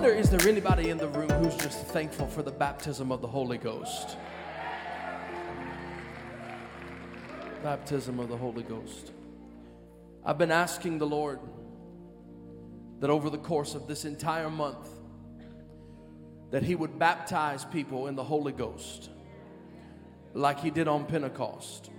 wonder 0.00 0.16
is 0.16 0.30
there 0.30 0.48
anybody 0.48 0.88
in 0.88 0.96
the 0.96 1.08
room 1.08 1.28
who's 1.28 1.56
just 1.56 1.84
thankful 1.88 2.26
for 2.26 2.42
the 2.42 2.50
baptism 2.50 3.12
of 3.12 3.20
the 3.20 3.26
Holy 3.26 3.58
Ghost? 3.58 4.16
Baptism 7.62 8.18
of 8.18 8.30
the 8.30 8.36
Holy 8.36 8.62
Ghost. 8.62 9.12
I've 10.24 10.38
been 10.38 10.50
asking 10.50 10.96
the 10.96 11.06
Lord 11.06 11.38
that 13.00 13.10
over 13.10 13.28
the 13.28 13.36
course 13.36 13.74
of 13.74 13.86
this 13.86 14.06
entire 14.06 14.48
month 14.48 14.88
that 16.50 16.62
he 16.62 16.74
would 16.74 16.98
baptize 16.98 17.66
people 17.66 18.06
in 18.06 18.16
the 18.16 18.24
Holy 18.24 18.52
Ghost 18.52 19.10
like 20.32 20.60
he 20.60 20.70
did 20.70 20.88
on 20.88 21.04
Pentecost. 21.04 21.90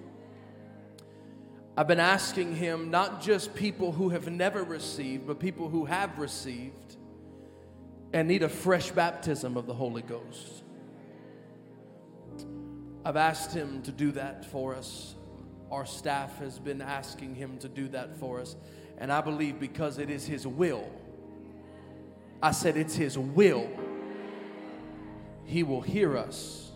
I've 1.78 1.88
been 1.88 2.00
asking 2.00 2.56
him 2.56 2.90
not 2.90 3.22
just 3.22 3.54
people 3.54 3.92
who 3.92 4.10
have 4.10 4.28
never 4.28 4.64
received, 4.64 5.28
but 5.28 5.40
people 5.40 5.70
who 5.70 5.86
have 5.86 6.18
received 6.18 6.91
and 8.14 8.28
need 8.28 8.44
a 8.44 8.50
fresh 8.50 8.92
baptism 8.92 9.58
of 9.58 9.66
the 9.66 9.74
Holy 9.74 10.02
Ghost. 10.02 10.64
I've 13.04 13.16
asked 13.16 13.54
him 13.54 13.82
to 13.84 13.92
do 13.92 14.12
that 14.12 14.46
for 14.46 14.76
us. 14.76 15.16
Our 15.72 15.86
staff 15.86 16.38
has 16.40 16.60
been 16.60 16.82
asking 16.82 17.36
him 17.36 17.58
to 17.60 17.70
do 17.70 17.88
that 17.90 18.18
for 18.18 18.40
us. 18.40 18.56
And 18.98 19.12
I 19.12 19.22
believe 19.22 19.60
because 19.60 19.98
it 19.98 20.10
is 20.10 20.26
his 20.26 20.46
will, 20.46 20.88
I 22.44 22.52
said 22.52 22.78
it's 22.78 22.96
his 22.96 23.18
will, 23.18 23.70
he 25.46 25.64
will 25.64 25.82
hear 25.82 26.18
us 26.18 26.72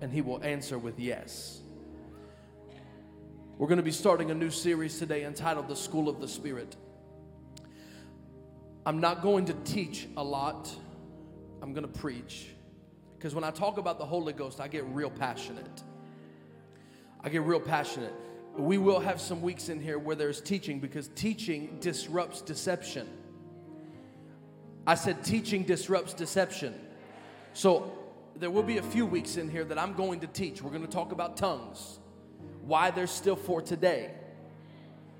and 0.00 0.12
he 0.12 0.20
will 0.20 0.42
answer 0.42 0.78
with 0.78 0.98
yes. 0.98 1.60
We're 3.56 3.68
going 3.68 3.78
to 3.78 3.84
be 3.84 3.92
starting 3.92 4.30
a 4.30 4.34
new 4.34 4.50
series 4.50 4.98
today 4.98 5.24
entitled 5.24 5.68
The 5.68 5.76
School 5.76 6.08
of 6.08 6.20
the 6.20 6.26
Spirit. 6.26 6.76
I'm 8.84 9.00
not 9.00 9.22
going 9.22 9.44
to 9.46 9.54
teach 9.64 10.08
a 10.16 10.24
lot, 10.24 10.68
I'm 11.62 11.72
going 11.72 11.86
to 11.86 12.00
preach. 12.00 12.48
Because 13.16 13.34
when 13.34 13.44
I 13.44 13.50
talk 13.52 13.78
about 13.78 13.98
the 13.98 14.04
Holy 14.04 14.32
Ghost, 14.32 14.60
I 14.60 14.66
get 14.66 14.84
real 14.86 15.10
passionate. 15.10 15.82
I 17.20 17.28
get 17.28 17.42
real 17.42 17.60
passionate. 17.60 18.12
We 18.56 18.78
will 18.78 18.98
have 18.98 19.20
some 19.20 19.40
weeks 19.40 19.68
in 19.68 19.80
here 19.80 19.98
where 19.98 20.16
there's 20.16 20.40
teaching 20.40 20.80
because 20.80 21.08
teaching 21.14 21.78
disrupts 21.80 22.40
deception. 22.40 23.08
I 24.86 24.96
said 24.96 25.24
teaching 25.24 25.62
disrupts 25.62 26.12
deception. 26.12 26.74
So 27.54 27.92
there 28.34 28.50
will 28.50 28.64
be 28.64 28.78
a 28.78 28.82
few 28.82 29.06
weeks 29.06 29.36
in 29.36 29.48
here 29.48 29.64
that 29.64 29.78
I'm 29.78 29.94
going 29.94 30.20
to 30.20 30.26
teach. 30.26 30.60
We're 30.60 30.70
going 30.70 30.84
to 30.84 30.90
talk 30.90 31.12
about 31.12 31.36
tongues, 31.36 32.00
why 32.62 32.90
they're 32.90 33.06
still 33.06 33.36
for 33.36 33.62
today. 33.62 34.10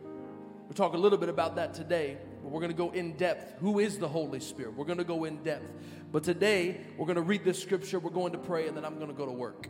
We'll 0.02 0.74
talk 0.74 0.94
a 0.94 0.98
little 0.98 1.18
bit 1.18 1.28
about 1.28 1.54
that 1.56 1.74
today. 1.74 2.16
We're 2.42 2.60
going 2.60 2.72
to 2.72 2.76
go 2.76 2.90
in 2.90 3.16
depth. 3.16 3.60
Who 3.60 3.78
is 3.78 3.98
the 3.98 4.08
Holy 4.08 4.40
Spirit? 4.40 4.76
We're 4.76 4.84
going 4.84 4.98
to 4.98 5.04
go 5.04 5.24
in 5.24 5.42
depth. 5.42 5.70
But 6.10 6.24
today, 6.24 6.80
we're 6.98 7.06
going 7.06 7.16
to 7.16 7.22
read 7.22 7.44
this 7.44 7.60
scripture, 7.60 7.98
we're 7.98 8.10
going 8.10 8.32
to 8.32 8.38
pray, 8.38 8.68
and 8.68 8.76
then 8.76 8.84
I'm 8.84 8.96
going 8.96 9.08
to 9.08 9.14
go 9.16 9.26
to 9.26 9.32
work. 9.32 9.68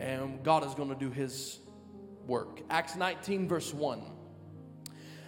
And 0.00 0.42
God 0.42 0.66
is 0.66 0.74
going 0.74 0.90
to 0.90 0.94
do 0.94 1.10
his 1.10 1.58
work. 2.26 2.60
Acts 2.68 2.96
19, 2.96 3.48
verse 3.48 3.72
1. 3.72 4.02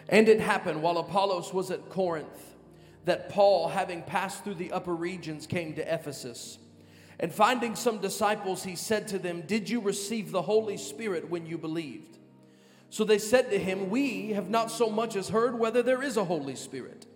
And 0.09 0.29
it 0.29 0.41
happened 0.41 0.83
while 0.83 0.99
Apollos 0.99 1.55
was 1.55 1.71
at 1.71 1.89
Corinth 1.89 2.55
that 3.05 3.31
Paul, 3.31 3.69
having 3.69 4.03
passed 4.03 4.45
through 4.45 4.57
the 4.57 4.73
upper 4.73 4.95
regions, 4.95 5.47
came 5.47 5.75
to 5.75 5.95
Ephesus. 5.95 6.59
And 7.19 7.33
finding 7.33 7.77
some 7.77 7.99
disciples, 7.99 8.63
he 8.63 8.77
said 8.77 9.09
to 9.09 9.19
them, 9.19 9.43
Did 9.43 9.69
you 9.69 9.81
receive 9.81 10.31
the 10.31 10.43
Holy 10.43 10.77
Spirit 10.77 11.31
when 11.31 11.47
you 11.47 11.59
believed? 11.59 12.19
So 12.91 13.05
they 13.05 13.19
said 13.19 13.51
to 13.51 13.59
him, 13.59 13.89
We 13.89 14.31
have 14.33 14.51
not 14.51 14.71
so 14.71 14.91
much 14.91 15.17
as 15.17 15.29
heard 15.29 15.59
whether 15.59 15.83
there 15.83 16.03
is 16.03 16.17
a 16.17 16.25
Holy 16.25 16.57
Spirit. 16.57 17.07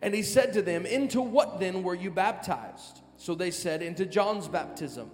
And 0.00 0.14
he 0.14 0.22
said 0.22 0.52
to 0.52 0.62
them, 0.62 0.86
Into 0.86 1.20
what 1.20 1.58
then 1.58 1.82
were 1.82 1.94
you 1.94 2.10
baptized? 2.10 3.00
So 3.16 3.34
they 3.34 3.50
said, 3.50 3.82
Into 3.82 4.06
John's 4.06 4.46
baptism. 4.46 5.10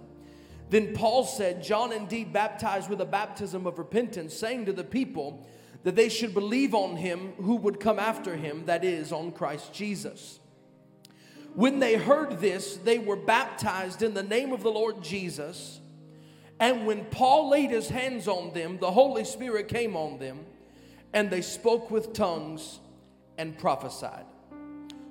Then 0.69 0.93
Paul 0.93 1.25
said, 1.25 1.63
John 1.63 1.91
indeed 1.91 2.31
baptized 2.31 2.89
with 2.89 3.01
a 3.01 3.05
baptism 3.05 3.67
of 3.67 3.77
repentance, 3.79 4.35
saying 4.35 4.65
to 4.65 4.73
the 4.73 4.83
people 4.83 5.45
that 5.83 5.95
they 5.95 6.09
should 6.09 6.33
believe 6.33 6.73
on 6.73 6.95
him 6.95 7.33
who 7.37 7.55
would 7.57 7.79
come 7.79 7.99
after 7.99 8.35
him, 8.35 8.65
that 8.65 8.83
is, 8.83 9.11
on 9.11 9.31
Christ 9.31 9.73
Jesus. 9.73 10.39
When 11.53 11.79
they 11.79 11.95
heard 11.95 12.39
this, 12.41 12.77
they 12.77 12.97
were 12.99 13.15
baptized 13.15 14.01
in 14.01 14.13
the 14.13 14.23
name 14.23 14.51
of 14.51 14.63
the 14.63 14.71
Lord 14.71 15.03
Jesus. 15.03 15.79
And 16.59 16.85
when 16.85 17.05
Paul 17.05 17.49
laid 17.49 17.71
his 17.71 17.89
hands 17.89 18.27
on 18.27 18.53
them, 18.53 18.77
the 18.79 18.91
Holy 18.91 19.25
Spirit 19.25 19.67
came 19.67 19.95
on 19.95 20.19
them, 20.19 20.45
and 21.13 21.29
they 21.29 21.41
spoke 21.41 21.91
with 21.91 22.13
tongues 22.13 22.79
and 23.37 23.57
prophesied. 23.57 24.25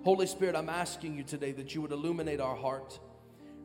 Holy 0.05 0.27
Spirit, 0.27 0.57
I'm 0.57 0.69
asking 0.69 1.17
you 1.17 1.23
today 1.23 1.53
that 1.53 1.75
you 1.75 1.83
would 1.83 1.93
illuminate 1.93 2.41
our 2.41 2.57
heart, 2.57 2.99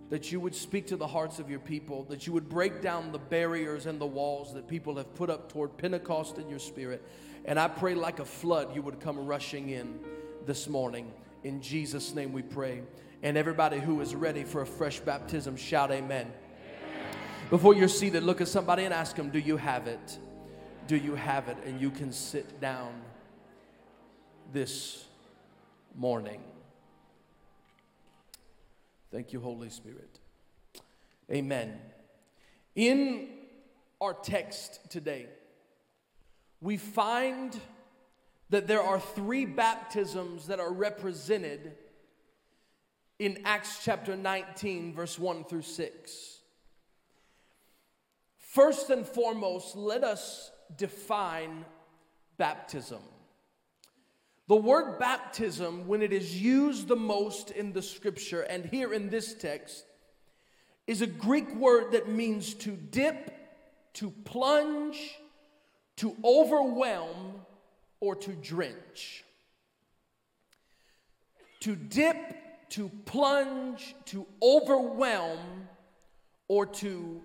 that 0.09 0.31
you 0.31 0.39
would 0.39 0.55
speak 0.55 0.87
to 0.87 0.97
the 0.97 1.07
hearts 1.07 1.39
of 1.39 1.49
your 1.49 1.59
people, 1.59 2.03
that 2.05 2.27
you 2.27 2.33
would 2.33 2.49
break 2.49 2.81
down 2.81 3.11
the 3.11 3.19
barriers 3.19 3.85
and 3.85 3.99
the 3.99 4.07
walls 4.07 4.53
that 4.53 4.67
people 4.67 4.95
have 4.95 5.13
put 5.15 5.29
up 5.29 5.51
toward 5.51 5.77
Pentecost 5.77 6.37
in 6.37 6.49
your 6.49 6.59
spirit. 6.59 7.05
And 7.45 7.59
I 7.59 7.67
pray 7.67 7.93
like 7.93 8.19
a 8.19 8.25
flood, 8.25 8.75
you 8.75 8.81
would 8.81 8.99
come 8.99 9.25
rushing 9.25 9.69
in 9.69 9.99
this 10.45 10.67
morning. 10.67 11.11
In 11.43 11.61
Jesus' 11.61 12.13
name 12.13 12.33
we 12.33 12.41
pray. 12.41 12.83
And 13.21 13.37
everybody 13.37 13.79
who 13.79 13.99
is 14.01 14.15
ready 14.15 14.43
for 14.43 14.61
a 14.61 14.65
fresh 14.65 14.99
baptism, 14.99 15.57
shout 15.57 15.91
amen. 15.91 16.31
Before 17.49 17.73
you're 17.73 17.87
seated, 17.87 18.21
look 18.21 18.41
at 18.41 18.47
somebody 18.47 18.85
and 18.85 18.93
ask 18.93 19.15
them, 19.15 19.31
Do 19.31 19.39
you 19.39 19.57
have 19.57 19.87
it? 19.87 20.19
Do 20.85 20.95
you 20.95 21.15
have 21.15 21.47
it? 21.47 21.57
And 21.65 21.81
you 21.81 21.89
can 21.89 22.11
sit 22.11 22.61
down 22.61 22.93
this 24.53 25.05
morning. 25.95 26.41
Thank 29.11 29.33
you, 29.33 29.39
Holy 29.39 29.69
Spirit. 29.69 30.19
Amen. 31.31 31.79
In 32.75 33.29
our 33.99 34.13
text 34.13 34.79
today, 34.91 35.25
we 36.61 36.77
find 36.77 37.59
that 38.51 38.67
there 38.67 38.83
are 38.83 38.99
three 38.99 39.45
baptisms 39.45 40.47
that 40.47 40.59
are 40.59 40.71
represented 40.71 41.73
in 43.17 43.39
Acts 43.43 43.83
chapter 43.83 44.15
19, 44.15 44.93
verse 44.93 45.17
1 45.17 45.45
through 45.45 45.63
6. 45.63 46.38
First 48.49 48.89
and 48.89 49.05
foremost, 49.05 49.75
let 49.75 50.03
us 50.03 50.49
define 50.75 51.65
baptism. 52.39 53.01
The 54.47 54.55
word 54.55 54.97
baptism, 54.97 55.87
when 55.87 56.01
it 56.01 56.11
is 56.11 56.41
used 56.41 56.87
the 56.87 56.95
most 56.95 57.51
in 57.51 57.73
the 57.73 57.83
scripture 57.83 58.41
and 58.41 58.65
here 58.65 58.91
in 58.91 59.11
this 59.11 59.35
text, 59.35 59.85
is 60.87 61.03
a 61.03 61.07
Greek 61.07 61.53
word 61.57 61.91
that 61.91 62.09
means 62.09 62.55
to 62.55 62.71
dip, 62.71 63.31
to 63.93 64.09
plunge, 64.09 64.97
to 65.97 66.17
overwhelm, 66.25 67.35
or 67.99 68.15
to 68.15 68.31
drench. 68.31 69.23
To 71.59 71.75
dip, 71.75 72.17
to 72.69 72.89
plunge, 73.05 73.93
to 74.05 74.25
overwhelm, 74.41 75.67
or 76.47 76.65
to 76.65 77.21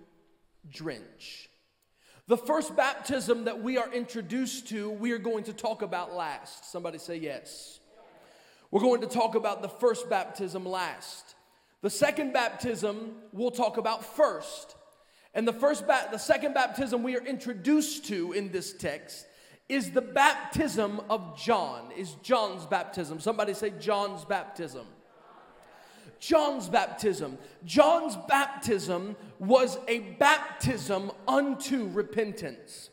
drench. 0.71 1.49
The 2.27 2.37
first 2.37 2.75
baptism 2.75 3.45
that 3.45 3.61
we 3.61 3.77
are 3.77 3.91
introduced 3.93 4.69
to, 4.69 4.89
we 4.89 5.11
are 5.11 5.19
going 5.19 5.43
to 5.43 5.53
talk 5.53 5.81
about 5.81 6.13
last. 6.13 6.71
Somebody 6.71 6.97
say 6.97 7.17
yes. 7.17 7.79
We're 8.71 8.81
going 8.81 9.01
to 9.01 9.07
talk 9.07 9.35
about 9.35 9.61
the 9.61 9.69
first 9.69 10.09
baptism 10.09 10.65
last. 10.65 11.35
The 11.81 11.89
second 11.89 12.33
baptism 12.33 13.13
we'll 13.31 13.51
talk 13.51 13.77
about 13.77 14.03
first. 14.03 14.75
And 15.35 15.47
the 15.47 15.53
first 15.53 15.85
ba- 15.85 16.07
the 16.11 16.17
second 16.17 16.53
baptism 16.53 17.03
we 17.03 17.15
are 17.15 17.23
introduced 17.23 18.05
to 18.05 18.31
in 18.31 18.51
this 18.51 18.73
text 18.73 19.27
is 19.69 19.91
the 19.91 20.01
baptism 20.01 21.01
of 21.09 21.39
John. 21.39 21.91
Is 21.95 22.15
John's 22.23 22.65
baptism. 22.65 23.19
Somebody 23.19 23.53
say 23.53 23.71
John's 23.79 24.25
baptism. 24.25 24.87
John's 26.19 26.69
baptism. 26.69 27.37
John's 27.65 28.17
baptism 28.27 29.15
was 29.39 29.77
a 29.87 29.99
baptism 29.99 31.11
unto 31.27 31.87
repentance. 31.87 32.89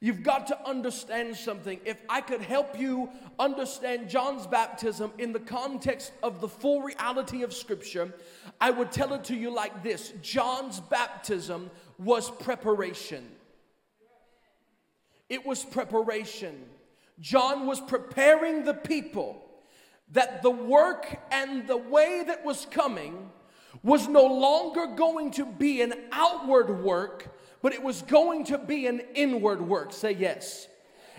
You've 0.00 0.24
got 0.24 0.48
to 0.48 0.68
understand 0.68 1.36
something. 1.36 1.78
If 1.84 2.02
I 2.08 2.22
could 2.22 2.42
help 2.42 2.76
you 2.76 3.08
understand 3.38 4.08
John's 4.08 4.48
baptism 4.48 5.12
in 5.16 5.32
the 5.32 5.38
context 5.38 6.12
of 6.24 6.40
the 6.40 6.48
full 6.48 6.82
reality 6.82 7.44
of 7.44 7.54
Scripture, 7.54 8.12
I 8.60 8.72
would 8.72 8.90
tell 8.90 9.14
it 9.14 9.22
to 9.24 9.36
you 9.36 9.54
like 9.54 9.84
this 9.84 10.12
John's 10.20 10.80
baptism 10.80 11.70
was 11.98 12.32
preparation. 12.32 13.28
It 15.28 15.46
was 15.46 15.64
preparation. 15.64 16.64
John 17.20 17.66
was 17.66 17.80
preparing 17.80 18.64
the 18.64 18.74
people 18.74 19.51
that 20.12 20.42
the 20.42 20.50
work 20.50 21.18
and 21.30 21.66
the 21.66 21.76
way 21.76 22.22
that 22.26 22.44
was 22.44 22.66
coming 22.70 23.30
was 23.82 24.08
no 24.08 24.24
longer 24.26 24.86
going 24.86 25.30
to 25.32 25.46
be 25.46 25.80
an 25.82 25.94
outward 26.12 26.82
work, 26.82 27.34
but 27.62 27.72
it 27.72 27.82
was 27.82 28.02
going 28.02 28.44
to 28.44 28.58
be 28.58 28.86
an 28.86 29.00
inward 29.14 29.60
work. 29.60 29.92
Say 29.92 30.12
yes. 30.12 30.68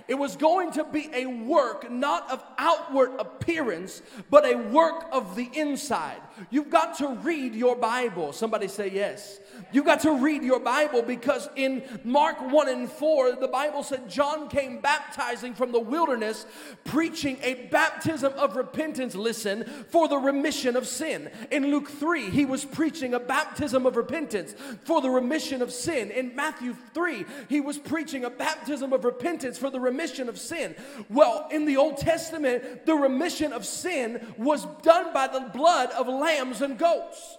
It 0.07 0.15
was 0.15 0.35
going 0.35 0.71
to 0.73 0.83
be 0.83 1.09
a 1.13 1.25
work 1.25 1.89
not 1.89 2.29
of 2.29 2.43
outward 2.57 3.11
appearance, 3.19 4.01
but 4.29 4.45
a 4.45 4.55
work 4.55 5.05
of 5.11 5.35
the 5.35 5.49
inside. 5.53 6.21
You've 6.49 6.69
got 6.69 6.97
to 6.97 7.09
read 7.09 7.55
your 7.55 7.75
Bible. 7.75 8.33
Somebody 8.33 8.67
say 8.67 8.89
yes. 8.89 9.39
You've 9.71 9.85
got 9.85 10.01
to 10.01 10.11
read 10.13 10.43
your 10.43 10.59
Bible 10.59 11.01
because 11.01 11.49
in 11.55 11.83
Mark 12.03 12.41
1 12.41 12.69
and 12.69 12.89
4, 12.89 13.33
the 13.33 13.47
Bible 13.47 13.83
said 13.83 14.09
John 14.09 14.49
came 14.49 14.79
baptizing 14.79 15.53
from 15.53 15.71
the 15.71 15.79
wilderness, 15.79 16.45
preaching 16.83 17.37
a 17.41 17.55
baptism 17.71 18.33
of 18.33 18.55
repentance, 18.55 19.15
listen, 19.15 19.63
for 19.89 20.07
the 20.07 20.17
remission 20.17 20.75
of 20.75 20.87
sin. 20.87 21.29
In 21.51 21.71
Luke 21.71 21.89
3, 21.89 22.29
he 22.29 22.45
was 22.45 22.65
preaching 22.65 23.13
a 23.13 23.19
baptism 23.19 23.85
of 23.85 23.95
repentance 23.95 24.55
for 24.83 25.01
the 25.01 25.09
remission 25.09 25.61
of 25.61 25.71
sin. 25.71 26.11
In 26.11 26.35
Matthew 26.35 26.75
3, 26.93 27.25
he 27.49 27.61
was 27.61 27.77
preaching 27.77 28.25
a 28.25 28.29
baptism 28.29 28.93
of 28.93 29.05
repentance 29.05 29.57
for 29.57 29.69
the 29.69 29.79
remission 29.79 30.29
of 30.29 30.37
sin. 30.37 30.75
Well, 31.09 31.47
in 31.51 31.65
the 31.65 31.77
Old 31.77 31.97
Testament, 31.97 32.85
the 32.85 32.95
remission 32.95 33.53
of 33.53 33.65
sin 33.65 34.33
was 34.37 34.65
done 34.81 35.13
by 35.13 35.27
the 35.27 35.49
blood 35.53 35.91
of 35.91 36.07
lambs 36.23 36.61
and 36.61 36.77
goats. 36.77 37.37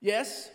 Yes? 0.00 0.50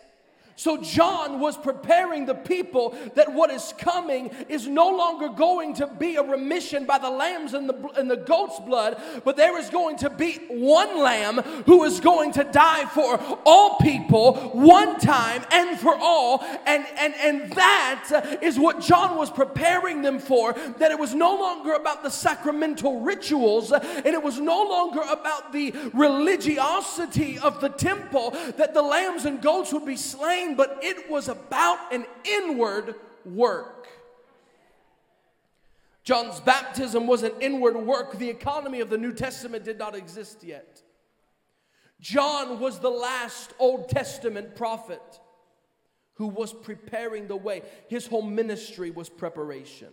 So 0.60 0.76
John 0.76 1.40
was 1.40 1.56
preparing 1.56 2.26
the 2.26 2.34
people 2.34 2.94
that 3.14 3.32
what 3.32 3.50
is 3.50 3.72
coming 3.78 4.30
is 4.46 4.68
no 4.68 4.90
longer 4.90 5.30
going 5.30 5.72
to 5.76 5.86
be 5.86 6.16
a 6.16 6.22
remission 6.22 6.84
by 6.84 6.98
the 6.98 7.08
lambs 7.08 7.54
and 7.54 7.66
the, 7.66 7.74
and 7.96 8.10
the 8.10 8.18
goat's 8.18 8.60
blood, 8.60 9.00
but 9.24 9.38
there 9.38 9.58
is 9.58 9.70
going 9.70 9.96
to 9.96 10.10
be 10.10 10.34
one 10.50 10.98
lamb 10.98 11.38
who 11.64 11.84
is 11.84 11.98
going 11.98 12.32
to 12.32 12.44
die 12.44 12.84
for 12.84 13.18
all 13.46 13.78
people 13.78 14.34
one 14.50 15.00
time 15.00 15.42
and 15.50 15.80
for 15.80 15.96
all. 15.98 16.44
And, 16.66 16.84
and, 16.98 17.14
and 17.14 17.52
that 17.54 18.38
is 18.42 18.58
what 18.58 18.82
John 18.82 19.16
was 19.16 19.30
preparing 19.30 20.02
them 20.02 20.18
for, 20.18 20.52
that 20.52 20.90
it 20.90 20.98
was 20.98 21.14
no 21.14 21.36
longer 21.36 21.72
about 21.72 22.02
the 22.02 22.10
sacramental 22.10 23.00
rituals 23.00 23.72
and 23.72 24.06
it 24.08 24.22
was 24.22 24.38
no 24.38 24.62
longer 24.62 25.00
about 25.10 25.54
the 25.54 25.72
religiosity 25.94 27.38
of 27.38 27.62
the 27.62 27.70
temple, 27.70 28.32
that 28.58 28.74
the 28.74 28.82
lambs 28.82 29.24
and 29.24 29.40
goats 29.40 29.72
would 29.72 29.86
be 29.86 29.96
slain 29.96 30.49
but 30.56 30.78
it 30.82 31.10
was 31.10 31.28
about 31.28 31.92
an 31.92 32.06
inward 32.24 32.94
work. 33.24 33.88
John's 36.02 36.40
baptism 36.40 37.06
was 37.06 37.22
an 37.22 37.32
inward 37.40 37.76
work. 37.76 38.18
The 38.18 38.30
economy 38.30 38.80
of 38.80 38.90
the 38.90 38.98
New 38.98 39.12
Testament 39.12 39.64
did 39.64 39.78
not 39.78 39.94
exist 39.94 40.42
yet. 40.42 40.82
John 42.00 42.58
was 42.58 42.78
the 42.78 42.90
last 42.90 43.52
Old 43.58 43.88
Testament 43.88 44.56
prophet 44.56 45.02
who 46.14 46.26
was 46.26 46.52
preparing 46.52 47.28
the 47.28 47.36
way. 47.36 47.62
His 47.88 48.06
whole 48.06 48.22
ministry 48.22 48.90
was 48.90 49.08
preparation. 49.08 49.88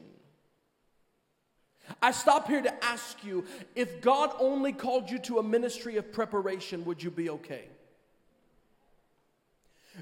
I 2.02 2.12
stop 2.12 2.48
here 2.48 2.62
to 2.62 2.84
ask 2.84 3.24
you 3.24 3.46
if 3.76 4.02
God 4.02 4.32
only 4.40 4.74
called 4.74 5.10
you 5.10 5.20
to 5.20 5.40
a 5.40 5.44
ministry 5.44 5.98
of 5.98 6.12
preparation, 6.12 6.84
would 6.86 7.02
you 7.02 7.12
be 7.12 7.30
okay? 7.30 7.66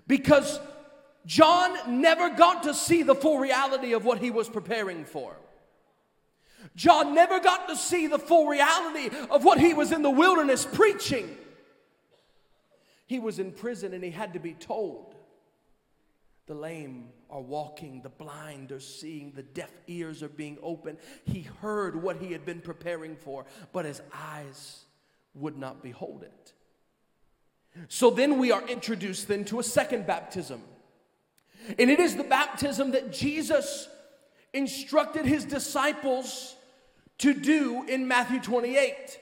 Because 0.07 0.59
John 1.25 2.01
never 2.01 2.30
got 2.30 2.63
to 2.63 2.74
see 2.74 3.03
the 3.03 3.15
full 3.15 3.39
reality 3.39 3.94
of 3.94 4.06
what 4.06 4.19
he 4.19 4.31
was 4.31 4.50
preparing 4.50 5.06
for. 5.06 5.36
John 6.75 7.13
never 7.13 7.39
got 7.39 7.68
to 7.69 7.75
see 7.75 8.07
the 8.07 8.19
full 8.19 8.47
reality 8.47 9.09
of 9.30 9.44
what 9.44 9.59
he 9.59 9.74
was 9.74 9.92
in 9.92 10.01
the 10.01 10.09
wilderness 10.09 10.65
preaching. 10.65 11.38
He 13.07 13.19
was 13.19 13.39
in 13.39 13.51
prison 13.51 13.94
and 13.94 14.03
he 14.03 14.12
had 14.12 14.33
to 14.33 14.39
be 14.39 14.53
told. 14.53 15.15
The 16.48 16.56
lame 16.56 17.09
are 17.30 17.41
walking, 17.41 18.01
the 18.01 18.09
blind 18.09 18.71
are 18.71 18.80
seeing, 18.80 19.31
the 19.31 19.44
deaf 19.44 19.71
ears 19.88 20.21
are 20.21 20.30
being 20.30 20.57
opened. 20.62 21.00
He 21.24 21.41
heard 21.62 22.01
what 22.01 22.18
he 22.18 22.31
had 22.31 22.45
been 22.45 22.62
preparing 22.62 23.15
for, 23.15 23.45
but 23.74 23.86
his 23.86 24.01
eyes 24.13 24.86
would 25.33 25.57
not 25.57 25.81
behold 25.81 26.24
it. 26.24 26.53
So 27.88 28.10
then 28.10 28.39
we 28.39 28.51
are 28.51 28.66
introduced 28.68 29.27
then 29.27 29.45
to 29.45 29.60
a 29.60 29.63
second 29.63 30.07
baptism. 30.07 30.62
And 31.80 31.89
it 31.89 32.00
is 32.00 32.16
the 32.16 32.24
baptism 32.24 32.92
that 32.92 33.12
Jesus 33.12 33.88
instructed 34.54 35.25
his 35.25 35.45
disciples 35.45 36.56
to 37.19 37.33
do 37.33 37.83
in 37.88 38.07
Matthew 38.07 38.39
28. 38.39 39.19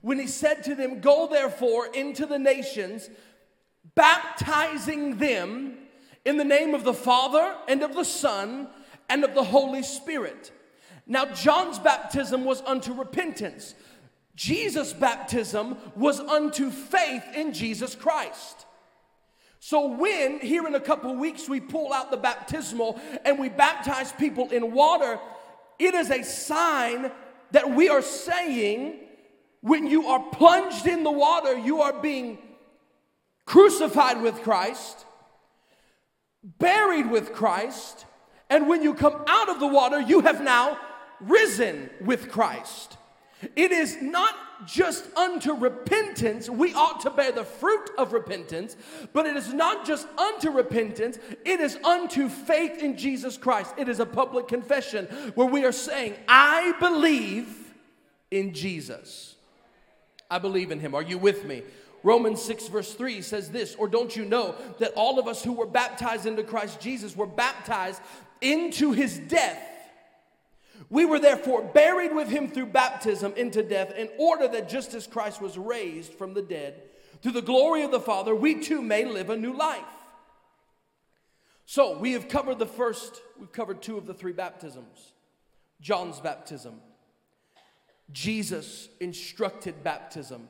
When 0.00 0.18
he 0.18 0.26
said 0.26 0.64
to 0.64 0.74
them, 0.74 1.00
Go 1.00 1.26
therefore 1.26 1.86
into 1.86 2.26
the 2.26 2.38
nations, 2.38 3.08
baptizing 3.94 5.18
them 5.18 5.78
in 6.24 6.36
the 6.36 6.44
name 6.44 6.74
of 6.74 6.84
the 6.84 6.94
Father 6.94 7.54
and 7.68 7.82
of 7.82 7.94
the 7.94 8.04
Son 8.04 8.68
and 9.08 9.24
of 9.24 9.34
the 9.34 9.44
Holy 9.44 9.82
Spirit. 9.82 10.52
Now, 11.06 11.26
John's 11.26 11.78
baptism 11.78 12.44
was 12.44 12.62
unto 12.62 12.94
repentance. 12.94 13.74
Jesus' 14.36 14.92
baptism 14.92 15.76
was 15.94 16.20
unto 16.20 16.70
faith 16.70 17.24
in 17.34 17.52
Jesus 17.52 17.94
Christ. 17.94 18.66
So, 19.60 19.86
when 19.86 20.40
here 20.40 20.66
in 20.66 20.74
a 20.74 20.80
couple 20.80 21.14
weeks 21.14 21.48
we 21.48 21.60
pull 21.60 21.92
out 21.92 22.10
the 22.10 22.16
baptismal 22.16 23.00
and 23.24 23.38
we 23.38 23.48
baptize 23.48 24.12
people 24.12 24.50
in 24.50 24.72
water, 24.72 25.18
it 25.78 25.94
is 25.94 26.10
a 26.10 26.22
sign 26.22 27.10
that 27.52 27.70
we 27.70 27.88
are 27.88 28.02
saying 28.02 29.00
when 29.60 29.86
you 29.86 30.08
are 30.08 30.20
plunged 30.20 30.86
in 30.86 31.04
the 31.04 31.10
water, 31.10 31.56
you 31.56 31.80
are 31.80 31.98
being 31.98 32.36
crucified 33.46 34.20
with 34.20 34.42
Christ, 34.42 35.06
buried 36.42 37.10
with 37.10 37.32
Christ, 37.32 38.04
and 38.50 38.68
when 38.68 38.82
you 38.82 38.92
come 38.92 39.24
out 39.26 39.48
of 39.48 39.60
the 39.60 39.66
water, 39.66 40.00
you 40.00 40.20
have 40.20 40.42
now 40.42 40.78
risen 41.20 41.88
with 42.02 42.30
Christ. 42.30 42.98
It 43.56 43.72
is 43.72 44.00
not 44.00 44.34
just 44.66 45.04
unto 45.16 45.52
repentance, 45.52 46.48
we 46.48 46.72
ought 46.74 47.00
to 47.00 47.10
bear 47.10 47.32
the 47.32 47.44
fruit 47.44 47.90
of 47.98 48.12
repentance, 48.12 48.76
but 49.12 49.26
it 49.26 49.36
is 49.36 49.52
not 49.52 49.86
just 49.86 50.06
unto 50.18 50.50
repentance, 50.50 51.18
it 51.44 51.60
is 51.60 51.76
unto 51.84 52.28
faith 52.28 52.82
in 52.82 52.96
Jesus 52.96 53.36
Christ. 53.36 53.74
It 53.76 53.88
is 53.88 54.00
a 54.00 54.06
public 54.06 54.48
confession 54.48 55.06
where 55.34 55.46
we 55.46 55.64
are 55.64 55.72
saying, 55.72 56.14
I 56.28 56.74
believe 56.80 57.72
in 58.30 58.54
Jesus. 58.54 59.34
I 60.30 60.38
believe 60.38 60.70
in 60.70 60.80
him. 60.80 60.94
Are 60.94 61.02
you 61.02 61.18
with 61.18 61.44
me? 61.44 61.62
Romans 62.02 62.42
6, 62.42 62.68
verse 62.68 62.92
3 62.92 63.22
says 63.22 63.50
this, 63.50 63.74
or 63.76 63.88
don't 63.88 64.14
you 64.14 64.24
know 64.24 64.54
that 64.78 64.92
all 64.94 65.18
of 65.18 65.26
us 65.26 65.42
who 65.42 65.52
were 65.52 65.66
baptized 65.66 66.26
into 66.26 66.42
Christ 66.42 66.80
Jesus 66.80 67.16
were 67.16 67.26
baptized 67.26 68.00
into 68.40 68.92
his 68.92 69.18
death? 69.18 69.58
We 70.90 71.04
were 71.04 71.18
therefore 71.18 71.62
buried 71.62 72.14
with 72.14 72.28
him 72.28 72.48
through 72.50 72.66
baptism 72.66 73.32
into 73.36 73.62
death, 73.62 73.92
in 73.96 74.08
order 74.18 74.48
that 74.48 74.68
just 74.68 74.94
as 74.94 75.06
Christ 75.06 75.40
was 75.40 75.58
raised 75.58 76.14
from 76.14 76.34
the 76.34 76.42
dead 76.42 76.82
through 77.22 77.32
the 77.32 77.42
glory 77.42 77.82
of 77.82 77.90
the 77.90 78.00
Father, 78.00 78.34
we 78.34 78.60
too 78.60 78.82
may 78.82 79.04
live 79.04 79.30
a 79.30 79.36
new 79.36 79.56
life. 79.56 79.82
So 81.66 81.98
we 81.98 82.12
have 82.12 82.28
covered 82.28 82.58
the 82.58 82.66
first, 82.66 83.22
we've 83.38 83.52
covered 83.52 83.80
two 83.80 83.96
of 83.96 84.06
the 84.06 84.14
three 84.14 84.32
baptisms 84.32 85.12
John's 85.80 86.20
baptism, 86.20 86.80
Jesus 88.12 88.88
instructed 89.00 89.82
baptism. 89.82 90.48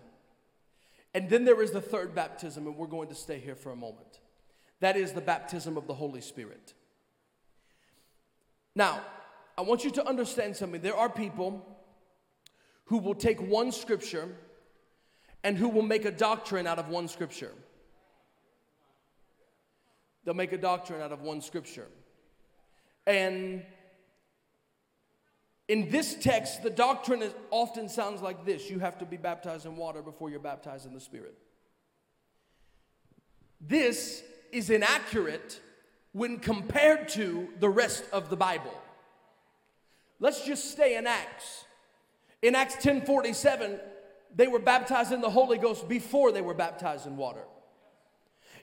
And 1.14 1.30
then 1.30 1.44
there 1.44 1.62
is 1.62 1.70
the 1.70 1.80
third 1.80 2.12
baptism, 2.12 2.66
and 2.66 2.76
we're 2.76 2.88
going 2.88 3.08
to 3.08 3.14
stay 3.14 3.38
here 3.38 3.54
for 3.54 3.70
a 3.70 3.76
moment. 3.76 4.18
That 4.80 4.96
is 4.96 5.12
the 5.12 5.20
baptism 5.20 5.76
of 5.76 5.86
the 5.86 5.94
Holy 5.94 6.20
Spirit. 6.20 6.74
Now, 8.74 9.00
I 9.56 9.62
want 9.62 9.84
you 9.84 9.90
to 9.92 10.06
understand 10.06 10.56
something. 10.56 10.80
There 10.80 10.96
are 10.96 11.08
people 11.08 11.64
who 12.86 12.98
will 12.98 13.14
take 13.14 13.40
one 13.40 13.72
scripture 13.72 14.28
and 15.42 15.56
who 15.56 15.68
will 15.68 15.82
make 15.82 16.04
a 16.04 16.10
doctrine 16.10 16.66
out 16.66 16.78
of 16.78 16.88
one 16.88 17.08
scripture. 17.08 17.52
They'll 20.24 20.34
make 20.34 20.52
a 20.52 20.58
doctrine 20.58 21.00
out 21.00 21.12
of 21.12 21.20
one 21.20 21.40
scripture. 21.40 21.86
And 23.06 23.62
in 25.68 25.90
this 25.90 26.14
text, 26.14 26.62
the 26.62 26.70
doctrine 26.70 27.22
is, 27.22 27.34
often 27.50 27.88
sounds 27.88 28.22
like 28.22 28.44
this 28.44 28.70
you 28.70 28.78
have 28.80 28.98
to 28.98 29.04
be 29.04 29.16
baptized 29.16 29.66
in 29.66 29.76
water 29.76 30.02
before 30.02 30.30
you're 30.30 30.40
baptized 30.40 30.86
in 30.86 30.94
the 30.94 31.00
Spirit. 31.00 31.36
This 33.60 34.22
is 34.52 34.70
inaccurate 34.70 35.60
when 36.12 36.38
compared 36.38 37.08
to 37.10 37.48
the 37.60 37.68
rest 37.68 38.04
of 38.12 38.28
the 38.28 38.36
Bible. 38.36 38.74
Let's 40.20 40.44
just 40.44 40.70
stay 40.70 40.96
in 40.96 41.06
Acts. 41.06 41.64
In 42.42 42.54
Acts 42.54 42.76
10:47, 42.76 43.80
they 44.34 44.46
were 44.46 44.58
baptized 44.58 45.12
in 45.12 45.20
the 45.20 45.30
Holy 45.30 45.58
Ghost 45.58 45.88
before 45.88 46.32
they 46.32 46.42
were 46.42 46.54
baptized 46.54 47.06
in 47.06 47.16
water. 47.16 47.44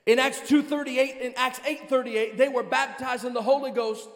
In 0.05 0.19
Acts 0.19 0.39
2:38, 0.41 1.17
in 1.21 1.33
Acts 1.35 1.59
8:38, 1.65 2.37
they 2.37 2.49
were 2.49 2.63
baptized 2.63 3.25
in 3.25 3.33
the 3.33 3.41
Holy 3.41 3.71
Ghost 3.71 4.09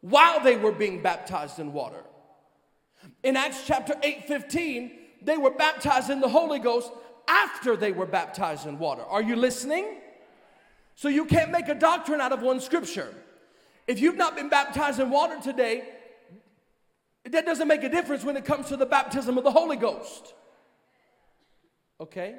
while 0.00 0.40
they 0.40 0.56
were 0.56 0.72
being 0.72 1.02
baptized 1.02 1.58
in 1.58 1.72
water. 1.72 2.04
In 3.22 3.36
Acts 3.36 3.64
chapter 3.66 3.94
8:15, 4.02 4.98
they 5.22 5.36
were 5.36 5.50
baptized 5.50 6.10
in 6.10 6.20
the 6.20 6.28
Holy 6.28 6.58
Ghost 6.58 6.92
after 7.28 7.76
they 7.76 7.92
were 7.92 8.06
baptized 8.06 8.66
in 8.66 8.78
water. 8.78 9.02
Are 9.02 9.22
you 9.22 9.34
listening? 9.36 10.00
So 10.94 11.08
you 11.08 11.24
can't 11.24 11.50
make 11.50 11.68
a 11.68 11.74
doctrine 11.74 12.20
out 12.20 12.32
of 12.32 12.42
one 12.42 12.60
scripture. 12.60 13.14
If 13.86 14.00
you've 14.00 14.16
not 14.16 14.34
been 14.34 14.48
baptized 14.48 15.00
in 15.00 15.10
water 15.10 15.38
today, 15.40 15.88
That 17.30 17.44
doesn't 17.44 17.66
make 17.66 17.82
a 17.82 17.88
difference 17.88 18.24
when 18.24 18.36
it 18.36 18.44
comes 18.44 18.68
to 18.68 18.76
the 18.76 18.86
baptism 18.86 19.36
of 19.36 19.44
the 19.44 19.50
Holy 19.50 19.76
Ghost. 19.76 20.34
Okay? 22.00 22.36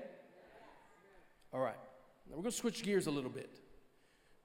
All 1.53 1.60
right. 1.60 1.75
Now 2.29 2.36
we're 2.36 2.44
going 2.44 2.51
to 2.51 2.58
switch 2.58 2.84
gears 2.84 3.08
a 3.08 3.12
little 3.12 3.29
bit. 3.29 3.50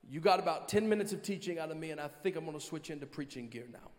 You 0.09 0.21
got 0.21 0.41
about 0.41 0.69
10 0.69 0.89
minutes 0.89 1.13
of 1.13 1.23
teaching 1.23 1.59
out 1.59 1.71
of 1.71 1.77
me, 1.77 1.91
and 1.91 2.01
I 2.01 2.09
think 2.09 2.37
I'm 2.37 2.45
going 2.45 2.59
to 2.59 2.65
switch 2.65 2.91
into 2.91 3.07
preaching 3.07 3.49
gear 3.49 3.67
now. 3.73 3.91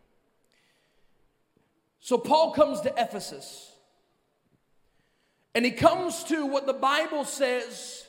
So 1.99 2.17
Paul 2.17 2.51
comes 2.51 2.81
to 2.81 2.93
Ephesus, 2.97 3.71
and 5.55 5.63
he 5.63 5.71
comes 5.71 6.25
to 6.25 6.45
what 6.45 6.65
the 6.65 6.73
Bible 6.73 7.23
says 7.23 8.05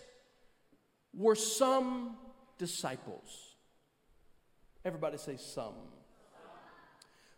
were 1.16 1.36
some 1.36 2.16
disciples. 2.58 3.54
Everybody 4.84 5.18
say 5.18 5.36
some. 5.36 5.74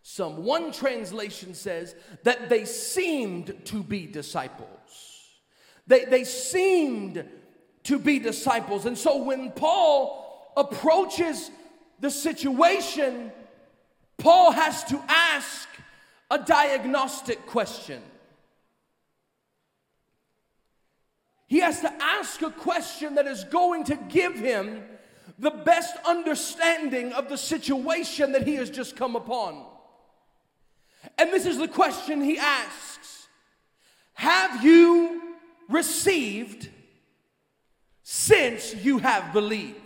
Some. 0.08 0.44
One 0.44 0.70
translation 0.70 1.52
says 1.52 1.96
that 2.22 2.48
they 2.48 2.64
seemed 2.64 3.52
to 3.64 3.82
be 3.82 4.06
disciples. 4.06 4.68
They, 5.88 6.04
they 6.04 6.22
seemed 6.22 7.28
to 7.82 7.98
be 7.98 8.20
disciples. 8.20 8.86
And 8.86 8.96
so 8.96 9.24
when 9.24 9.50
Paul 9.50 10.52
approaches 10.56 11.50
the 11.98 12.08
situation, 12.08 13.32
Paul 14.16 14.52
has 14.52 14.84
to 14.84 15.02
ask 15.08 15.68
a 16.30 16.38
diagnostic 16.38 17.44
question. 17.44 18.00
He 21.48 21.58
has 21.58 21.80
to 21.80 21.92
ask 22.00 22.40
a 22.42 22.52
question 22.52 23.16
that 23.16 23.26
is 23.26 23.42
going 23.42 23.82
to 23.84 23.96
give 23.96 24.36
him 24.36 24.84
the 25.40 25.50
best 25.50 25.96
understanding 26.06 27.12
of 27.12 27.28
the 27.28 27.36
situation 27.36 28.30
that 28.32 28.46
he 28.46 28.54
has 28.54 28.70
just 28.70 28.94
come 28.94 29.16
upon. 29.16 29.64
And 31.18 31.32
this 31.32 31.46
is 31.46 31.58
the 31.58 31.68
question 31.68 32.22
he 32.22 32.38
asks 32.38 33.28
Have 34.14 34.64
you 34.64 35.22
received 35.68 36.68
since 38.02 38.74
you 38.74 38.98
have 38.98 39.32
believed? 39.32 39.76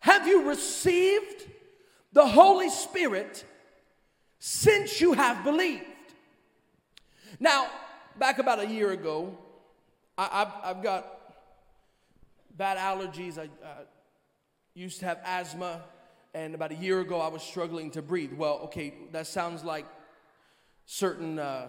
Have 0.00 0.28
you 0.28 0.48
received 0.48 1.46
the 2.12 2.26
Holy 2.26 2.68
Spirit 2.68 3.44
since 4.38 5.00
you 5.00 5.14
have 5.14 5.42
believed? 5.42 5.84
Now, 7.40 7.68
back 8.18 8.38
about 8.38 8.60
a 8.60 8.66
year 8.66 8.90
ago, 8.90 9.36
I, 10.18 10.46
have 10.62 10.82
got 10.82 11.06
bad 12.56 12.76
allergies. 12.76 13.38
I 13.38 13.48
used 14.74 15.00
to 15.00 15.06
have 15.06 15.20
asthma, 15.24 15.82
and 16.34 16.56
about 16.56 16.72
a 16.72 16.74
year 16.74 17.00
ago, 17.00 17.20
I 17.20 17.28
was 17.28 17.42
struggling 17.42 17.92
to 17.92 18.02
breathe. 18.02 18.32
Well, 18.32 18.58
okay, 18.64 18.92
that 19.12 19.28
sounds 19.28 19.62
like 19.62 19.86
certain, 20.84 21.38
uh, 21.38 21.68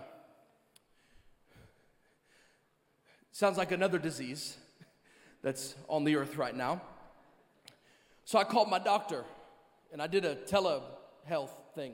sounds 3.32 3.58
like 3.58 3.72
another 3.72 4.00
disease 4.00 4.58
that's 5.44 5.76
on 5.88 6.04
the 6.04 6.16
earth 6.16 6.36
right 6.38 6.56
now. 6.56 6.82
So 8.26 8.40
I 8.40 8.44
called 8.44 8.70
my 8.70 8.80
doctor 8.80 9.24
and 9.94 10.02
I 10.02 10.08
did 10.08 10.26
a 10.26 10.36
telehealth 10.36 11.52
thing. 11.76 11.94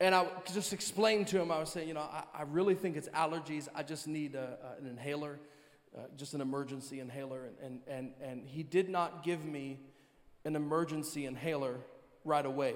And 0.00 0.14
I 0.14 0.26
just 0.52 0.74
explained 0.74 1.28
to 1.28 1.40
him, 1.40 1.50
I 1.50 1.58
was 1.58 1.70
saying, 1.70 1.88
you 1.88 1.94
know, 1.94 2.02
I, 2.02 2.24
I 2.34 2.42
really 2.42 2.74
think 2.74 2.96
it's 2.96 3.08
allergies. 3.08 3.68
I 3.74 3.82
just 3.82 4.06
need 4.06 4.34
a, 4.34 4.58
a, 4.62 4.82
an 4.82 4.86
inhaler, 4.86 5.40
uh, 5.96 6.02
just 6.16 6.34
an 6.34 6.42
emergency 6.42 7.00
inhaler. 7.00 7.48
And, 7.64 7.80
and, 7.88 8.10
and 8.22 8.46
he 8.46 8.62
did 8.62 8.90
not 8.90 9.24
give 9.24 9.44
me 9.46 9.80
an 10.48 10.56
emergency 10.56 11.26
inhaler 11.26 11.76
right 12.24 12.46
away. 12.46 12.74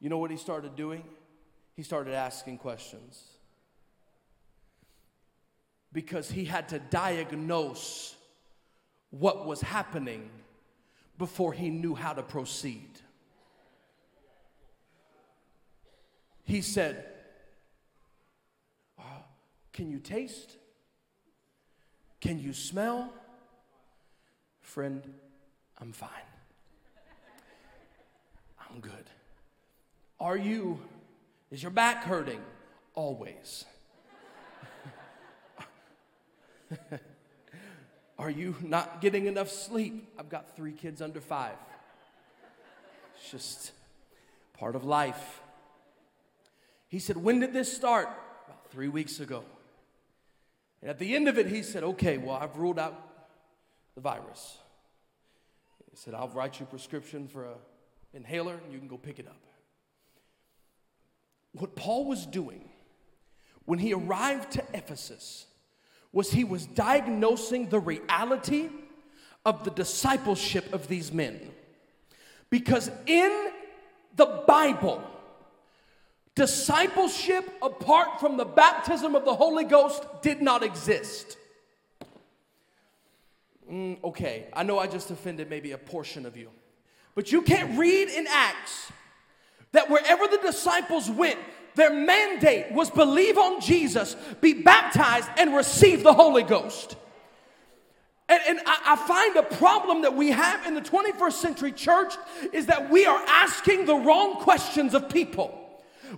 You 0.00 0.10
know 0.10 0.18
what 0.18 0.30
he 0.30 0.36
started 0.36 0.76
doing? 0.76 1.02
He 1.74 1.82
started 1.82 2.12
asking 2.12 2.58
questions. 2.58 3.22
Because 5.94 6.30
he 6.30 6.44
had 6.44 6.68
to 6.68 6.78
diagnose 6.78 8.14
what 9.08 9.46
was 9.46 9.62
happening 9.62 10.28
before 11.16 11.54
he 11.54 11.70
knew 11.70 11.94
how 11.94 12.12
to 12.12 12.22
proceed. 12.22 12.90
He 16.42 16.60
said, 16.60 17.06
uh, 18.98 19.02
Can 19.72 19.90
you 19.90 20.00
taste? 20.00 20.58
Can 22.20 22.38
you 22.38 22.52
smell? 22.52 23.10
Friend, 24.60 25.02
I'm 25.84 25.92
fine. 25.92 26.08
I'm 28.58 28.80
good. 28.80 29.10
Are 30.18 30.36
you, 30.36 30.80
is 31.50 31.62
your 31.62 31.72
back 31.72 32.04
hurting? 32.04 32.40
Always. 32.94 33.66
Are 38.18 38.30
you 38.30 38.56
not 38.62 39.02
getting 39.02 39.26
enough 39.26 39.50
sleep? 39.50 40.08
I've 40.18 40.30
got 40.30 40.56
three 40.56 40.72
kids 40.72 41.02
under 41.02 41.20
five. 41.20 41.56
It's 43.16 43.30
just 43.30 43.72
part 44.58 44.76
of 44.76 44.86
life. 44.86 45.42
He 46.88 46.98
said, 46.98 47.18
When 47.18 47.40
did 47.40 47.52
this 47.52 47.70
start? 47.70 48.08
About 48.46 48.70
three 48.70 48.88
weeks 48.88 49.20
ago. 49.20 49.44
And 50.80 50.88
at 50.88 50.98
the 50.98 51.14
end 51.14 51.28
of 51.28 51.36
it, 51.36 51.48
he 51.48 51.62
said, 51.62 51.84
Okay, 51.84 52.16
well, 52.16 52.36
I've 52.36 52.56
ruled 52.56 52.78
out 52.78 52.98
the 53.94 54.00
virus. 54.00 54.56
He 55.94 56.00
said, 56.00 56.12
I'll 56.12 56.28
write 56.30 56.58
you 56.58 56.66
a 56.66 56.68
prescription 56.68 57.28
for 57.28 57.44
an 57.44 57.54
inhaler, 58.14 58.54
and 58.54 58.72
you 58.72 58.80
can 58.80 58.88
go 58.88 58.96
pick 58.96 59.20
it 59.20 59.28
up. 59.28 59.40
What 61.52 61.76
Paul 61.76 62.06
was 62.06 62.26
doing 62.26 62.68
when 63.64 63.78
he 63.78 63.94
arrived 63.94 64.50
to 64.54 64.64
Ephesus 64.74 65.46
was 66.10 66.32
he 66.32 66.42
was 66.42 66.66
diagnosing 66.66 67.68
the 67.68 67.78
reality 67.78 68.70
of 69.44 69.62
the 69.62 69.70
discipleship 69.70 70.74
of 70.74 70.88
these 70.88 71.12
men. 71.12 71.40
Because 72.50 72.90
in 73.06 73.52
the 74.16 74.42
Bible, 74.48 75.00
discipleship 76.34 77.48
apart 77.62 78.18
from 78.18 78.36
the 78.36 78.44
baptism 78.44 79.14
of 79.14 79.24
the 79.24 79.34
Holy 79.36 79.64
Ghost 79.64 80.04
did 80.22 80.42
not 80.42 80.64
exist. 80.64 81.36
Mm, 83.70 84.02
okay, 84.04 84.46
I 84.52 84.62
know 84.62 84.78
I 84.78 84.86
just 84.86 85.10
offended 85.10 85.48
maybe 85.48 85.72
a 85.72 85.78
portion 85.78 86.26
of 86.26 86.36
you, 86.36 86.50
but 87.14 87.32
you 87.32 87.42
can't 87.42 87.78
read 87.78 88.08
in 88.08 88.26
Acts 88.28 88.92
that 89.72 89.90
wherever 89.90 90.26
the 90.26 90.38
disciples 90.38 91.10
went, 91.10 91.38
their 91.74 91.92
mandate 91.92 92.70
was 92.72 92.90
believe 92.90 93.36
on 93.36 93.60
Jesus, 93.60 94.16
be 94.40 94.54
baptized, 94.54 95.28
and 95.36 95.54
receive 95.54 96.02
the 96.02 96.12
Holy 96.12 96.42
Ghost. 96.44 96.96
And, 98.28 98.40
and 98.48 98.60
I, 98.64 98.92
I, 98.92 98.96
find 98.96 99.36
a 99.36 99.42
problem 99.42 100.02
that 100.02 100.14
we 100.14 100.30
have 100.30 100.64
in 100.66 100.74
the 100.74 100.80
21st 100.80 101.32
century 101.32 101.72
church 101.72 102.14
is 102.52 102.66
that 102.66 102.90
we 102.90 103.04
are 103.04 103.22
asking 103.28 103.84
the 103.84 103.96
wrong 103.96 104.36
questions 104.36 104.94
of 104.94 105.10
people. 105.10 105.63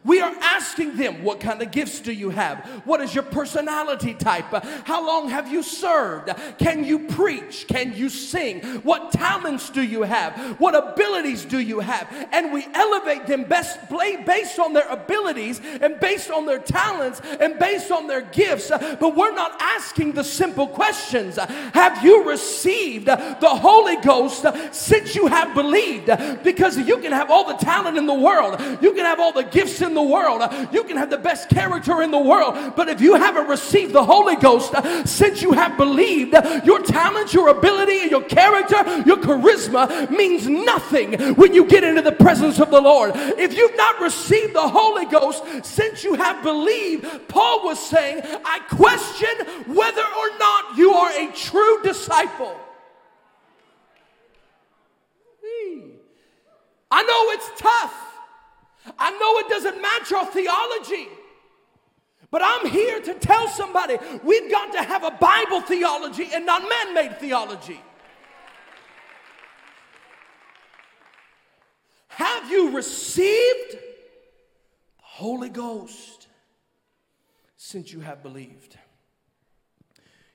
We 0.05 0.21
are 0.21 0.35
asking 0.41 0.97
them, 0.97 1.23
what 1.23 1.41
kind 1.41 1.63
of 1.63 1.71
gifts 1.71 2.01
do 2.01 2.13
you 2.13 2.31
have? 2.31 2.59
What 2.85 3.01
is 3.01 3.15
your 3.15 3.25
personality 3.25 4.15
type? 4.15 4.45
How 4.85 5.05
long 5.07 5.31
have 5.31 5.51
you 5.51 5.63
served? 5.63 6.31
Can 6.59 6.85
you 6.85 7.07
preach? 7.07 7.67
Can 7.67 7.95
you 7.95 8.09
sing? 8.09 8.61
What 8.83 9.13
talents 9.13 9.71
do 9.71 9.83
you 9.83 10.03
have? 10.03 10.61
What 10.61 10.75
abilities 10.75 11.45
do 11.45 11.59
you 11.59 11.81
have? 11.81 12.09
And 12.33 12.53
we 12.53 12.67
elevate 12.75 13.27
them 13.27 13.45
best 13.45 13.79
based 14.27 14.59
on 14.59 14.73
their 14.75 14.89
abilities 14.89 15.61
and 15.81 15.99
based 15.99 16.31
on 16.31 16.47
their 16.47 16.59
talents 16.59 17.21
and 17.41 17.59
based 17.59 17.91
on 17.91 18.07
their 18.07 18.23
gifts. 18.23 18.69
But 18.69 19.17
we're 19.17 19.35
not 19.35 19.57
asking 19.61 20.13
the 20.13 20.25
simple 20.25 20.67
questions. 20.69 21.37
Have 21.37 22.05
you 22.05 22.29
received 22.29 23.07
the 23.07 23.17
Holy 23.41 23.97
Ghost 23.97 24.45
since 24.73 25.15
you 25.15 25.27
have 25.27 25.55
believed? 25.55 26.11
Because 26.45 26.77
you 26.77 26.99
can 26.99 27.13
have 27.13 27.31
all 27.31 27.47
the 27.47 27.65
talent 27.65 27.97
in 27.97 28.07
the 28.07 28.15
world. 28.15 28.61
You 28.83 28.93
can 28.93 29.05
have 29.05 29.21
all 29.21 29.33
the 29.33 29.45
gifts 29.45 29.76
in 29.81 29.95
the 29.95 30.03
world. 30.03 30.43
Uh, 30.43 30.67
you 30.73 30.85
can 30.85 30.97
have 30.97 31.11
the 31.11 31.19
best 31.19 31.49
character 31.49 32.03
in 32.03 32.11
the 32.11 32.19
world, 32.19 32.75
but 32.77 32.89
if 32.89 33.01
you 33.01 33.15
haven't 33.15 33.47
received 33.49 33.93
the 33.93 34.05
Holy 34.05 34.37
Ghost 34.37 34.75
uh, 34.75 35.05
since 35.05 35.43
you 35.43 35.53
have 35.53 35.77
believed, 35.77 36.35
uh, 36.35 36.61
your 36.65 36.83
talent, 36.83 37.33
your 37.33 37.49
ability, 37.49 38.09
your 38.09 38.23
character, 38.25 38.77
your 39.07 39.17
charisma 39.17 40.11
means 40.11 40.47
nothing 40.47 41.35
when 41.35 41.55
you 41.55 41.65
get 41.67 41.85
into 41.85 42.03
the 42.03 42.13
presence 42.13 42.61
of 42.61 42.71
the 42.71 42.81
Lord. 42.81 43.13
If 43.15 43.57
you've 43.57 43.77
not 43.77 44.01
received 44.01 44.55
the 44.55 44.69
Holy 44.69 45.07
Ghost 45.07 45.43
since 45.65 46.05
you 46.05 46.15
have 46.15 46.43
believed, 46.43 47.29
Paul 47.29 47.65
was 47.65 47.79
saying, 47.79 48.23
I 48.45 48.61
question 48.71 49.75
whether 49.75 50.03
or 50.03 50.39
not 50.39 50.77
you 50.77 50.93
are 50.93 51.11
a 51.11 51.33
true 51.33 51.83
disciple. 51.83 52.57
I 56.91 57.03
know 57.03 57.33
it's 57.33 57.61
tough. 57.61 58.06
I 58.99 59.11
know 59.11 59.39
it 59.39 59.49
doesn't 59.49 59.83
match 59.83 60.13
our 60.13 60.27
theology. 60.27 61.09
But 62.31 62.43
I'm 62.45 62.69
here 62.69 63.01
to 63.01 63.15
tell 63.15 63.49
somebody 63.49 63.99
we've 64.25 64.51
got 64.51 64.73
to 64.73 64.83
have 64.83 65.05
a 65.05 65.13
Bible 65.13 65.61
theology 65.61 66.29
and 66.33 66.45
not 66.45 66.63
man 66.63 66.95
made 66.95 67.19
theology. 67.19 67.81
Have 72.09 72.37
Have 72.47 72.53
you 72.53 72.71
received 72.77 73.73
the 73.73 73.79
Holy 74.99 75.49
Ghost 75.49 76.29
since 77.57 77.93
you 77.93 77.99
have 77.99 78.23
believed? 78.23 78.79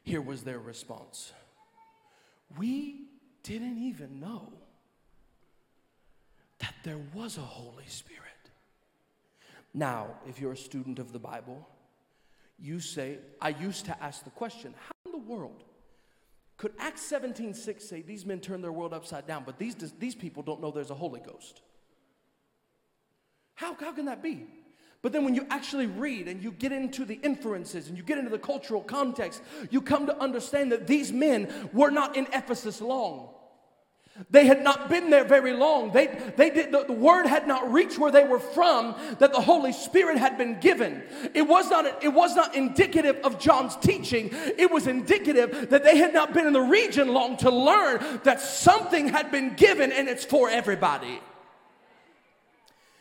Here 0.04 0.20
was 0.20 0.44
their 0.44 0.60
response 0.60 1.32
We 2.58 3.06
didn't 3.44 3.78
even 3.78 4.20
know 4.20 4.52
that 6.60 6.74
there 6.84 7.00
was 7.14 7.38
a 7.38 7.42
Holy 7.42 7.88
Spirit. 7.88 8.21
Now, 9.74 10.16
if 10.28 10.40
you're 10.40 10.52
a 10.52 10.58
student 10.58 11.00
of 11.00 11.14
the 11.14 11.20
Bible, 11.20 11.68
you 12.60 12.80
say, 12.80 13.20
I 13.40 13.50
used 13.50 13.86
to 13.86 14.04
ask 14.04 14.24
the 14.24 14.30
question, 14.30 14.74
how 14.78 14.92
in 15.06 15.12
the 15.12 15.28
world 15.32 15.64
could 16.58 16.74
Acts 16.78 17.02
17 17.02 17.56
6 17.56 17.84
say 17.84 18.02
these 18.02 18.26
men 18.26 18.40
turned 18.40 18.64
their 18.64 18.72
world 18.72 18.94
upside 18.94 19.26
down, 19.26 19.44
but 19.46 19.58
these, 19.58 19.76
these 19.98 20.14
people 20.14 20.44
don't 20.44 20.62
know 20.62 20.70
there's 20.70 20.92
a 20.92 20.96
Holy 20.96 21.20
Ghost? 21.20 21.62
How, 23.56 23.76
how 23.76 23.92
can 23.94 24.06
that 24.06 24.22
be? 24.22 24.46
But 25.02 25.14
then 25.14 25.26
when 25.26 25.34
you 25.34 25.48
actually 25.50 25.88
read 25.88 26.28
and 26.28 26.44
you 26.44 26.52
get 26.52 26.72
into 26.72 27.06
the 27.06 27.16
inferences 27.16 27.88
and 27.88 27.98
you 27.98 28.04
get 28.04 28.20
into 28.20 28.30
the 28.30 28.38
cultural 28.38 28.82
context, 28.82 29.42
you 29.72 29.82
come 29.82 30.06
to 30.06 30.18
understand 30.20 30.72
that 30.72 30.86
these 30.86 31.12
men 31.12 31.52
were 31.74 31.90
not 31.90 32.16
in 32.16 32.28
Ephesus 32.34 32.82
long. 32.82 33.30
They 34.30 34.46
had 34.46 34.64
not 34.64 34.90
been 34.90 35.10
there 35.10 35.24
very 35.24 35.54
long. 35.54 35.92
They, 35.92 36.08
they 36.36 36.50
did, 36.50 36.72
the, 36.72 36.84
the, 36.84 36.94
word 36.94 37.26
had 37.26 37.48
not 37.48 37.72
reached 37.72 37.98
where 37.98 38.12
they 38.12 38.26
were 38.26 38.40
from 38.40 38.96
that 39.20 39.32
the 39.32 39.40
Holy 39.40 39.72
Spirit 39.72 40.18
had 40.18 40.38
been 40.38 40.60
given. 40.60 41.02
It 41.34 41.44
was, 41.44 41.70
not, 41.70 42.04
it 42.04 42.14
was 42.14 42.36
not 42.36 42.54
indicative 42.54 43.18
of 43.24 43.40
John's 43.40 43.76
teaching. 43.78 44.30
It 44.32 44.70
was 44.70 44.86
indicative 44.86 45.70
that 45.70 45.84
they 45.84 45.98
had 45.98 46.14
not 46.14 46.34
been 46.34 46.46
in 46.46 46.54
the 46.54 46.62
region 46.62 47.14
long 47.14 47.38
to 47.38 47.50
learn 47.50 48.22
that 48.24 48.42
something 48.42 49.08
had 49.08 49.32
been 49.32 49.56
given 49.56 49.92
and 49.92 50.10
it's 50.10 50.26
for 50.26 50.50
everybody. 50.50 51.22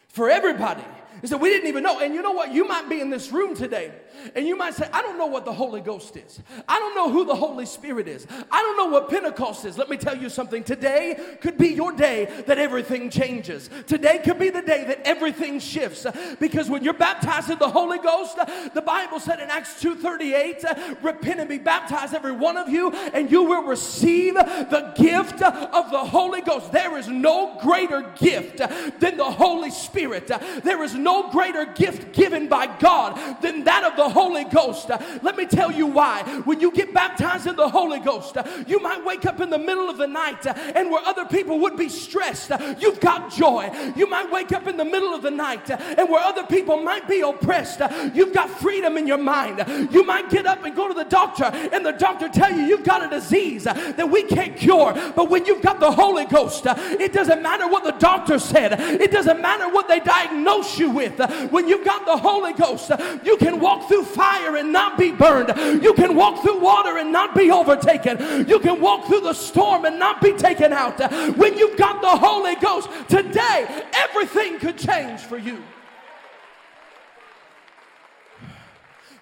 For 0.09 0.31
everybody. 0.31 0.85
He 1.21 1.27
said, 1.27 1.41
We 1.41 1.51
didn't 1.51 1.69
even 1.69 1.83
know. 1.83 2.01
And 2.01 2.15
you 2.15 2.23
know 2.23 2.33
what? 2.33 2.53
You 2.53 2.67
might 2.67 2.89
be 2.89 3.01
in 3.01 3.11
this 3.11 3.31
room 3.31 3.55
today 3.55 3.93
and 4.35 4.47
you 4.47 4.57
might 4.57 4.75
say, 4.75 4.89
I 4.93 5.03
don't 5.03 5.19
know 5.19 5.27
what 5.27 5.45
the 5.45 5.53
Holy 5.53 5.81
Ghost 5.81 6.17
is. 6.17 6.41
I 6.69 6.79
don't 6.79 6.95
know 6.95 7.11
who 7.11 7.25
the 7.25 7.35
Holy 7.35 7.67
Spirit 7.67 8.09
is. 8.09 8.27
I 8.51 8.63
don't 8.63 8.77
know 8.77 8.87
what 8.87 9.09
Pentecost 9.09 9.65
is. 9.65 9.79
Let 9.79 9.89
me 9.89 9.97
tell 9.97 10.17
you 10.17 10.29
something. 10.29 10.63
Today 10.63 11.37
could 11.41 11.59
be 11.59 11.69
your 11.69 11.93
day 11.93 12.43
that 12.47 12.59
everything 12.59 13.11
changes. 13.11 13.71
Today 13.87 14.21
could 14.23 14.39
be 14.39 14.51
the 14.51 14.63
day 14.63 14.85
that 14.85 15.07
everything 15.07 15.59
shifts. 15.59 16.07
Because 16.39 16.69
when 16.69 16.85
you're 16.85 16.95
baptized 16.95 17.51
in 17.51 17.59
the 17.59 17.69
Holy 17.69 17.99
Ghost, 17.99 18.39
the 18.75 18.83
Bible 18.83 19.21
said 19.21 19.41
in 19.41 19.51
Acts 19.51 19.81
2:38, 19.83 21.03
repent 21.03 21.41
and 21.41 21.49
be 21.49 21.59
baptized, 21.59 22.15
every 22.15 22.33
one 22.33 22.57
of 22.57 22.69
you, 22.69 22.91
and 22.91 23.31
you 23.31 23.43
will 23.43 23.65
receive 23.65 24.35
the 24.35 24.93
gift 24.97 25.43
of 25.43 25.91
the 25.91 26.05
Holy 26.05 26.41
Ghost. 26.43 26.73
There 26.73 26.97
is 26.99 27.09
no 27.09 27.59
greater 27.61 28.03
gift 28.19 28.59
than 28.59 29.17
the 29.17 29.25
Holy 29.25 29.71
Spirit. 29.71 30.31
There 30.63 30.83
is 30.83 30.95
no 30.95 31.10
greater 31.31 31.65
gift 31.67 32.13
given 32.13 32.49
by 32.49 32.67
God 32.79 33.41
than 33.41 33.65
that 33.65 33.85
of 33.85 33.97
the 33.97 34.09
Holy 34.09 34.45
Ghost. 34.45 34.91
Let 35.23 35.37
me 35.37 35.47
tell 35.47 35.71
you 35.71 35.87
why. 35.87 36.23
When 36.45 36.61
you 36.61 36.71
get 36.73 36.93
baptized 36.93 37.47
in 37.47 37.57
the 37.57 37.69
Holy 37.69 38.01
Ghost, 38.01 38.37
you 38.67 38.81
might 38.81 39.05
wake 39.05 39.27
up 39.27 39.41
in 39.41 39.51
the 39.51 39.59
middle 39.59 39.89
of 39.89 39.99
the 39.99 40.07
night 40.07 40.47
and 40.47 40.91
where 40.91 41.05
other 41.05 41.25
people 41.25 41.59
would 41.61 41.77
be 41.77 41.89
stressed, 41.89 42.51
you've 42.79 43.01
got 43.01 43.33
joy. 43.33 43.71
You 43.97 44.09
might 44.09 44.31
wake 44.31 44.53
up 44.53 44.67
in 44.67 44.77
the 44.77 44.85
middle 44.85 45.15
of 45.15 45.23
the 45.23 45.31
night 45.31 45.71
and 45.71 46.09
where 46.09 46.23
other 46.23 46.45
people 46.45 46.83
might 46.83 47.09
be 47.09 47.21
oppressed, 47.21 47.81
you've 48.15 48.33
got 48.33 48.51
freedom 48.51 48.97
in 48.97 49.07
your 49.07 49.19
mind. 49.19 49.65
You 49.93 50.05
might 50.05 50.31
get 50.31 50.47
up 50.47 50.65
and 50.65 50.75
go 50.75 50.89
to 50.89 50.95
the 50.95 51.05
doctor 51.05 51.45
and 51.45 51.85
the 51.85 51.93
doctor 51.93 52.29
tell 52.29 52.53
you 52.53 52.63
you've 52.63 52.85
got 52.85 53.05
a 53.05 53.09
disease 53.09 53.65
that 53.65 54.11
we 54.11 54.23
can't 54.25 54.57
cure. 54.57 54.93
But 55.15 55.31
when 55.31 55.47
you've 55.47 55.63
got 55.63 55.81
the 55.81 55.91
Holy 55.91 56.27
Ghost, 56.27 56.65
it 56.67 57.13
doesn't 57.13 57.43
matter 57.43 57.69
what 57.69 57.85
the 57.85 57.93
doctor 57.93 58.39
said. 58.39 58.79
It 59.01 59.11
doesn't 59.11 59.41
matter 59.41 59.69
what 59.73 59.89
they 59.89 60.01
diagnose 60.01 60.79
you 60.79 60.91
with. 60.91 61.00
When 61.09 61.69
you've 61.69 61.85
got 61.85 62.07
the 62.07 62.17
Holy 62.17 62.53
Ghost, 62.53 62.91
you 63.25 63.37
can 63.37 63.61
walk 63.61 63.89
through 63.89 64.05
fire 64.05 64.57
and 64.57 64.73
not 64.73 64.99
be 64.99 65.11
burned. 65.11 65.83
You 65.83 65.95
can 65.95 66.15
walk 66.15 66.43
through 66.43 66.61
water 66.61 66.99
and 66.99 67.13
not 67.13 67.35
be 67.35 67.51
overtaken. 67.51 68.49
You 68.49 68.59
can 68.59 68.81
walk 68.81 69.07
through 69.07 69.21
the 69.21 69.33
storm 69.33 69.85
and 69.85 69.99
not 69.99 70.21
be 70.21 70.33
taken 70.33 70.73
out. 70.73 70.99
When 71.37 71.57
you've 71.57 71.77
got 71.77 72.01
the 72.03 72.17
Holy 72.17 72.57
Ghost, 72.57 72.89
today 73.09 73.85
everything 73.95 74.59
could 74.59 74.79
change 74.79 75.21
for 75.21 75.39
you. 75.39 75.63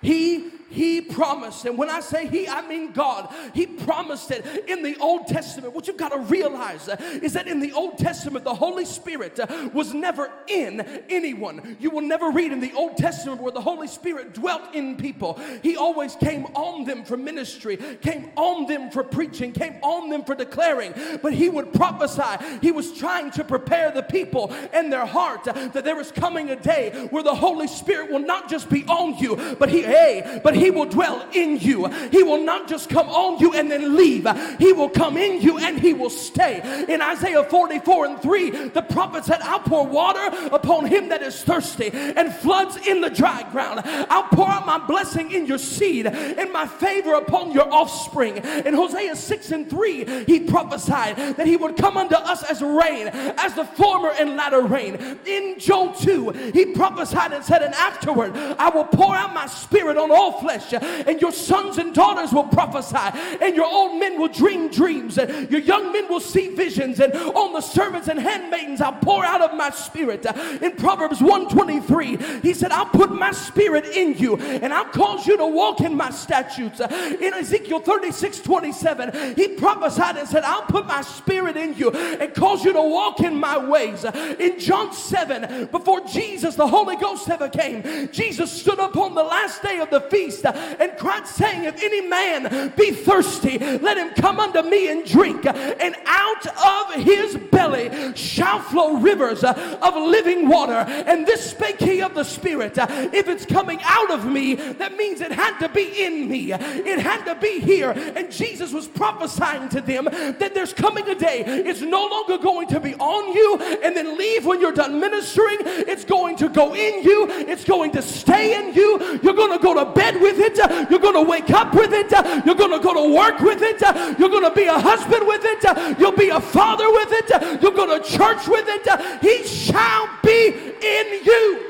He 0.00 0.52
he 0.70 1.00
promised, 1.00 1.64
and 1.64 1.78
when 1.78 1.88
I 1.88 2.00
say 2.00 2.26
He, 2.26 2.46
I 2.46 2.66
mean 2.66 2.92
God. 2.92 3.32
He 3.54 3.66
promised 3.66 4.30
it 4.30 4.44
in 4.68 4.82
the 4.82 4.96
Old 4.98 5.26
Testament. 5.26 5.74
What 5.74 5.86
you've 5.86 5.96
got 5.96 6.12
to 6.12 6.18
realize 6.18 6.88
uh, 6.88 6.96
is 7.22 7.32
that 7.32 7.48
in 7.48 7.60
the 7.60 7.72
Old 7.72 7.96
Testament, 7.96 8.44
the 8.44 8.54
Holy 8.54 8.84
Spirit 8.84 9.40
uh, 9.40 9.70
was 9.72 9.94
never 9.94 10.30
in 10.46 10.80
anyone. 11.08 11.76
You 11.80 11.90
will 11.90 12.02
never 12.02 12.30
read 12.30 12.52
in 12.52 12.60
the 12.60 12.72
Old 12.74 12.98
Testament 12.98 13.40
where 13.40 13.52
the 13.52 13.62
Holy 13.62 13.88
Spirit 13.88 14.34
dwelt 14.34 14.74
in 14.74 14.96
people. 14.96 15.40
He 15.62 15.76
always 15.76 16.14
came 16.16 16.44
on 16.54 16.84
them 16.84 17.02
for 17.02 17.16
ministry, 17.16 17.78
came 18.02 18.30
on 18.36 18.66
them 18.66 18.90
for 18.90 19.02
preaching, 19.02 19.52
came 19.52 19.76
on 19.82 20.10
them 20.10 20.22
for 20.22 20.34
declaring. 20.34 20.92
But 21.22 21.32
He 21.32 21.48
would 21.48 21.72
prophesy. 21.72 22.44
He 22.60 22.72
was 22.72 22.92
trying 22.92 23.30
to 23.32 23.44
prepare 23.44 23.90
the 23.90 24.02
people 24.02 24.52
and 24.74 24.92
their 24.92 25.06
heart 25.06 25.48
uh, 25.48 25.68
that 25.68 25.84
there 25.84 25.98
is 25.98 26.12
coming 26.12 26.50
a 26.50 26.56
day 26.56 27.08
where 27.10 27.22
the 27.22 27.34
Holy 27.34 27.68
Spirit 27.68 28.10
will 28.10 28.18
not 28.18 28.50
just 28.50 28.68
be 28.68 28.84
on 28.84 29.16
you, 29.16 29.56
but 29.58 29.70
He, 29.70 29.80
hey, 29.80 30.40
but 30.44 30.57
he 30.58 30.70
will 30.70 30.86
dwell 30.86 31.26
in 31.32 31.58
you. 31.58 31.86
He 31.86 32.22
will 32.22 32.44
not 32.44 32.68
just 32.68 32.88
come 32.88 33.08
on 33.08 33.38
you 33.38 33.54
and 33.54 33.70
then 33.70 33.96
leave, 33.96 34.26
He 34.58 34.72
will 34.72 34.88
come 34.88 35.16
in 35.16 35.40
you 35.40 35.58
and 35.58 35.78
He 35.78 35.92
will 35.92 36.10
stay. 36.10 36.84
In 36.88 37.00
Isaiah 37.00 37.44
44 37.44 38.06
and 38.06 38.22
3, 38.22 38.50
the 38.68 38.82
prophet 38.82 39.24
said, 39.24 39.40
I'll 39.42 39.60
pour 39.60 39.86
water 39.86 40.48
upon 40.52 40.86
him 40.86 41.08
that 41.10 41.22
is 41.22 41.42
thirsty 41.42 41.90
and 41.92 42.34
floods 42.34 42.76
in 42.86 43.00
the 43.00 43.10
dry 43.10 43.48
ground. 43.50 43.82
I'll 43.84 44.28
pour 44.28 44.48
out 44.48 44.66
my 44.66 44.78
blessing 44.78 45.32
in 45.32 45.46
your 45.46 45.58
seed 45.58 46.06
and 46.06 46.52
my 46.52 46.66
favor 46.66 47.14
upon 47.14 47.52
your 47.52 47.72
offspring. 47.72 48.38
In 48.38 48.74
Hosea 48.74 49.16
6 49.16 49.52
and 49.52 49.70
3, 49.70 50.24
he 50.24 50.40
prophesied 50.40 51.16
that 51.36 51.46
he 51.46 51.56
would 51.56 51.76
come 51.76 51.96
unto 51.96 52.14
us 52.14 52.42
as 52.44 52.62
rain, 52.62 53.08
as 53.08 53.54
the 53.54 53.64
former 53.64 54.10
and 54.10 54.36
latter 54.36 54.62
rain. 54.62 55.18
In 55.26 55.58
Joel 55.58 55.92
2, 55.94 56.30
he 56.54 56.66
prophesied 56.66 57.32
and 57.32 57.44
said, 57.44 57.62
And 57.62 57.74
afterward, 57.74 58.36
I 58.36 58.70
will 58.70 58.84
pour 58.84 59.14
out 59.14 59.34
my 59.34 59.46
spirit 59.46 59.96
on 59.96 60.10
all 60.10 60.40
flesh 60.40 60.47
flesh, 60.48 60.72
and 60.72 61.20
your 61.20 61.32
sons 61.32 61.76
and 61.78 61.94
daughters 61.94 62.32
will 62.32 62.44
prophesy, 62.44 63.18
and 63.42 63.54
your 63.54 63.66
old 63.66 63.98
men 63.98 64.18
will 64.18 64.28
dream 64.28 64.68
dreams, 64.68 65.18
and 65.18 65.50
your 65.50 65.60
young 65.60 65.92
men 65.92 66.08
will 66.08 66.20
see 66.20 66.48
visions, 66.48 67.00
and 67.00 67.12
on 67.14 67.52
the 67.52 67.60
servants 67.60 68.08
and 68.08 68.18
handmaidens 68.18 68.80
I'll 68.80 68.92
pour 68.94 69.24
out 69.24 69.42
of 69.42 69.54
my 69.54 69.70
spirit. 69.70 70.24
In 70.62 70.72
Proverbs 70.76 71.20
123, 71.20 72.40
he 72.40 72.54
said, 72.54 72.72
I'll 72.72 72.86
put 72.86 73.12
my 73.12 73.32
spirit 73.32 73.84
in 73.86 74.16
you, 74.16 74.36
and 74.36 74.72
I'll 74.72 74.86
cause 74.86 75.26
you 75.26 75.36
to 75.36 75.46
walk 75.46 75.80
in 75.80 75.94
my 75.94 76.10
statutes. 76.10 76.80
In 76.80 77.34
Ezekiel 77.34 77.80
36 77.80 78.40
27, 78.40 79.36
he 79.36 79.48
prophesied 79.48 80.16
and 80.16 80.28
said, 80.28 80.44
I'll 80.44 80.62
put 80.62 80.86
my 80.86 81.02
spirit 81.02 81.56
in 81.56 81.74
you 81.74 81.90
and 81.90 82.32
cause 82.34 82.64
you 82.64 82.72
to 82.72 82.82
walk 82.82 83.20
in 83.20 83.34
my 83.34 83.58
ways. 83.58 84.04
In 84.04 84.58
John 84.58 84.92
7, 84.92 85.66
before 85.66 86.00
Jesus, 86.06 86.54
the 86.54 86.66
Holy 86.66 86.96
Ghost 86.96 87.28
ever 87.28 87.48
came, 87.48 88.08
Jesus 88.12 88.50
stood 88.50 88.78
up 88.78 88.96
on 88.96 89.14
the 89.14 89.22
last 89.22 89.62
day 89.62 89.80
of 89.80 89.90
the 89.90 90.00
feast 90.00 90.37
and 90.44 90.96
cried, 90.96 91.26
saying, 91.26 91.64
If 91.64 91.82
any 91.82 92.00
man 92.02 92.72
be 92.76 92.90
thirsty, 92.90 93.58
let 93.58 93.96
him 93.96 94.10
come 94.10 94.40
unto 94.40 94.62
me 94.62 94.90
and 94.90 95.04
drink. 95.04 95.46
And 95.46 95.94
out 96.06 96.46
of 96.46 97.02
his 97.02 97.36
belly 97.50 98.14
shall 98.14 98.60
flow 98.60 98.98
rivers 98.98 99.44
of 99.44 99.94
living 99.96 100.48
water. 100.48 100.72
And 100.72 101.26
this 101.26 101.50
spake 101.50 101.80
he 101.80 102.02
of 102.02 102.14
the 102.14 102.24
Spirit. 102.24 102.74
If 102.78 103.28
it's 103.28 103.46
coming 103.46 103.80
out 103.84 104.10
of 104.10 104.26
me, 104.26 104.54
that 104.54 104.96
means 104.96 105.20
it 105.20 105.32
had 105.32 105.58
to 105.60 105.68
be 105.68 106.04
in 106.04 106.28
me, 106.28 106.52
it 106.52 106.98
had 106.98 107.24
to 107.24 107.34
be 107.34 107.60
here. 107.60 107.90
And 107.90 108.30
Jesus 108.30 108.72
was 108.72 108.86
prophesying 108.86 109.68
to 109.70 109.80
them 109.80 110.04
that 110.04 110.52
there's 110.54 110.72
coming 110.72 111.08
a 111.08 111.14
day, 111.14 111.44
it's 111.46 111.80
no 111.80 112.06
longer 112.06 112.38
going 112.38 112.68
to 112.68 112.80
be 112.80 112.94
on 112.94 113.32
you 113.34 113.78
and 113.82 113.96
then 113.96 114.16
leave 114.16 114.46
when 114.46 114.60
you're 114.60 114.72
done 114.72 115.00
ministering. 115.00 115.58
It's 115.60 116.04
going 116.04 116.36
to 116.36 116.48
go 116.48 116.74
in 116.74 117.02
you, 117.02 117.26
it's 117.30 117.64
going 117.64 117.92
to 117.92 118.02
stay 118.02 118.58
in 118.58 118.74
you. 118.74 119.20
You're 119.22 119.34
going 119.34 119.56
to 119.56 119.62
go 119.62 119.74
to 119.74 119.90
bed 119.92 120.20
with 120.20 120.27
with 120.28 120.58
it. 120.58 120.90
You're 120.90 121.00
going 121.00 121.14
to 121.14 121.22
wake 121.22 121.50
up 121.50 121.74
with 121.74 121.92
it. 121.92 122.10
You're 122.44 122.54
going 122.54 122.70
to 122.70 122.80
go 122.80 122.94
to 122.94 123.14
work 123.14 123.40
with 123.40 123.62
it. 123.62 123.80
You're 124.18 124.28
going 124.28 124.44
to 124.44 124.54
be 124.54 124.64
a 124.64 124.78
husband 124.78 125.26
with 125.26 125.42
it. 125.44 125.98
You'll 125.98 126.12
be 126.12 126.28
a 126.28 126.40
father 126.40 126.90
with 126.90 127.08
it. 127.10 127.62
You'll 127.62 127.72
go 127.72 127.86
to 127.86 128.04
church 128.04 128.48
with 128.48 128.66
it. 128.68 129.20
He 129.22 129.46
shall 129.46 130.08
be 130.22 130.48
in 130.48 131.24
you. 131.24 131.64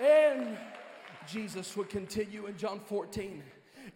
And 0.00 0.58
Jesus 1.26 1.76
would 1.76 1.88
continue 1.88 2.46
in 2.46 2.56
John 2.56 2.80
14 2.80 3.42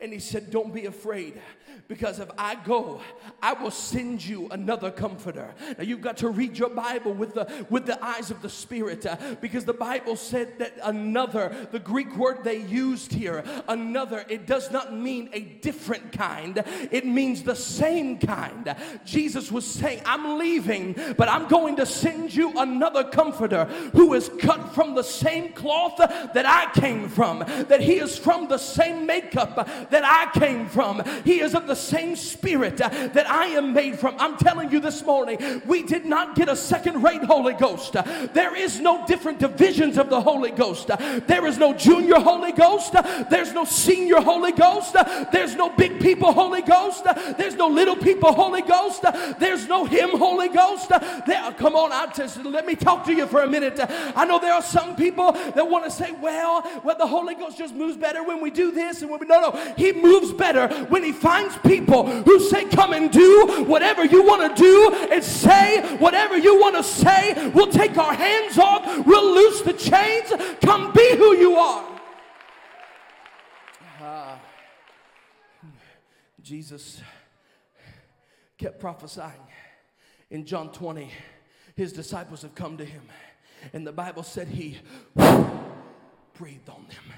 And 0.00 0.12
he 0.12 0.20
said, 0.20 0.50
Don't 0.50 0.72
be 0.72 0.86
afraid, 0.86 1.40
because 1.88 2.20
if 2.20 2.30
I 2.38 2.54
go, 2.54 3.00
I 3.42 3.54
will 3.54 3.72
send 3.72 4.24
you 4.24 4.48
another 4.50 4.92
comforter. 4.92 5.52
Now 5.76 5.82
you've 5.82 6.02
got 6.02 6.18
to 6.18 6.28
read 6.28 6.56
your 6.56 6.70
Bible 6.70 7.12
with 7.12 7.34
the 7.34 7.66
with 7.68 7.86
the 7.86 8.02
eyes 8.04 8.30
of 8.30 8.40
the 8.40 8.48
Spirit, 8.48 9.06
uh, 9.06 9.16
because 9.40 9.64
the 9.64 9.72
Bible 9.72 10.14
said 10.14 10.58
that 10.60 10.74
another, 10.84 11.68
the 11.72 11.80
Greek 11.80 12.16
word 12.16 12.44
they 12.44 12.58
used 12.62 13.12
here, 13.12 13.42
another, 13.66 14.24
it 14.28 14.46
does 14.46 14.70
not 14.70 14.94
mean 14.94 15.30
a 15.32 15.40
different 15.40 16.12
kind, 16.12 16.62
it 16.92 17.04
means 17.04 17.42
the 17.42 17.56
same 17.56 18.18
kind. 18.18 18.76
Jesus 19.04 19.50
was 19.50 19.66
saying, 19.66 20.02
I'm 20.06 20.38
leaving, 20.38 20.94
but 21.16 21.28
I'm 21.28 21.48
going 21.48 21.74
to 21.76 21.86
send 21.86 22.34
you 22.34 22.52
another 22.56 23.02
comforter 23.02 23.64
who 23.92 24.14
is 24.14 24.30
cut 24.38 24.74
from 24.74 24.94
the 24.94 25.02
same 25.02 25.52
cloth 25.52 25.96
that 25.96 26.46
I 26.46 26.70
came 26.78 27.08
from, 27.08 27.40
that 27.40 27.80
he 27.80 27.94
is 27.94 28.16
from 28.16 28.46
the 28.46 28.58
same 28.58 29.04
makeup 29.04 29.87
that 29.90 30.04
I 30.04 30.38
came 30.38 30.66
from. 30.66 31.02
He 31.24 31.40
is 31.40 31.54
of 31.54 31.66
the 31.66 31.74
same 31.74 32.16
spirit 32.16 32.80
uh, 32.80 32.88
that 32.88 33.28
I 33.28 33.46
am 33.46 33.72
made 33.72 33.98
from. 33.98 34.16
I'm 34.18 34.36
telling 34.36 34.70
you 34.70 34.80
this 34.80 35.04
morning, 35.04 35.62
we 35.66 35.82
did 35.82 36.04
not 36.04 36.34
get 36.34 36.48
a 36.48 36.56
second 36.56 37.02
rate 37.02 37.22
Holy 37.22 37.54
Ghost. 37.54 37.96
Uh, 37.96 38.02
there 38.32 38.54
is 38.54 38.80
no 38.80 39.06
different 39.06 39.38
divisions 39.38 39.98
of 39.98 40.10
the 40.10 40.20
Holy 40.20 40.50
Ghost. 40.50 40.90
Uh, 40.90 41.20
there 41.26 41.46
is 41.46 41.58
no 41.58 41.72
junior 41.72 42.16
Holy 42.16 42.52
Ghost. 42.52 42.94
There's 43.30 43.52
no 43.52 43.64
senior 43.64 44.20
Holy 44.20 44.52
Ghost. 44.52 44.96
There's 45.32 45.54
no 45.54 45.70
big 45.70 46.00
people 46.00 46.32
Holy 46.32 46.62
Ghost. 46.62 47.04
There's 47.36 47.54
no 47.54 47.68
little 47.68 47.96
people 47.96 48.32
Holy 48.32 48.62
Ghost. 48.62 49.04
There's 49.38 49.66
no 49.68 49.84
him 49.84 50.10
Holy 50.10 50.48
Ghost. 50.48 50.88
There, 50.88 51.52
come 51.52 51.74
on, 51.74 51.92
I 51.92 52.12
just 52.14 52.44
let 52.44 52.66
me 52.66 52.74
talk 52.74 53.04
to 53.06 53.12
you 53.12 53.26
for 53.26 53.42
a 53.42 53.48
minute. 53.48 53.78
I 53.80 54.24
know 54.24 54.38
there 54.38 54.54
are 54.54 54.62
some 54.62 54.96
people 54.96 55.32
that 55.32 55.68
want 55.68 55.84
to 55.84 55.90
say, 55.90 56.12
well, 56.12 56.62
well, 56.84 56.96
the 56.96 57.06
Holy 57.06 57.34
Ghost 57.34 57.58
just 57.58 57.74
moves 57.74 57.96
better 57.96 58.22
when 58.22 58.40
we 58.40 58.50
do 58.50 58.70
this 58.70 59.02
and 59.02 59.10
when 59.10 59.20
we 59.20 59.26
no 59.26 59.40
no. 59.40 59.74
He 59.78 59.92
moves 59.92 60.32
better 60.32 60.68
when 60.86 61.04
he 61.04 61.12
finds 61.12 61.56
people 61.58 62.04
who 62.22 62.40
say, 62.40 62.64
Come 62.64 62.92
and 62.92 63.10
do 63.10 63.64
whatever 63.66 64.04
you 64.04 64.24
want 64.24 64.56
to 64.56 64.62
do 64.62 65.08
and 65.10 65.22
say 65.22 65.96
whatever 65.98 66.36
you 66.36 66.60
want 66.60 66.76
to 66.76 66.82
say. 66.82 67.50
We'll 67.54 67.70
take 67.70 67.96
our 67.96 68.12
hands 68.12 68.58
off, 68.58 69.06
we'll 69.06 69.34
loose 69.34 69.62
the 69.62 69.72
chains. 69.72 70.32
Come 70.60 70.92
be 70.92 71.16
who 71.16 71.36
you 71.36 71.54
are. 71.56 72.00
Uh, 74.02 74.36
Jesus 76.42 77.00
kept 78.56 78.80
prophesying 78.80 79.46
in 80.30 80.44
John 80.44 80.72
20. 80.72 81.10
His 81.76 81.92
disciples 81.92 82.42
have 82.42 82.56
come 82.56 82.76
to 82.78 82.84
him, 82.84 83.02
and 83.72 83.86
the 83.86 83.92
Bible 83.92 84.24
said 84.24 84.48
he 84.48 84.78
breathed 86.34 86.68
on 86.68 86.86
them 86.88 87.14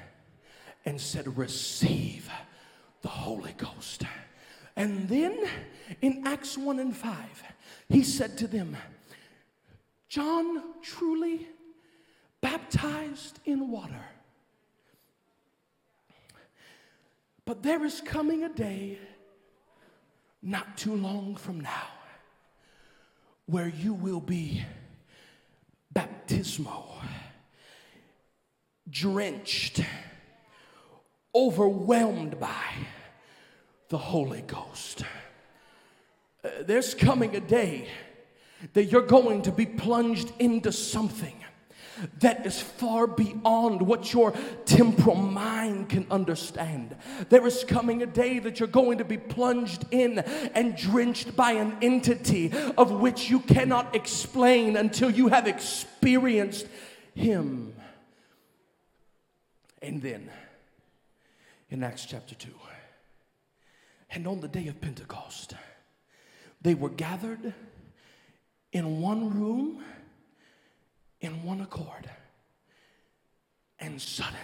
and 0.85 1.01
said, 1.01 1.37
Receive 1.37 2.31
the 3.03 3.09
Holy 3.09 3.55
Ghost. 3.57 4.05
And 4.77 5.09
then 5.09 5.37
in 6.01 6.27
Acts 6.27 6.57
1 6.57 6.79
and 6.79 6.97
5, 6.97 7.43
he 7.89 8.03
said 8.03 8.39
to 8.39 8.47
them, 8.47 8.77
John 10.09 10.81
truly 10.83 11.49
baptized 12.41 13.39
in 13.45 13.71
water. 13.71 14.05
But 17.45 17.63
there 17.63 17.85
is 17.85 18.01
coming 18.01 18.45
a 18.45 18.49
day 18.49 18.99
not 20.43 20.77
too 20.77 20.95
long 20.95 21.37
from 21.37 21.61
now 21.61 21.89
where 23.47 23.69
you 23.69 23.93
will 23.93 24.21
be 24.21 24.65
baptismo, 25.95 26.85
drenched, 28.89 29.81
overwhelmed 31.35 32.39
by 32.39 32.65
the 33.89 33.99
Holy 33.99 34.43
Ghost. 34.43 35.05
Uh, 36.45 36.49
there's 36.63 36.95
coming 36.95 37.37
a 37.37 37.41
day 37.41 37.89
that 38.73 38.85
you're 38.85 39.03
going 39.03 39.43
to 39.43 39.53
be 39.53 39.67
plunged 39.67 40.33
into 40.39 40.73
something 40.73 41.35
that 42.21 42.47
is 42.47 42.61
far 42.61 43.07
beyond 43.07 43.83
what 43.83 44.13
your 44.13 44.33
temporal 44.65 45.17
mind 45.17 45.89
can 45.89 46.07
understand. 46.11 46.97
There 47.29 47.47
is 47.47 47.65
coming 47.65 48.03
a 48.03 48.07
day 48.07 48.39
that 48.39 48.59
you're 48.59 48.69
going 48.69 48.99
to 48.99 49.05
be 49.05 49.19
plunged 49.19 49.85
in 49.91 50.19
and 50.19 50.77
drenched 50.77 51.37
by 51.37 51.53
an 51.53 51.77
entity 51.83 52.53
of 52.77 52.91
which 52.91 53.29
you 53.31 53.41
cannot 53.41 53.95
explain 53.95 54.77
until 54.77 55.11
you 55.11 55.29
have 55.29 55.47
experienced 55.47 56.67
Him. 57.15 57.75
And 59.83 60.01
then, 60.03 60.31
in 61.71 61.83
Acts 61.83 62.05
chapter 62.05 62.35
2, 62.35 62.49
and 64.11 64.27
on 64.27 64.41
the 64.41 64.49
day 64.49 64.67
of 64.67 64.81
Pentecost, 64.81 65.55
they 66.61 66.75
were 66.75 66.91
gathered 66.91 67.55
in 68.73 69.01
one 69.01 69.31
room 69.31 69.83
in 71.21 71.43
one 71.45 71.61
accord. 71.61 72.11
And 73.79 74.01
suddenly, 74.01 74.41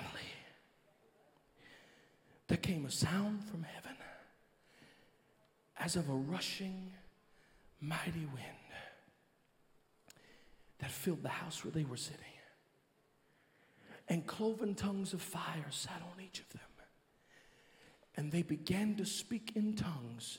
there 2.48 2.58
came 2.58 2.86
a 2.86 2.90
sound 2.90 3.44
from 3.44 3.64
heaven 3.64 3.96
as 5.78 5.96
of 5.96 6.08
a 6.08 6.14
rushing 6.14 6.92
mighty 7.80 8.26
wind 8.32 8.56
that 10.78 10.90
filled 10.90 11.22
the 11.22 11.28
house 11.28 11.64
where 11.64 11.72
they 11.72 11.84
were 11.84 11.96
sitting. 11.96 12.20
And 14.08 14.26
cloven 14.26 14.74
tongues 14.74 15.12
of 15.12 15.20
fire 15.20 15.66
sat 15.70 16.00
on 16.14 16.22
each 16.22 16.40
of 16.40 16.48
them. 16.50 16.60
And 18.16 18.32
they 18.32 18.42
began 18.42 18.96
to 18.96 19.04
speak 19.04 19.52
in 19.54 19.74
tongues 19.74 20.38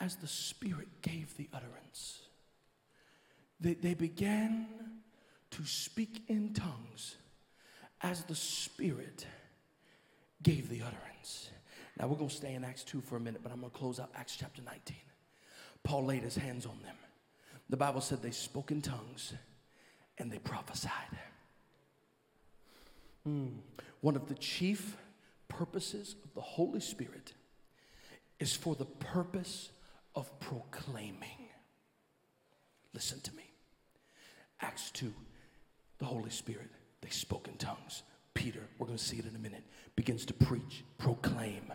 as 0.00 0.16
the 0.16 0.26
Spirit 0.26 0.88
gave 1.02 1.36
the 1.36 1.48
utterance. 1.52 2.22
They, 3.60 3.74
they 3.74 3.94
began 3.94 4.66
to 5.52 5.64
speak 5.64 6.22
in 6.28 6.52
tongues 6.52 7.16
as 8.02 8.24
the 8.24 8.34
Spirit 8.34 9.26
gave 10.42 10.68
the 10.68 10.82
utterance. 10.82 11.50
Now 11.98 12.08
we're 12.08 12.16
going 12.16 12.28
to 12.28 12.36
stay 12.36 12.54
in 12.54 12.64
Acts 12.64 12.84
2 12.84 13.00
for 13.00 13.16
a 13.16 13.20
minute, 13.20 13.40
but 13.42 13.52
I'm 13.52 13.60
going 13.60 13.72
to 13.72 13.78
close 13.78 13.98
out 13.98 14.10
Acts 14.14 14.36
chapter 14.36 14.60
19. 14.62 14.96
Paul 15.82 16.04
laid 16.04 16.22
his 16.22 16.36
hands 16.36 16.66
on 16.66 16.78
them. 16.82 16.96
The 17.70 17.76
Bible 17.76 18.00
said 18.00 18.22
they 18.22 18.30
spoke 18.30 18.70
in 18.70 18.82
tongues 18.82 19.32
and 20.18 20.30
they 20.30 20.38
prophesied. 20.38 20.92
Mm. 23.26 23.54
One 24.00 24.14
of 24.14 24.28
the 24.28 24.34
chief 24.34 24.96
purposes 25.58 26.16
of 26.24 26.34
the 26.34 26.40
Holy 26.40 26.80
Spirit 26.80 27.32
is 28.38 28.54
for 28.54 28.74
the 28.74 28.84
purpose 28.84 29.70
of 30.14 30.38
proclaiming. 30.40 31.48
Listen 32.92 33.20
to 33.20 33.34
me. 33.34 33.44
Acts 34.60 34.90
2 34.92 35.12
the 35.98 36.04
Holy 36.04 36.30
Spirit. 36.30 36.68
They 37.00 37.08
spoke 37.08 37.48
in 37.48 37.56
tongues. 37.56 38.02
Peter, 38.34 38.60
we're 38.78 38.86
going 38.86 38.98
to 38.98 39.04
see 39.04 39.16
it 39.16 39.24
in 39.26 39.34
a 39.34 39.38
minute, 39.38 39.64
begins 39.94 40.26
to 40.26 40.34
preach, 40.34 40.84
proclaim, 40.98 41.72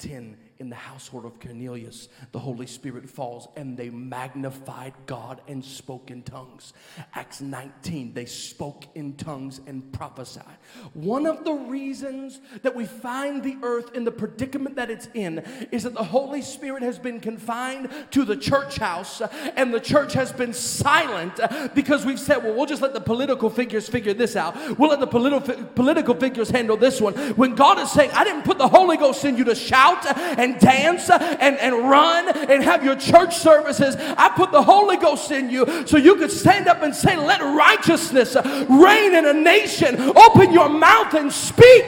10, 0.00 0.36
in 0.60 0.68
the 0.68 0.76
household 0.76 1.24
of 1.24 1.40
Cornelius, 1.40 2.10
the 2.32 2.38
Holy 2.38 2.66
Spirit 2.66 3.08
falls 3.08 3.48
and 3.56 3.78
they 3.78 3.88
magnified 3.88 4.92
God 5.06 5.40
and 5.48 5.64
spoke 5.64 6.10
in 6.10 6.22
tongues. 6.22 6.74
Acts 7.14 7.40
19, 7.40 8.12
they 8.12 8.26
spoke 8.26 8.84
in 8.94 9.14
tongues 9.14 9.62
and 9.66 9.90
prophesied. 9.90 10.58
One 10.92 11.24
of 11.24 11.44
the 11.44 11.54
reasons 11.54 12.40
that 12.62 12.76
we 12.76 12.84
find 12.84 13.42
the 13.42 13.56
earth 13.62 13.94
in 13.94 14.04
the 14.04 14.12
predicament 14.12 14.76
that 14.76 14.90
it's 14.90 15.08
in 15.14 15.38
is 15.72 15.84
that 15.84 15.94
the 15.94 16.04
Holy 16.04 16.42
Spirit 16.42 16.82
has 16.82 16.98
been 16.98 17.20
confined 17.20 17.88
to 18.10 18.26
the 18.26 18.36
church 18.36 18.76
house 18.76 19.22
and 19.56 19.72
the 19.72 19.80
church 19.80 20.12
has 20.12 20.30
been 20.30 20.52
silent 20.52 21.40
because 21.74 22.04
we've 22.04 22.20
said, 22.20 22.44
well, 22.44 22.52
we'll 22.52 22.66
just 22.66 22.82
let 22.82 22.92
the 22.92 23.00
political 23.00 23.48
figures 23.48 23.88
figure 23.88 24.12
this 24.12 24.36
out. 24.36 24.78
We'll 24.78 24.90
let 24.90 25.00
the 25.00 25.06
political, 25.06 25.64
political 25.68 26.14
figures 26.14 26.50
handle 26.50 26.76
this 26.76 27.00
one. 27.00 27.14
When 27.36 27.54
God 27.54 27.78
is 27.78 27.90
saying, 27.90 28.10
I 28.12 28.24
didn't 28.24 28.42
put 28.42 28.58
the 28.58 28.68
Holy 28.68 28.98
Ghost 28.98 29.24
in 29.24 29.38
you 29.38 29.44
to 29.44 29.54
shout 29.54 29.99
and 30.06 30.58
dance 30.58 31.10
and, 31.10 31.56
and 31.58 31.88
run 31.88 32.28
and 32.28 32.62
have 32.62 32.84
your 32.84 32.96
church 32.96 33.36
services. 33.36 33.96
I 33.98 34.30
put 34.30 34.52
the 34.52 34.62
Holy 34.62 34.96
Ghost 34.96 35.30
in 35.30 35.50
you 35.50 35.86
so 35.86 35.96
you 35.96 36.16
could 36.16 36.30
stand 36.30 36.68
up 36.68 36.82
and 36.82 36.94
say, 36.94 37.16
Let 37.16 37.40
righteousness 37.40 38.36
reign 38.68 39.14
in 39.14 39.26
a 39.26 39.32
nation. 39.32 40.00
Open 40.00 40.52
your 40.52 40.68
mouth 40.68 41.14
and 41.14 41.32
speak. 41.32 41.84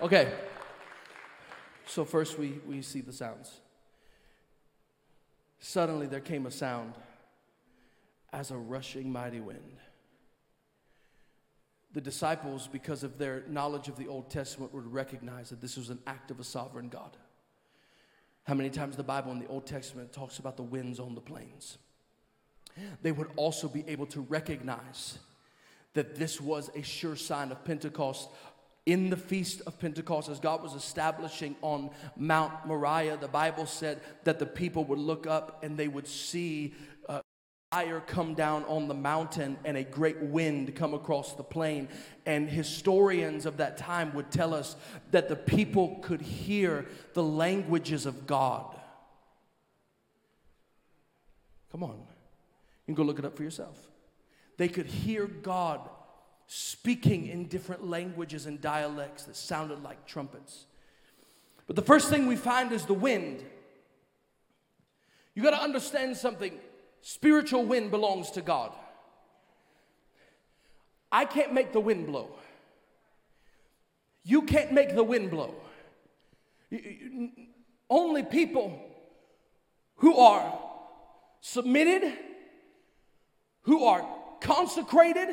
Okay. 0.00 0.32
So, 1.86 2.04
first 2.04 2.38
we, 2.38 2.60
we 2.66 2.82
see 2.82 3.00
the 3.00 3.12
sounds. 3.12 3.60
Suddenly 5.58 6.06
there 6.06 6.20
came 6.20 6.46
a 6.46 6.50
sound 6.50 6.94
as 8.32 8.50
a 8.50 8.56
rushing 8.56 9.10
mighty 9.10 9.40
wind 9.40 9.78
the 11.96 12.00
disciples, 12.02 12.68
because 12.70 13.02
of 13.02 13.16
their 13.16 13.42
knowledge 13.48 13.88
of 13.88 13.96
the 13.96 14.06
Old 14.06 14.28
Testament, 14.28 14.74
would 14.74 14.92
recognize 14.92 15.48
that 15.48 15.62
this 15.62 15.78
was 15.78 15.88
an 15.88 15.98
act 16.06 16.30
of 16.30 16.38
a 16.38 16.44
sovereign 16.44 16.90
God. 16.90 17.16
How 18.44 18.52
many 18.52 18.68
times 18.68 18.98
the 18.98 19.02
Bible 19.02 19.32
in 19.32 19.38
the 19.38 19.46
Old 19.46 19.66
Testament 19.66 20.12
talks 20.12 20.38
about 20.38 20.58
the 20.58 20.62
winds 20.62 21.00
on 21.00 21.14
the 21.14 21.22
plains? 21.22 21.78
They 23.00 23.12
would 23.12 23.30
also 23.36 23.66
be 23.66 23.82
able 23.88 24.04
to 24.08 24.20
recognize 24.20 25.18
that 25.94 26.16
this 26.16 26.38
was 26.38 26.70
a 26.74 26.82
sure 26.82 27.16
sign 27.16 27.50
of 27.50 27.64
Pentecost 27.64 28.28
in 28.86 29.10
the 29.10 29.16
feast 29.16 29.62
of 29.66 29.78
Pentecost, 29.80 30.28
as 30.28 30.38
God 30.38 30.62
was 30.62 30.74
establishing 30.74 31.56
on 31.60 31.90
Mount 32.16 32.66
Moriah, 32.66 33.16
the 33.16 33.26
Bible 33.26 33.66
said 33.66 34.00
that 34.22 34.38
the 34.38 34.46
people 34.46 34.84
would 34.84 35.00
look 35.00 35.26
up 35.26 35.64
and 35.64 35.76
they 35.76 35.88
would 35.88 36.06
see 36.06 36.72
fire 37.70 38.00
come 38.06 38.34
down 38.34 38.64
on 38.64 38.86
the 38.88 38.94
mountain 38.94 39.58
and 39.64 39.76
a 39.76 39.82
great 39.82 40.20
wind 40.20 40.74
come 40.74 40.94
across 40.94 41.34
the 41.34 41.42
plain. 41.42 41.88
And 42.24 42.48
historians 42.48 43.44
of 43.44 43.56
that 43.56 43.76
time 43.76 44.14
would 44.14 44.30
tell 44.30 44.54
us 44.54 44.76
that 45.10 45.28
the 45.28 45.36
people 45.36 45.98
could 46.02 46.22
hear 46.22 46.86
the 47.14 47.22
languages 47.22 48.06
of 48.06 48.26
God. 48.26 48.74
Come 51.72 51.82
on, 51.82 51.96
you 52.86 52.86
can 52.86 52.94
go 52.94 53.02
look 53.02 53.18
it 53.18 53.24
up 53.24 53.36
for 53.36 53.42
yourself. 53.42 53.78
They 54.56 54.68
could 54.68 54.86
hear 54.86 55.26
God 55.26 55.80
speaking 56.46 57.26
in 57.26 57.46
different 57.46 57.86
languages 57.86 58.46
and 58.46 58.60
dialects 58.60 59.24
that 59.24 59.36
sounded 59.36 59.82
like 59.82 60.06
trumpets. 60.06 60.66
But 61.66 61.76
the 61.76 61.82
first 61.82 62.08
thing 62.08 62.26
we 62.26 62.36
find 62.36 62.70
is 62.70 62.84
the 62.84 62.94
wind. 62.94 63.42
You 65.34 65.42
got 65.42 65.50
to 65.50 65.60
understand 65.60 66.16
something 66.16 66.52
spiritual 67.06 67.64
wind 67.64 67.92
belongs 67.92 68.32
to 68.32 68.42
God. 68.42 68.72
I 71.12 71.24
can't 71.24 71.52
make 71.52 71.72
the 71.72 71.78
wind 71.78 72.08
blow. 72.08 72.30
You 74.24 74.42
can't 74.42 74.72
make 74.72 74.92
the 74.92 75.04
wind 75.04 75.30
blow. 75.30 75.54
Only 77.88 78.24
people 78.24 78.82
who 79.98 80.18
are 80.18 80.58
submitted, 81.40 82.12
who 83.62 83.84
are 83.84 84.04
consecrated, 84.40 85.28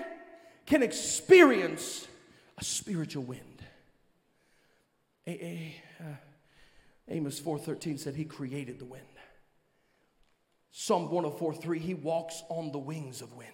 can 0.67 0.83
experience 0.83 2.07
a 2.59 2.63
spiritual 2.63 3.23
wind. 3.23 3.63
A, 5.25 5.31
a, 5.31 5.75
uh, 5.99 6.15
Amos 7.09 7.39
4:13 7.39 7.97
said 7.97 8.13
he 8.13 8.25
created 8.25 8.77
the 8.77 8.85
wind. 8.85 9.12
Psalm 10.75 11.07
104:3 11.09 11.77
he 11.77 11.93
walks 11.93 12.41
on 12.49 12.71
the 12.71 12.79
wings 12.79 13.21
of 13.21 13.31
wind. 13.33 13.51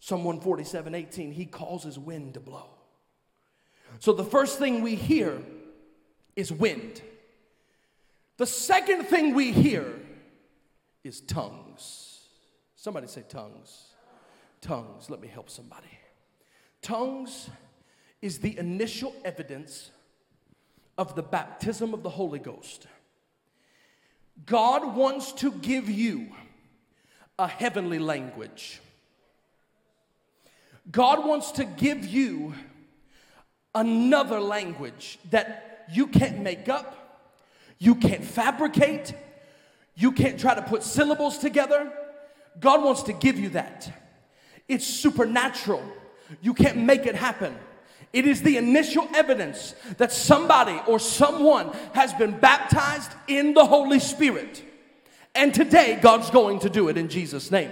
Psalm 0.00 0.24
147:18 0.24 1.32
he 1.32 1.44
causes 1.44 1.98
wind 1.98 2.32
to 2.34 2.40
blow. 2.40 2.70
So 3.98 4.14
the 4.14 4.24
first 4.24 4.58
thing 4.58 4.80
we 4.80 4.94
hear 4.94 5.42
is 6.34 6.50
wind. 6.50 7.02
The 8.38 8.46
second 8.46 9.04
thing 9.04 9.34
we 9.34 9.52
hear 9.52 10.00
is 11.04 11.20
tongues. 11.20 12.24
Somebody 12.74 13.06
say 13.06 13.24
tongues. 13.28 13.92
Tongues, 14.62 15.10
let 15.10 15.20
me 15.20 15.28
help 15.28 15.50
somebody. 15.50 15.86
Tongues 16.80 17.50
is 18.22 18.38
the 18.38 18.56
initial 18.56 19.14
evidence 19.26 19.90
of 20.96 21.14
the 21.14 21.22
baptism 21.22 21.92
of 21.92 22.02
the 22.02 22.10
Holy 22.10 22.38
Ghost. 22.38 22.86
God 24.44 24.94
wants 24.94 25.32
to 25.34 25.50
give 25.50 25.88
you 25.88 26.28
a 27.38 27.48
heavenly 27.48 27.98
language. 27.98 28.80
God 30.90 31.26
wants 31.26 31.52
to 31.52 31.64
give 31.64 32.06
you 32.06 32.54
another 33.74 34.40
language 34.40 35.18
that 35.30 35.86
you 35.92 36.06
can't 36.06 36.40
make 36.40 36.68
up, 36.68 37.28
you 37.78 37.94
can't 37.94 38.24
fabricate, 38.24 39.14
you 39.94 40.12
can't 40.12 40.38
try 40.38 40.54
to 40.54 40.62
put 40.62 40.82
syllables 40.82 41.38
together. 41.38 41.92
God 42.60 42.82
wants 42.84 43.02
to 43.04 43.12
give 43.12 43.38
you 43.38 43.50
that. 43.50 43.90
It's 44.68 44.86
supernatural. 44.86 45.82
You 46.40 46.54
can't 46.54 46.78
make 46.78 47.06
it 47.06 47.14
happen. 47.14 47.56
It 48.12 48.26
is 48.26 48.42
the 48.42 48.56
initial 48.56 49.08
evidence 49.14 49.74
that 49.98 50.12
somebody 50.12 50.80
or 50.86 50.98
someone 50.98 51.72
has 51.92 52.14
been 52.14 52.38
baptized 52.38 53.10
in 53.28 53.54
the 53.54 53.64
Holy 53.64 53.98
Spirit. 53.98 54.62
And 55.34 55.52
today, 55.52 55.98
God's 56.00 56.30
going 56.30 56.60
to 56.60 56.70
do 56.70 56.88
it 56.88 56.96
in 56.96 57.08
Jesus' 57.08 57.50
name. 57.50 57.70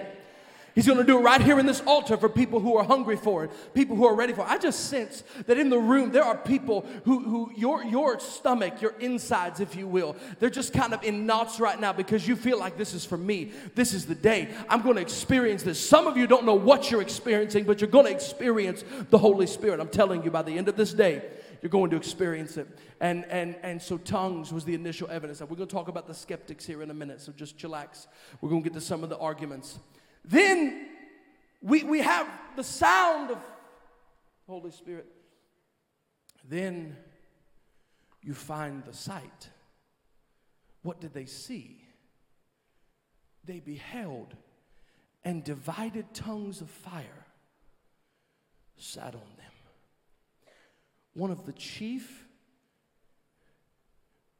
He's 0.74 0.86
going 0.86 0.98
to 0.98 1.04
do 1.04 1.18
it 1.18 1.22
right 1.22 1.40
here 1.40 1.60
in 1.60 1.66
this 1.66 1.80
altar 1.82 2.16
for 2.16 2.28
people 2.28 2.58
who 2.58 2.76
are 2.76 2.82
hungry 2.82 3.16
for 3.16 3.44
it, 3.44 3.74
people 3.74 3.94
who 3.94 4.06
are 4.06 4.14
ready 4.14 4.32
for 4.32 4.40
it. 4.40 4.48
I 4.48 4.58
just 4.58 4.88
sense 4.90 5.22
that 5.46 5.56
in 5.56 5.70
the 5.70 5.78
room 5.78 6.10
there 6.10 6.24
are 6.24 6.36
people 6.36 6.84
who, 7.04 7.20
who 7.20 7.52
your, 7.56 7.84
your 7.84 8.18
stomach, 8.18 8.82
your 8.82 8.94
insides, 8.98 9.60
if 9.60 9.76
you 9.76 9.86
will, 9.86 10.16
they're 10.40 10.50
just 10.50 10.72
kind 10.72 10.92
of 10.92 11.04
in 11.04 11.26
knots 11.26 11.60
right 11.60 11.78
now 11.78 11.92
because 11.92 12.26
you 12.26 12.34
feel 12.34 12.58
like 12.58 12.76
this 12.76 12.92
is 12.92 13.04
for 13.04 13.16
me. 13.16 13.52
This 13.76 13.94
is 13.94 14.06
the 14.06 14.16
day. 14.16 14.48
I'm 14.68 14.82
going 14.82 14.96
to 14.96 15.02
experience 15.02 15.62
this. 15.62 15.78
Some 15.78 16.08
of 16.08 16.16
you 16.16 16.26
don't 16.26 16.44
know 16.44 16.54
what 16.54 16.90
you're 16.90 17.02
experiencing, 17.02 17.64
but 17.64 17.80
you're 17.80 17.90
going 17.90 18.06
to 18.06 18.12
experience 18.12 18.82
the 19.10 19.18
Holy 19.18 19.46
Spirit. 19.46 19.78
I'm 19.78 19.88
telling 19.88 20.24
you, 20.24 20.32
by 20.32 20.42
the 20.42 20.58
end 20.58 20.68
of 20.68 20.76
this 20.76 20.92
day, 20.92 21.22
you're 21.62 21.70
going 21.70 21.90
to 21.90 21.96
experience 21.96 22.56
it. 22.56 22.66
And, 23.00 23.24
and, 23.26 23.54
and 23.62 23.80
so 23.80 23.96
tongues 23.96 24.52
was 24.52 24.64
the 24.64 24.74
initial 24.74 25.08
evidence. 25.08 25.40
we're 25.40 25.46
going 25.46 25.68
to 25.68 25.74
talk 25.74 25.88
about 25.88 26.08
the 26.08 26.14
skeptics 26.14 26.66
here 26.66 26.82
in 26.82 26.90
a 26.90 26.94
minute, 26.94 27.20
so 27.20 27.32
just 27.32 27.56
chillax. 27.56 28.08
We're 28.40 28.50
going 28.50 28.62
to 28.62 28.68
get 28.68 28.74
to 28.74 28.84
some 28.84 29.04
of 29.04 29.08
the 29.08 29.18
arguments. 29.18 29.78
Then 30.24 30.88
we, 31.60 31.84
we 31.84 32.00
have 32.00 32.28
the 32.56 32.64
sound 32.64 33.30
of 33.30 33.38
Holy 34.46 34.70
Spirit. 34.70 35.06
Then 36.48 36.96
you 38.22 38.34
find 38.34 38.84
the 38.84 38.92
sight. 38.92 39.50
What 40.82 41.00
did 41.00 41.14
they 41.14 41.26
see? 41.26 41.82
They 43.44 43.60
beheld 43.60 44.34
and 45.24 45.44
divided 45.44 46.12
tongues 46.14 46.60
of 46.60 46.70
fire 46.70 47.26
sat 48.76 49.14
on 49.14 49.36
them. 49.36 49.52
One 51.14 51.30
of 51.30 51.46
the 51.46 51.52
chief 51.52 52.26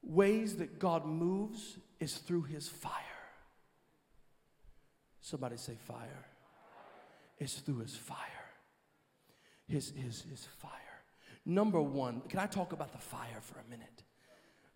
ways 0.02 0.56
that 0.56 0.78
God 0.78 1.06
moves 1.06 1.78
is 2.00 2.18
through 2.18 2.42
his 2.42 2.68
fire. 2.68 2.92
Somebody 5.24 5.56
say 5.56 5.78
fire. 5.86 6.26
It's 7.38 7.54
through 7.54 7.78
his 7.78 7.96
fire. 7.96 8.18
His, 9.66 9.90
his, 9.96 10.20
his 10.28 10.46
fire. 10.58 10.70
Number 11.46 11.80
one, 11.80 12.20
can 12.28 12.40
I 12.40 12.46
talk 12.46 12.74
about 12.74 12.92
the 12.92 12.98
fire 12.98 13.40
for 13.40 13.58
a 13.58 13.70
minute? 13.70 14.02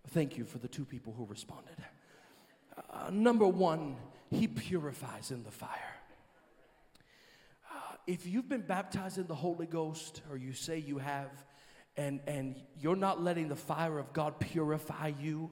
Thank 0.08 0.38
you 0.38 0.46
for 0.46 0.56
the 0.56 0.66
two 0.66 0.86
people 0.86 1.12
who 1.12 1.26
responded. 1.26 1.76
Uh, 2.90 3.10
number 3.12 3.46
one, 3.46 3.98
he 4.30 4.48
purifies 4.48 5.30
in 5.30 5.42
the 5.42 5.50
fire. 5.50 5.96
Uh, 7.70 7.96
if 8.06 8.26
you've 8.26 8.48
been 8.48 8.62
baptized 8.62 9.18
in 9.18 9.26
the 9.26 9.34
Holy 9.34 9.66
Ghost, 9.66 10.22
or 10.30 10.38
you 10.38 10.54
say 10.54 10.78
you 10.78 10.96
have, 10.96 11.30
and, 11.98 12.20
and 12.26 12.56
you're 12.80 12.96
not 12.96 13.22
letting 13.22 13.48
the 13.48 13.56
fire 13.56 13.98
of 13.98 14.14
God 14.14 14.40
purify 14.40 15.12
you 15.20 15.50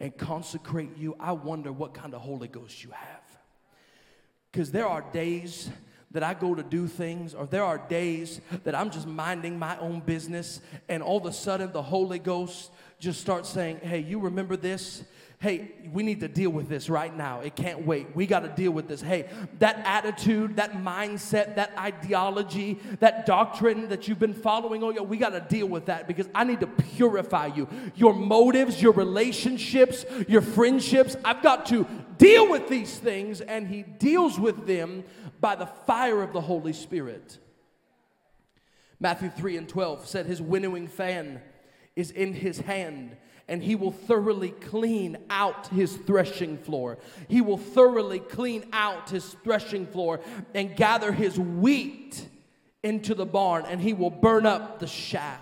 and 0.00 0.16
consecrate 0.16 0.96
you, 0.96 1.14
I 1.20 1.30
wonder 1.30 1.70
what 1.70 1.94
kind 1.94 2.12
of 2.12 2.22
Holy 2.22 2.48
Ghost 2.48 2.82
you 2.82 2.90
have. 2.90 3.25
Because 4.56 4.72
there 4.72 4.88
are 4.88 5.04
days 5.12 5.68
that 6.12 6.22
I 6.22 6.32
go 6.32 6.54
to 6.54 6.62
do 6.62 6.86
things, 6.86 7.34
or 7.34 7.44
there 7.44 7.62
are 7.62 7.76
days 7.76 8.40
that 8.64 8.74
I'm 8.74 8.88
just 8.88 9.06
minding 9.06 9.58
my 9.58 9.76
own 9.76 10.00
business, 10.00 10.62
and 10.88 11.02
all 11.02 11.18
of 11.18 11.26
a 11.26 11.32
sudden 11.34 11.72
the 11.72 11.82
Holy 11.82 12.18
Ghost 12.18 12.70
just 12.98 13.20
starts 13.20 13.50
saying, 13.50 13.80
Hey, 13.82 13.98
you 13.98 14.18
remember 14.18 14.56
this? 14.56 15.04
Hey, 15.38 15.70
we 15.92 16.02
need 16.02 16.20
to 16.20 16.28
deal 16.28 16.50
with 16.50 16.68
this 16.68 16.88
right 16.88 17.14
now. 17.14 17.40
It 17.40 17.54
can't 17.54 17.86
wait. 17.86 18.16
We 18.16 18.26
got 18.26 18.40
to 18.40 18.48
deal 18.48 18.70
with 18.70 18.88
this. 18.88 19.02
Hey, 19.02 19.28
that 19.58 19.82
attitude, 19.84 20.56
that 20.56 20.72
mindset, 20.72 21.56
that 21.56 21.76
ideology, 21.78 22.80
that 23.00 23.26
doctrine 23.26 23.88
that 23.88 24.08
you've 24.08 24.18
been 24.18 24.34
following, 24.34 24.82
oh, 24.82 24.90
yeah, 24.90 25.02
we 25.02 25.18
got 25.18 25.30
to 25.30 25.40
deal 25.40 25.66
with 25.66 25.86
that 25.86 26.08
because 26.08 26.26
I 26.34 26.44
need 26.44 26.60
to 26.60 26.66
purify 26.66 27.46
you. 27.46 27.68
Your 27.96 28.14
motives, 28.14 28.80
your 28.80 28.92
relationships, 28.92 30.06
your 30.26 30.40
friendships, 30.40 31.16
I've 31.22 31.42
got 31.42 31.66
to 31.66 31.86
deal 32.16 32.48
with 32.48 32.68
these 32.68 32.98
things, 32.98 33.42
and 33.42 33.68
He 33.68 33.82
deals 33.82 34.40
with 34.40 34.66
them 34.66 35.04
by 35.38 35.54
the 35.54 35.66
fire 35.66 36.22
of 36.22 36.32
the 36.32 36.40
Holy 36.40 36.72
Spirit. 36.72 37.38
Matthew 38.98 39.28
3 39.28 39.58
and 39.58 39.68
12 39.68 40.06
said, 40.06 40.24
His 40.24 40.40
winnowing 40.40 40.88
fan 40.88 41.42
is 41.94 42.10
in 42.10 42.32
His 42.32 42.60
hand 42.60 43.18
and 43.48 43.62
he 43.62 43.74
will 43.74 43.92
thoroughly 43.92 44.50
clean 44.50 45.16
out 45.30 45.68
his 45.68 45.96
threshing 45.96 46.58
floor. 46.58 46.98
He 47.28 47.40
will 47.40 47.58
thoroughly 47.58 48.18
clean 48.18 48.66
out 48.72 49.10
his 49.10 49.36
threshing 49.44 49.86
floor 49.86 50.20
and 50.54 50.74
gather 50.76 51.12
his 51.12 51.38
wheat 51.38 52.28
into 52.82 53.14
the 53.14 53.26
barn, 53.26 53.64
and 53.66 53.80
he 53.80 53.92
will 53.92 54.10
burn 54.10 54.46
up 54.46 54.78
the 54.78 54.86
chaff 54.86 55.40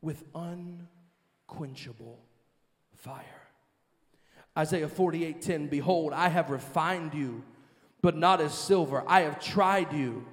with 0.00 0.22
unquenchable 0.34 2.20
fire. 2.94 3.24
Isaiah 4.58 4.88
48 4.88 5.42
10, 5.42 5.66
Behold, 5.68 6.12
I 6.12 6.28
have 6.28 6.50
refined 6.50 7.14
you, 7.14 7.44
but 8.02 8.16
not 8.16 8.40
as 8.40 8.54
silver. 8.54 9.04
I 9.06 9.22
have 9.22 9.40
tried 9.40 9.92
you 9.92 10.26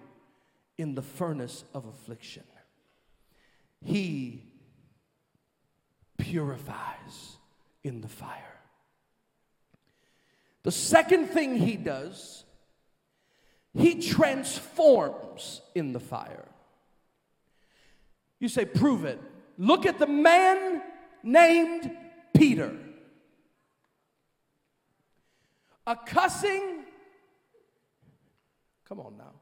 in 0.78 0.96
the 0.96 1.02
furnace 1.02 1.64
of 1.74 1.86
affliction. 1.86 2.44
He 3.82 4.53
purifies 6.24 7.36
in 7.84 8.00
the 8.00 8.08
fire. 8.08 8.60
The 10.64 10.72
second 10.72 11.28
thing 11.28 11.58
he 11.58 11.76
does, 11.76 12.46
he 13.74 14.02
transforms 14.02 15.62
in 15.76 15.92
the 15.92 16.00
fire. 16.00 16.48
You 18.40 18.48
say, 18.48 18.64
prove 18.64 19.04
it. 19.04 19.20
Look 19.58 19.86
at 19.86 20.00
the 20.00 20.08
man 20.08 20.82
named 21.24 21.92
Peter. 22.34 22.74
A 25.86 25.98
cussing, 25.98 26.86
come 28.88 29.02
on 29.02 29.18
now, 29.18 29.34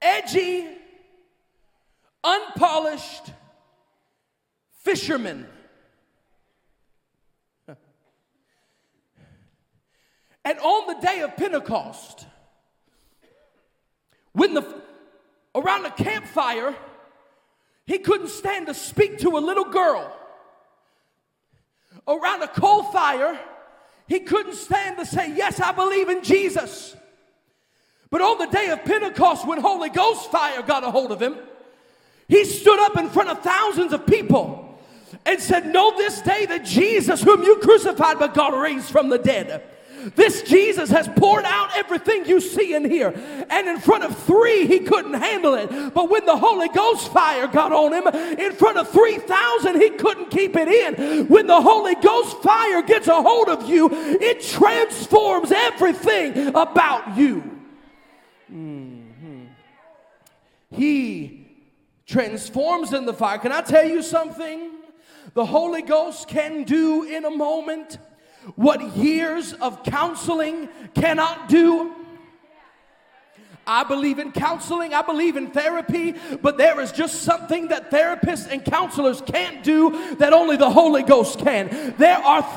edgy, 0.00 0.68
unpolished 2.22 3.32
fisherman. 4.78 5.46
And 10.44 10.58
on 10.60 10.86
the 10.86 11.06
day 11.06 11.20
of 11.20 11.36
Pentecost, 11.36 12.26
when 14.32 14.54
the 14.54 14.82
around 15.54 15.82
the 15.82 15.90
campfire, 15.90 16.74
he 17.86 17.98
couldn't 17.98 18.28
stand 18.28 18.66
to 18.68 18.74
speak 18.74 19.18
to 19.18 19.36
a 19.36 19.40
little 19.40 19.64
girl. 19.64 20.14
Around 22.06 22.42
a 22.42 22.48
coal 22.48 22.84
fire, 22.84 23.38
he 24.06 24.20
couldn't 24.20 24.54
stand 24.54 24.96
to 24.98 25.04
say, 25.04 25.34
Yes, 25.36 25.60
I 25.60 25.72
believe 25.72 26.08
in 26.08 26.22
Jesus. 26.22 26.96
But 28.10 28.22
on 28.22 28.38
the 28.38 28.46
day 28.46 28.70
of 28.70 28.84
Pentecost, 28.84 29.46
when 29.46 29.60
Holy 29.60 29.90
Ghost 29.90 30.30
fire 30.30 30.62
got 30.62 30.82
a 30.82 30.90
hold 30.90 31.12
of 31.12 31.20
him, 31.20 31.36
he 32.26 32.44
stood 32.44 32.78
up 32.80 32.96
in 32.96 33.10
front 33.10 33.28
of 33.28 33.42
thousands 33.42 33.92
of 33.92 34.06
people 34.06 34.67
and 35.24 35.40
said, 35.40 35.66
Know 35.66 35.96
this 35.96 36.20
day 36.22 36.46
that 36.46 36.64
Jesus, 36.64 37.22
whom 37.22 37.42
you 37.42 37.56
crucified, 37.56 38.18
but 38.18 38.34
God 38.34 38.54
raised 38.54 38.90
from 38.90 39.08
the 39.08 39.18
dead 39.18 39.62
this 40.14 40.42
Jesus 40.42 40.90
has 40.90 41.08
poured 41.08 41.44
out 41.44 41.76
everything 41.76 42.26
you 42.26 42.40
see 42.40 42.74
in 42.74 42.88
here. 42.88 43.12
And 43.50 43.68
in 43.68 43.78
front 43.78 44.04
of 44.04 44.16
three, 44.24 44.66
he 44.66 44.80
couldn't 44.80 45.14
handle 45.14 45.54
it. 45.54 45.94
But 45.94 46.08
when 46.10 46.24
the 46.26 46.36
Holy 46.36 46.68
Ghost 46.68 47.12
fire 47.12 47.46
got 47.46 47.72
on 47.72 47.92
him, 47.92 48.06
in 48.38 48.52
front 48.52 48.78
of 48.78 48.88
3,000, 48.90 49.80
he 49.80 49.90
couldn't 49.90 50.30
keep 50.30 50.56
it 50.56 50.68
in. 50.68 51.26
When 51.26 51.46
the 51.46 51.60
Holy 51.60 51.94
Ghost 51.96 52.42
fire 52.42 52.82
gets 52.82 53.08
a 53.08 53.20
hold 53.20 53.48
of 53.48 53.68
you, 53.68 53.88
it 53.92 54.42
transforms 54.42 55.52
everything 55.52 56.48
about 56.48 57.16
you. 57.16 57.58
Mm-hmm. 58.52 59.44
He 60.70 61.46
transforms 62.06 62.92
in 62.92 63.04
the 63.04 63.14
fire. 63.14 63.38
Can 63.38 63.52
I 63.52 63.60
tell 63.60 63.86
you 63.86 64.02
something? 64.02 64.77
The 65.38 65.46
Holy 65.46 65.82
Ghost 65.82 66.26
can 66.26 66.64
do 66.64 67.04
in 67.04 67.24
a 67.24 67.30
moment 67.30 67.98
what 68.56 68.96
years 68.96 69.52
of 69.52 69.84
counseling 69.84 70.68
cannot 70.96 71.48
do. 71.48 71.94
I 73.68 73.84
believe 73.84 74.18
in 74.18 74.32
counseling, 74.32 74.94
I 74.94 75.02
believe 75.02 75.36
in 75.36 75.50
therapy, 75.50 76.14
but 76.40 76.56
there 76.56 76.80
is 76.80 76.90
just 76.90 77.22
something 77.22 77.68
that 77.68 77.90
therapists 77.90 78.50
and 78.50 78.64
counselors 78.64 79.20
can't 79.20 79.62
do 79.62 80.14
that 80.16 80.32
only 80.32 80.56
the 80.56 80.70
Holy 80.70 81.02
Ghost 81.02 81.38
can. 81.38 81.94
There 81.98 82.16
are 82.16 82.48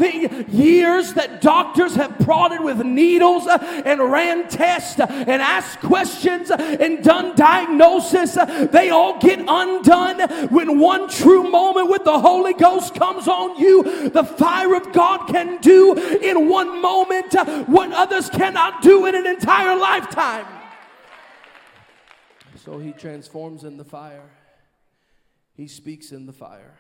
years 0.48 1.14
that 1.16 1.42
doctors 1.42 1.96
have 1.96 2.18
prodded 2.20 2.62
with 2.62 2.84
needles 2.86 3.46
uh, 3.46 3.58
and 3.86 4.00
ran 4.00 4.48
tests 4.48 5.02
uh, 5.02 5.06
and 5.10 5.42
asked 5.42 5.80
questions 5.80 6.50
uh, 6.50 6.56
and 6.80 7.04
done 7.04 7.36
diagnosis. 7.36 8.38
They 8.72 8.90
all 8.90 9.20
get 9.20 9.40
undone 9.46 10.22
when 10.48 10.80
one 10.80 11.10
true 11.10 11.50
moment 11.50 11.90
with 11.90 12.06
the 12.06 12.20
Holy 12.20 12.54
Ghost 12.54 12.96
comes 12.96 13.28
on 13.28 13.60
you. 13.60 14.10
The 14.10 14.24
fire 14.24 14.74
of 14.76 14.94
God 14.94 15.28
can 15.28 15.60
do 15.60 15.94
in 15.94 16.48
one 16.48 16.82
moment 16.82 17.34
what 17.68 17.92
others 17.92 18.30
cannot 18.30 18.82
do 18.82 19.06
in 19.08 19.16
an 19.16 19.28
entire 19.28 19.76
lifetime. 19.76 20.61
So 22.64 22.78
he 22.78 22.92
transforms 22.92 23.64
in 23.64 23.78
the 23.78 23.84
fire. 23.84 24.30
He 25.56 25.68
speaks 25.68 26.12
in 26.12 26.28
the 26.28 26.34
fire. 26.34 26.78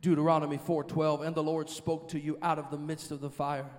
Deuteronomy 0.00 0.58
4:12 0.58 1.20
and 1.22 1.34
the 1.34 1.42
Lord 1.42 1.68
spoke 1.68 2.08
to 2.08 2.20
you 2.20 2.38
out 2.40 2.58
of 2.58 2.70
the 2.70 2.78
midst 2.78 3.10
of 3.10 3.20
the 3.20 3.30
fire. 3.30 3.70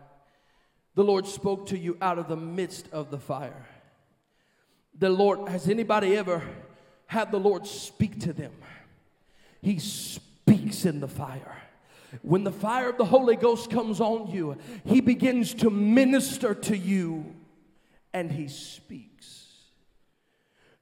The 0.95 1.03
Lord 1.03 1.25
spoke 1.25 1.67
to 1.67 1.77
you 1.77 1.97
out 2.01 2.19
of 2.19 2.27
the 2.27 2.37
midst 2.37 2.89
of 2.91 3.11
the 3.11 3.19
fire. 3.19 3.67
The 4.97 5.09
Lord 5.09 5.49
has 5.49 5.67
anybody 5.69 6.15
ever 6.15 6.43
had 7.07 7.31
the 7.31 7.39
Lord 7.39 7.65
speak 7.65 8.19
to 8.21 8.33
them? 8.33 8.53
He 9.61 9.79
speaks 9.79 10.85
in 10.85 10.99
the 10.99 11.07
fire. 11.07 11.63
When 12.21 12.43
the 12.43 12.51
fire 12.51 12.89
of 12.89 12.97
the 12.97 13.05
Holy 13.05 13.35
Ghost 13.35 13.69
comes 13.69 13.99
on 13.99 14.27
you, 14.27 14.57
he 14.85 15.01
begins 15.01 15.53
to 15.55 15.69
minister 15.69 16.53
to 16.53 16.77
you 16.77 17.35
and 18.13 18.31
he 18.31 18.47
speaks. 18.47 19.36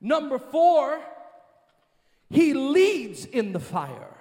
Number 0.05 0.37
four, 0.37 0.99
he 2.29 2.53
leads 2.53 3.25
in 3.25 3.53
the 3.53 3.59
fire. 3.59 4.15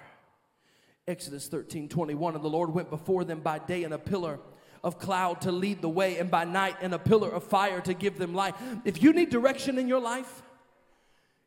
Exodus 1.07 1.47
13 1.47 1.89
21, 1.89 2.33
and 2.33 2.43
the 2.43 2.49
Lord 2.49 2.71
went 2.71 2.89
before 2.89 3.23
them 3.23 3.41
by 3.41 3.59
day 3.59 3.83
in 3.83 3.93
a 3.93 3.99
pillar 3.99 4.39
of 4.83 4.97
cloud 4.97 5.41
to 5.41 5.51
lead 5.51 5.83
the 5.83 5.89
way, 5.89 6.17
and 6.17 6.31
by 6.31 6.43
night 6.43 6.77
in 6.81 6.91
a 6.91 6.97
pillar 6.97 7.29
of 7.29 7.43
fire 7.43 7.81
to 7.81 7.93
give 7.93 8.17
them 8.17 8.33
light. 8.33 8.55
If 8.83 9.03
you 9.03 9.13
need 9.13 9.29
direction 9.29 9.77
in 9.77 9.87
your 9.87 9.99
life, 9.99 10.41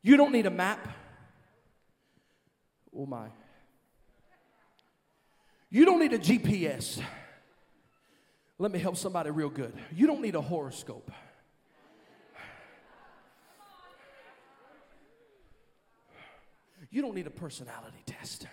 you 0.02 0.16
don't 0.16 0.30
need 0.30 0.46
a 0.46 0.50
map. 0.50 0.86
Oh 2.96 3.06
my. 3.06 3.30
You 5.68 5.84
don't 5.84 5.98
need 5.98 6.12
a 6.12 6.18
GPS. 6.18 7.02
Let 8.56 8.70
me 8.70 8.78
help 8.78 8.96
somebody 8.96 9.30
real 9.30 9.50
good. 9.50 9.74
You 9.92 10.06
don't 10.06 10.22
need 10.22 10.36
a 10.36 10.40
horoscope. 10.40 11.10
You 16.90 17.02
don't 17.02 17.14
need 17.14 17.26
a 17.26 17.30
personality 17.30 18.02
test. 18.06 18.46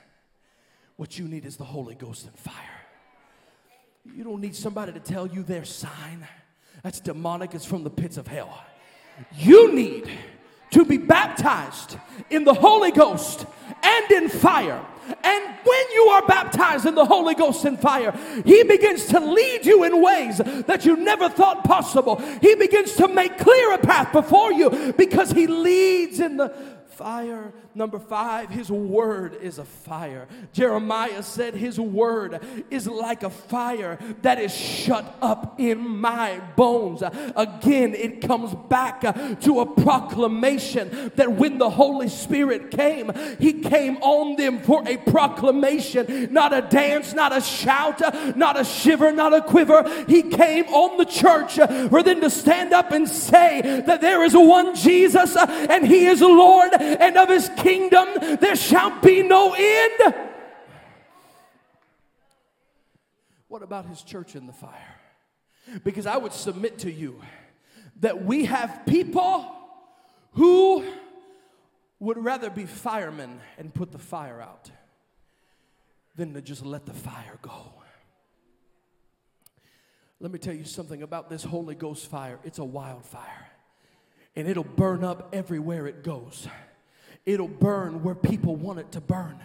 What 0.98 1.18
you 1.18 1.28
need 1.28 1.46
is 1.46 1.58
the 1.58 1.64
Holy 1.64 1.96
Ghost 1.96 2.26
and 2.26 2.38
fire. 2.38 2.54
You 4.16 4.24
don't 4.24 4.42
need 4.42 4.56
somebody 4.56 4.92
to 4.94 5.00
tell 5.00 5.26
you 5.26 5.44
their 5.44 5.66
sign. 5.66 6.28
That's 6.84 7.00
demonic, 7.00 7.56
it's 7.56 7.66
from 7.66 7.84
the 7.84 7.90
pits 7.90 8.18
of 8.18 8.28
hell. 8.28 8.64
You 9.38 9.74
need 9.74 10.10
to 10.72 10.86
be 10.86 10.98
baptized 10.98 11.98
in 12.30 12.44
the 12.44 12.54
Holy 12.54 12.92
Ghost 12.92 13.46
and 13.82 14.12
in 14.12 14.30
fire. 14.30 14.86
And 15.24 15.44
when 15.64 15.92
you 15.94 16.08
are 16.12 16.26
baptized 16.26 16.86
in 16.86 16.96
the 16.96 17.06
Holy 17.06 17.36
Ghost 17.36 17.64
and 17.66 17.80
fire, 17.80 18.12
He 18.44 18.64
begins 18.64 19.06
to 19.08 19.20
lead 19.20 19.66
you 19.66 19.84
in 19.84 20.02
ways 20.02 20.38
that 20.38 20.84
you 20.86 20.98
never 20.98 21.30
thought 21.30 21.64
possible. 21.64 22.18
He 22.42 22.56
begins 22.56 22.96
to 22.96 23.08
make 23.08 23.38
clear 23.38 23.74
a 23.74 23.78
path 23.78 24.12
before 24.12 24.52
you 24.52 24.94
because 24.98 25.32
He 25.32 25.48
leads 25.48 26.20
in 26.20 26.38
the 26.38 26.50
fire. 26.90 27.54
Number 27.78 28.00
five, 28.00 28.50
his 28.50 28.72
word 28.72 29.36
is 29.42 29.60
a 29.60 29.66
fire. 29.66 30.30
Jeremiah 30.54 31.22
said, 31.22 31.56
His 31.56 31.78
word 31.78 32.40
is 32.72 32.88
like 32.88 33.24
a 33.24 33.30
fire 33.30 34.00
that 34.22 34.40
is 34.40 34.56
shut 34.56 35.18
up 35.22 35.60
in 35.60 35.86
my 35.86 36.40
bones. 36.56 37.04
Again, 37.36 37.94
it 37.94 38.22
comes 38.22 38.56
back 38.70 39.02
to 39.42 39.60
a 39.60 39.66
proclamation 39.66 41.12
that 41.16 41.34
when 41.34 41.58
the 41.58 41.70
Holy 41.70 42.08
Spirit 42.08 42.72
came, 42.72 43.12
He 43.40 43.60
came 43.60 43.98
on 43.98 44.38
them 44.38 44.62
for 44.62 44.82
a 44.88 44.96
proclamation, 44.96 46.32
not 46.32 46.54
a 46.54 46.62
dance, 46.62 47.14
not 47.14 47.36
a 47.36 47.42
shout, 47.42 48.00
not 48.38 48.58
a 48.58 48.64
shiver, 48.64 49.12
not 49.12 49.34
a 49.34 49.42
quiver. 49.42 49.84
He 50.08 50.24
came 50.24 50.64
on 50.68 50.98
the 50.98 51.04
church 51.04 51.56
for 51.90 52.02
them 52.02 52.22
to 52.22 52.30
stand 52.30 52.72
up 52.72 52.94
and 52.94 53.06
say 53.06 53.82
that 53.86 54.00
there 54.00 54.24
is 54.24 54.34
one 54.34 54.76
Jesus 54.76 55.36
and 55.36 55.86
He 55.86 56.06
is 56.06 56.22
Lord 56.22 56.72
and 56.80 57.18
of 57.18 57.28
his 57.28 57.50
kingdom 57.50 57.65
there 58.40 58.56
shall 58.56 59.00
be 59.02 59.24
no 59.24 59.54
end. 59.54 60.16
What 63.48 63.64
about 63.64 63.86
his 63.86 64.02
church 64.02 64.36
in 64.36 64.48
the 64.48 64.54
fire? 64.54 64.96
Because 65.84 66.06
I 66.06 66.18
would 66.18 66.34
submit 66.34 66.80
to 66.80 66.92
you 66.92 67.22
that 68.02 68.24
we 68.24 68.46
have 68.46 68.82
people 68.86 69.52
who 70.34 70.84
would 72.00 72.18
rather 72.18 72.50
be 72.50 72.66
firemen 72.66 73.40
and 73.58 73.74
put 73.74 73.92
the 73.92 73.98
fire 73.98 74.42
out 74.42 74.70
than 76.16 76.34
to 76.34 76.42
just 76.42 76.66
let 76.66 76.86
the 76.86 76.94
fire 76.94 77.40
go. 77.42 77.74
Let 80.20 80.32
me 80.32 80.40
tell 80.40 80.54
you 80.54 80.66
something 80.66 81.02
about 81.02 81.30
this 81.30 81.44
Holy 81.44 81.76
Ghost 81.76 82.10
fire. 82.10 82.40
It's 82.44 82.60
a 82.60 82.66
wildfire, 82.66 83.48
and 84.36 84.48
it'll 84.48 84.64
burn 84.64 85.04
up 85.04 85.30
everywhere 85.34 85.88
it 85.88 86.04
goes 86.04 86.48
it'll 87.26 87.48
burn 87.48 88.04
where 88.04 88.16
people 88.16 88.56
want 88.56 88.80
it 88.80 88.92
to 88.94 89.02
burn. 89.02 89.40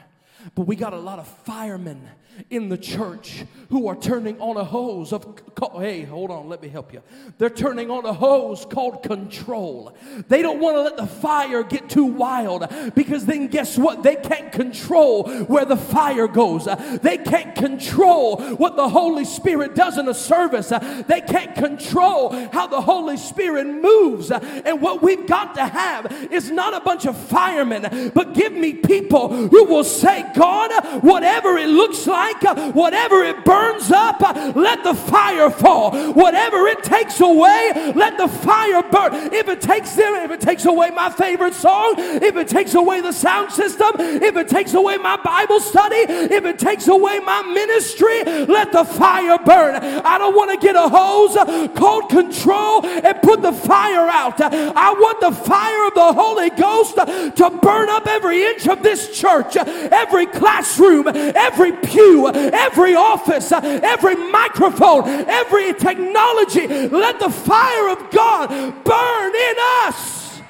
But 0.55 0.67
we 0.67 0.77
got 0.77 0.93
a 0.93 0.99
lot 0.99 1.19
of 1.19 1.29
firemen 1.45 2.09
in 2.49 2.69
the 2.69 2.79
church 2.79 3.45
who 3.71 3.87
are 3.89 3.97
turning 3.97 4.41
on 4.41 4.57
a 4.57 4.65
hose 4.65 5.13
of 5.13 5.41
hey 5.77 6.03
hold 6.03 6.31
on 6.31 6.49
let 6.49 6.63
me 6.63 6.69
help 6.69 6.93
you. 6.93 7.03
They're 7.39 7.51
turning 7.51 7.91
on 7.91 8.05
a 8.05 8.13
hose 8.13 8.65
called 8.65 9.03
control. 9.03 9.95
They 10.29 10.43
don't 10.43 10.61
want 10.61 10.77
to 10.77 10.83
let 10.83 10.97
the 10.97 11.07
fire 11.07 11.63
get 11.63 11.89
too 11.89 12.05
wild 12.05 12.67
because 12.95 13.27
then 13.27 13.49
guess 13.49 13.77
what? 13.77 14.03
They 14.03 14.17
can't 14.17 14.53
control 14.53 15.29
where 15.45 15.65
the 15.65 15.77
fire 15.77 16.29
goes. 16.29 16.67
They 17.03 17.19
can't 17.19 17.55
control 17.55 18.41
what 18.57 18.77
the 18.77 18.89
holy 18.89 19.25
spirit 19.25 19.75
does 19.75 19.99
in 19.99 20.09
a 20.09 20.15
service. 20.15 20.69
They 20.69 21.21
can't 21.21 21.55
control 21.55 22.31
how 22.53 22.67
the 22.67 22.81
holy 22.81 23.17
spirit 23.17 23.67
moves. 23.67 24.31
And 24.31 24.81
what 24.81 25.03
we've 25.03 25.27
got 25.27 25.55
to 25.57 25.67
have 25.67 26.11
is 26.31 26.51
not 26.51 26.75
a 26.75 26.81
bunch 26.81 27.07
of 27.07 27.17
firemen 27.17 28.11
but 28.15 28.35
give 28.35 28.53
me 28.53 28.75
people 28.75 29.29
who 29.29 29.65
will 29.65 29.85
say 29.85 30.25
god 30.35 31.03
whatever 31.03 31.57
it 31.57 31.69
looks 31.69 32.07
like 32.07 32.30
Uh, 32.43 32.73
whatever 32.73 33.23
it 33.23 33.45
burns 33.45 33.91
up, 33.91 34.23
uh, 34.23 34.53
let 34.55 34.83
the 34.83 34.95
fire 34.95 35.51
fall. 35.51 35.91
Whatever 36.13 36.67
it 36.69 36.83
takes 36.83 37.21
away, 37.21 37.93
let 37.95 38.17
the 38.17 38.29
fire 38.29 38.83
burn. 38.83 39.33
If 39.33 39.49
it 39.49 39.61
takes 39.61 39.95
them, 39.95 40.15
if 40.15 40.31
it 40.31 40.41
takes 40.41 40.65
away 40.65 40.91
my 40.91 41.11
favorite 41.11 41.55
song, 41.55 41.95
if 41.99 42.37
it 42.37 42.49
takes 42.49 42.75
away 42.75 43.01
the 43.01 43.13
sound 43.13 43.53
system, 43.53 43.91
if 43.99 44.37
it 44.37 44.49
takes 44.49 44.75
away 44.75 44.97
my 44.97 45.17
Bible 45.23 45.61
study, 45.61 46.07
if 46.09 46.45
it 46.45 46.59
takes 46.59 46.89
away 46.89 47.21
my 47.21 47.43
ministry, 47.43 48.25
let 48.25 48.73
the 48.73 48.85
fire 48.85 49.39
burn. 49.45 49.77
I 49.77 50.19
don't 50.19 50.35
want 50.35 50.51
to 50.51 50.67
get 50.67 50.77
a 50.77 50.89
hose 50.89 51.35
called 51.75 52.09
control 52.11 52.85
and 52.85 53.21
put 53.23 53.43
the 53.43 53.53
fire 53.53 54.09
out. 54.09 54.41
I 54.41 54.93
want 54.93 55.21
the 55.21 55.33
fire 55.33 55.87
of 55.89 55.95
the 55.95 56.13
Holy 56.13 56.51
Ghost 56.51 56.97
to 56.97 57.59
burn 57.63 57.89
up 57.89 58.07
every 58.07 58.45
inch 58.45 58.67
of 58.67 58.83
this 58.83 59.17
church, 59.19 59.57
every 59.57 60.27
classroom, 60.27 61.07
every 61.09 61.73
pew, 61.73 62.10
every 62.27 62.95
office, 62.95 63.53
every 63.53 64.15
microphone, 64.15 65.09
every 65.09 65.73
technology. 65.75 66.67
Let 66.67 67.19
the 67.21 67.31
fire 67.31 67.89
of 67.91 68.11
God 68.11 68.49
burn 68.85 69.35
in 69.35 69.55
us. 69.87 70.41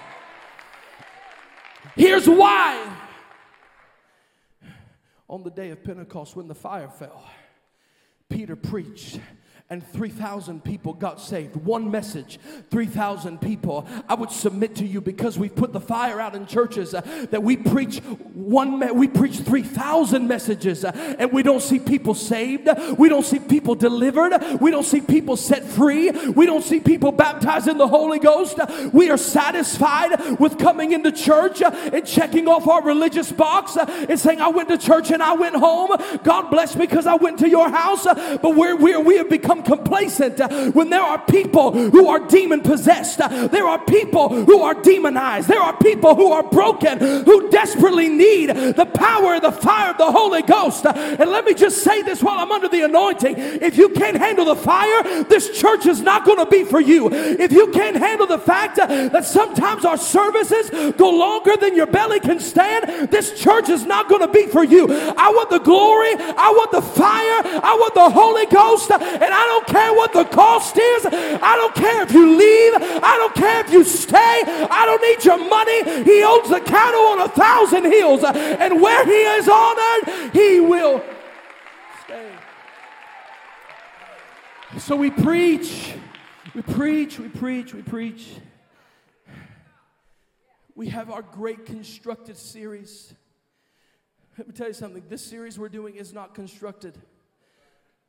Here's 1.95 2.29
why. 2.29 2.97
On 5.29 5.43
the 5.43 5.51
day 5.51 5.71
of 5.71 5.85
Pentecost, 5.85 6.35
when 6.35 6.49
the 6.49 6.55
fire 6.55 6.89
fell, 6.89 7.25
Peter 8.29 8.57
preached 8.57 9.21
and 9.73 9.87
3,000 9.93 10.65
people 10.65 10.93
got 10.93 11.21
saved. 11.21 11.55
One 11.55 11.93
message, 11.93 12.41
3,000 12.73 13.41
people. 13.41 13.87
I 14.09 14.15
would 14.15 14.33
submit 14.33 14.75
to 14.77 14.85
you 14.85 15.01
because 15.01 15.39
we've 15.39 15.55
put 15.55 15.73
the 15.73 15.81
fire 15.81 16.21
out 16.21 16.35
in 16.35 16.47
churches 16.47 16.93
uh, 16.93 17.03
that 17.31 17.45
we 17.45 17.57
preach 17.57 17.99
one, 18.35 18.81
me- 18.81 18.91
we 18.91 19.07
preach 19.07 19.37
3,000 19.37 20.27
messages 20.27 20.85
uh, 20.85 20.91
and 21.21 21.31
we 21.31 21.45
don't 21.45 21.63
see 21.63 21.79
people 21.79 22.15
saved. 22.15 22.69
We 22.99 23.09
don't 23.09 23.25
see 23.25 23.39
people 23.39 23.77
delivered. 23.77 24.61
We 24.61 24.73
don't 24.73 24.83
see 24.83 25.01
people 25.01 25.37
set 25.37 25.63
free. 25.63 26.11
We 26.11 26.47
don't 26.47 26.65
see 26.65 26.81
people 26.81 27.13
baptized 27.13 27.69
in 27.69 27.79
the 27.79 27.87
Holy 27.87 28.19
Ghost. 28.19 28.59
We 28.93 29.09
are 29.11 29.17
satisfied 29.17 30.41
with 30.41 30.59
coming 30.59 30.91
into 30.91 31.13
church 31.13 31.63
uh, 31.63 31.71
and 31.93 32.05
checking 32.05 32.49
off 32.49 32.67
our 32.67 32.83
religious 32.83 33.31
box 33.31 33.77
uh, 33.77 33.87
and 34.09 34.19
saying, 34.19 34.41
I 34.41 34.49
went 34.49 34.69
to 34.71 34.79
church 34.79 35.13
and 35.13 35.23
I 35.23 35.35
went 35.35 35.55
home. 35.55 35.97
God 36.25 36.51
bless 36.51 36.75
me 36.75 36.89
because 36.89 37.07
I 37.07 37.15
went 37.15 37.39
to 37.39 37.49
your 37.49 37.71
house. 37.71 38.03
But 38.03 38.57
we're, 38.57 38.75
we're, 38.75 38.99
we 38.99 39.17
have 39.19 39.31
become 39.31 39.60
become 39.61 39.79
complacent 39.79 40.41
uh, 40.41 40.71
when 40.73 40.91
there 40.91 41.03
are 41.03 41.19
people 41.27 41.73
who 41.73 42.09
are 42.09 42.21
demon 42.27 42.61
possessed. 42.61 43.21
Uh, 43.21 43.49
there 43.49 43.67
are 43.67 43.83
people 43.85 44.29
who 44.29 44.63
are 44.63 44.75
demonized. 44.75 45.49
There 45.49 45.61
are 45.61 45.77
people 45.77 46.15
who 46.15 46.33
are 46.33 46.43
broken 46.43 46.99
who 46.99 47.51
desperately 47.51 48.09
need 48.09 48.51
the 48.51 48.87
power 48.95 49.41
the 49.41 49.53
fire 49.53 49.91
of 49.91 49.99
the 49.99 50.11
Holy 50.11 50.43
Ghost. 50.43 50.87
Uh, 50.87 50.93
and 50.95 51.31
let 51.31 51.45
me 51.45 51.55
just 51.55 51.83
say 51.83 52.03
this 52.03 52.23
while 52.23 52.39
I'm 52.39 52.53
under 52.53 52.69
the 52.69 52.83
anointing. 52.83 53.35
If 53.39 53.77
you 53.77 53.91
can't 53.91 54.17
handle 54.17 54.45
the 54.45 54.57
fire, 54.57 55.25
this 55.25 55.59
church 55.59 55.87
is 55.87 56.01
not 56.01 56.25
going 56.25 56.39
to 56.39 56.47
be 56.47 56.65
for 56.65 56.81
you. 56.81 57.11
If 57.11 57.53
you 57.53 57.69
can't 57.69 57.97
handle 57.97 58.27
the 58.27 58.39
fact 58.39 58.77
that 58.77 59.25
sometimes 59.25 59.85
our 59.85 59.97
services 59.97 60.71
go 60.97 61.11
longer 61.11 61.57
than 61.57 61.75
your 61.75 61.87
belly 61.87 62.21
can 62.21 62.41
stand, 62.41 63.11
this 63.11 63.41
church 63.41 63.69
is 63.69 63.85
not 63.85 64.09
going 64.09 64.21
to 64.21 64.29
be 64.29 64.47
for 64.47 64.65
you. 64.65 64.87
I 64.91 65.31
want 65.31 65.51
the 65.51 65.59
glory, 65.59 66.13
I 66.17 66.53
want 66.57 66.73
the 66.73 66.83
fire, 66.83 67.41
I 67.63 67.77
want 67.81 67.95
the 67.95 68.11
Holy 68.11 68.47
Ghost, 68.47 68.91
and 68.91 69.35
I 69.35 69.47
don't 69.51 69.67
care 69.67 69.93
what 69.93 70.13
the 70.13 70.25
cost 70.25 70.77
is. 70.77 71.07
I 71.07 71.57
don't 71.57 71.75
care 71.75 72.03
if 72.03 72.13
you 72.13 72.37
leave. 72.37 72.75
I 73.03 73.17
don't 73.19 73.35
care 73.35 73.61
if 73.65 73.73
you 73.73 73.83
stay. 73.85 74.43
I 74.71 74.87
don't 74.87 75.03
need 75.03 75.25
your 75.25 75.39
money. 75.39 76.05
He 76.05 76.23
owns 76.23 76.49
the 76.49 76.61
cattle 76.61 77.01
on 77.13 77.21
a 77.21 77.29
thousand 77.29 77.85
hills. 77.85 78.23
And 78.25 78.81
where 78.81 79.05
he 79.05 79.23
is 79.39 79.49
honored, 79.49 80.33
he 80.33 80.61
will 80.61 81.03
stay. 82.05 82.31
So 84.79 84.95
we 84.95 85.11
preach, 85.11 85.95
we 86.55 86.63
preach, 86.63 87.19
we 87.19 87.29
preach, 87.29 87.75
we 87.75 87.83
preach. 87.83 88.29
We 90.77 90.89
have 90.89 91.11
our 91.11 91.23
great 91.23 91.67
constructed 91.67 92.37
series. 92.37 93.13
Let 94.39 94.47
me 94.47 94.55
tell 94.55 94.69
you 94.69 94.75
something 94.75 95.03
this 95.09 95.25
series 95.25 95.59
we're 95.59 95.69
doing 95.69 95.97
is 95.97 96.13
not 96.13 96.35
constructed. 96.35 96.97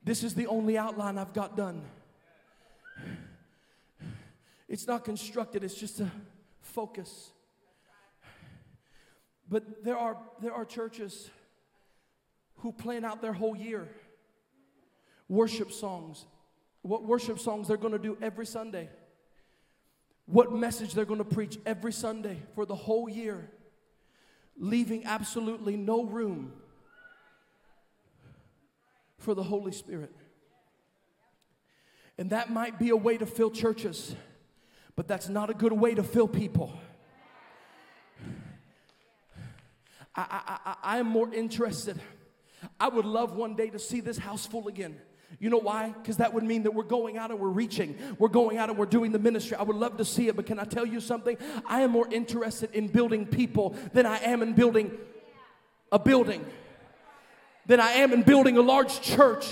This 0.04 0.24
is 0.24 0.34
the 0.34 0.48
only 0.48 0.78
outline 0.78 1.18
I've 1.18 1.34
got 1.34 1.56
done. 1.56 1.84
It's 4.68 4.88
not 4.88 5.04
constructed, 5.04 5.64
it's 5.64 5.76
just 5.76 6.00
a 6.00 6.10
focus. 6.62 7.32
But 9.50 9.84
there 9.84 9.98
are, 9.98 10.18
there 10.42 10.54
are 10.54 10.64
churches 10.64 11.30
who 12.58 12.72
plan 12.72 13.04
out 13.04 13.22
their 13.22 13.34
whole 13.34 13.56
year 13.56 13.90
worship 15.28 15.72
songs. 15.72 16.26
What 16.82 17.04
worship 17.06 17.40
songs 17.40 17.68
they're 17.68 17.78
going 17.78 17.94
to 17.94 18.00
do 18.00 18.18
every 18.22 18.46
Sunday. 18.46 18.90
What 20.26 20.54
message 20.54 20.94
they're 20.94 21.06
going 21.06 21.20
to 21.20 21.26
preach 21.26 21.58
every 21.66 21.94
Sunday 21.94 22.38
for 22.56 22.66
the 22.66 22.76
whole 22.76 23.10
year. 23.10 23.50
Leaving 24.58 25.06
absolutely 25.06 25.76
no 25.78 26.06
room 26.06 26.54
for 29.22 29.34
the 29.36 29.44
Holy 29.44 29.72
Spirit. 29.72 30.12
And 32.18 32.32
that 32.32 32.52
might 32.52 32.78
be 32.78 32.90
a 32.90 32.96
way 32.96 33.18
to 33.18 33.26
fill 33.26 33.52
churches, 33.52 34.16
but 34.96 35.08
that's 35.08 35.30
not 35.30 35.50
a 35.50 35.54
good 35.54 35.74
way 35.74 35.96
to 35.96 36.04
fill 36.04 36.28
people. 36.28 36.74
I, 40.14 40.60
I, 40.66 40.76
I, 40.84 40.98
am 40.98 41.08
more 41.08 41.34
interested. 41.34 42.00
I 42.78 42.90
would 42.90 43.06
love 43.06 43.38
one 43.38 43.56
day 43.56 43.70
to 43.70 43.80
see 43.80 44.02
this 44.02 44.18
house 44.18 44.46
full 44.46 44.68
again. 44.68 44.98
You 45.40 45.50
know 45.50 45.58
why? 45.58 45.96
Because 45.98 46.18
that 46.18 46.34
would 46.34 46.44
mean 46.44 46.64
that 46.64 46.74
we're 46.74 46.84
going 46.84 47.18
out 47.18 47.32
and 47.32 47.40
we're 47.40 47.48
reaching. 47.48 47.96
We're 48.20 48.28
going 48.28 48.58
out 48.58 48.70
and 48.70 48.78
we're 48.78 48.86
doing 48.86 49.14
the 49.14 49.20
ministry. 49.20 49.56
I 49.56 49.64
would 49.64 49.78
love 49.78 49.96
to 49.98 50.06
see 50.06 50.28
it, 50.28 50.36
but 50.36 50.46
can 50.46 50.60
I 50.60 50.66
tell 50.66 50.86
you 50.86 51.00
something? 51.00 51.38
I 51.66 51.82
am 51.82 51.92
more 51.92 52.08
interested 52.12 52.72
in 52.74 52.90
building 52.90 53.26
people 53.26 53.76
than 53.94 54.06
I 54.06 54.18
am 54.18 54.42
in 54.44 54.54
building 54.54 54.92
a 55.94 56.00
building 56.00 56.46
than 57.72 57.80
I 57.80 57.92
am 57.92 58.12
in 58.12 58.24
building 58.24 58.58
a 58.58 58.62
large 58.62 59.00
church. 59.00 59.50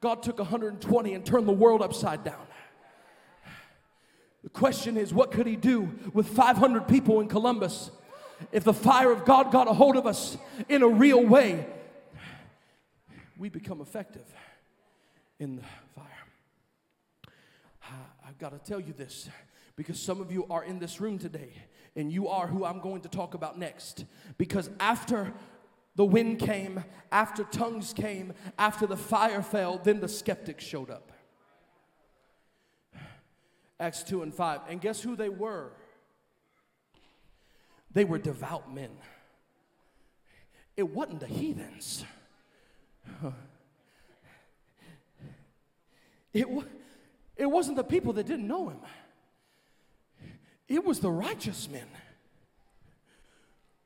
God 0.00 0.24
took 0.24 0.40
120 0.40 1.14
and 1.14 1.24
turned 1.24 1.46
the 1.46 1.52
world 1.52 1.82
upside 1.82 2.24
down. 2.24 2.44
The 4.42 4.50
question 4.50 4.96
is, 4.96 5.14
what 5.14 5.30
could 5.30 5.46
He 5.46 5.54
do 5.54 5.88
with 6.12 6.26
500 6.26 6.88
people 6.88 7.20
in 7.20 7.28
Columbus 7.28 7.92
if 8.50 8.64
the 8.64 8.74
fire 8.74 9.12
of 9.12 9.24
God 9.24 9.52
got 9.52 9.68
a 9.68 9.72
hold 9.72 9.94
of 9.94 10.04
us 10.04 10.36
in 10.68 10.82
a 10.82 10.88
real 10.88 11.24
way? 11.24 11.64
We 13.38 13.48
become 13.48 13.80
effective 13.80 14.26
in 15.38 15.54
the 15.54 15.62
fire. 15.94 16.06
I've 18.26 18.38
got 18.38 18.50
to 18.50 18.58
tell 18.68 18.80
you 18.80 18.94
this 18.94 19.30
because 19.76 20.02
some 20.02 20.20
of 20.20 20.32
you 20.32 20.44
are 20.50 20.64
in 20.64 20.80
this 20.80 21.00
room 21.00 21.20
today 21.20 21.52
and 21.94 22.10
you 22.10 22.26
are 22.26 22.48
who 22.48 22.64
I'm 22.64 22.80
going 22.80 23.02
to 23.02 23.08
talk 23.08 23.34
about 23.34 23.58
next. 23.58 24.04
Because 24.38 24.70
after 24.80 25.32
the 25.96 26.04
wind 26.04 26.38
came, 26.38 26.84
after 27.10 27.42
tongues 27.44 27.92
came, 27.92 28.34
after 28.58 28.86
the 28.86 28.96
fire 28.96 29.42
fell, 29.42 29.78
then 29.78 30.00
the 30.00 30.08
skeptics 30.08 30.62
showed 30.62 30.90
up. 30.90 31.10
Acts 33.80 34.02
2 34.02 34.22
and 34.22 34.34
5. 34.34 34.60
And 34.68 34.80
guess 34.80 35.00
who 35.00 35.16
they 35.16 35.28
were? 35.28 35.72
They 37.92 38.04
were 38.04 38.18
devout 38.18 38.72
men. 38.72 38.90
It 40.76 40.94
wasn't 40.94 41.20
the 41.20 41.26
heathens. 41.26 42.04
It, 46.34 46.46
it 47.34 47.46
wasn't 47.46 47.78
the 47.78 47.84
people 47.84 48.12
that 48.12 48.26
didn't 48.26 48.46
know 48.46 48.68
him. 48.68 48.80
It 50.68 50.84
was 50.84 51.00
the 51.00 51.10
righteous 51.10 51.66
men 51.66 51.86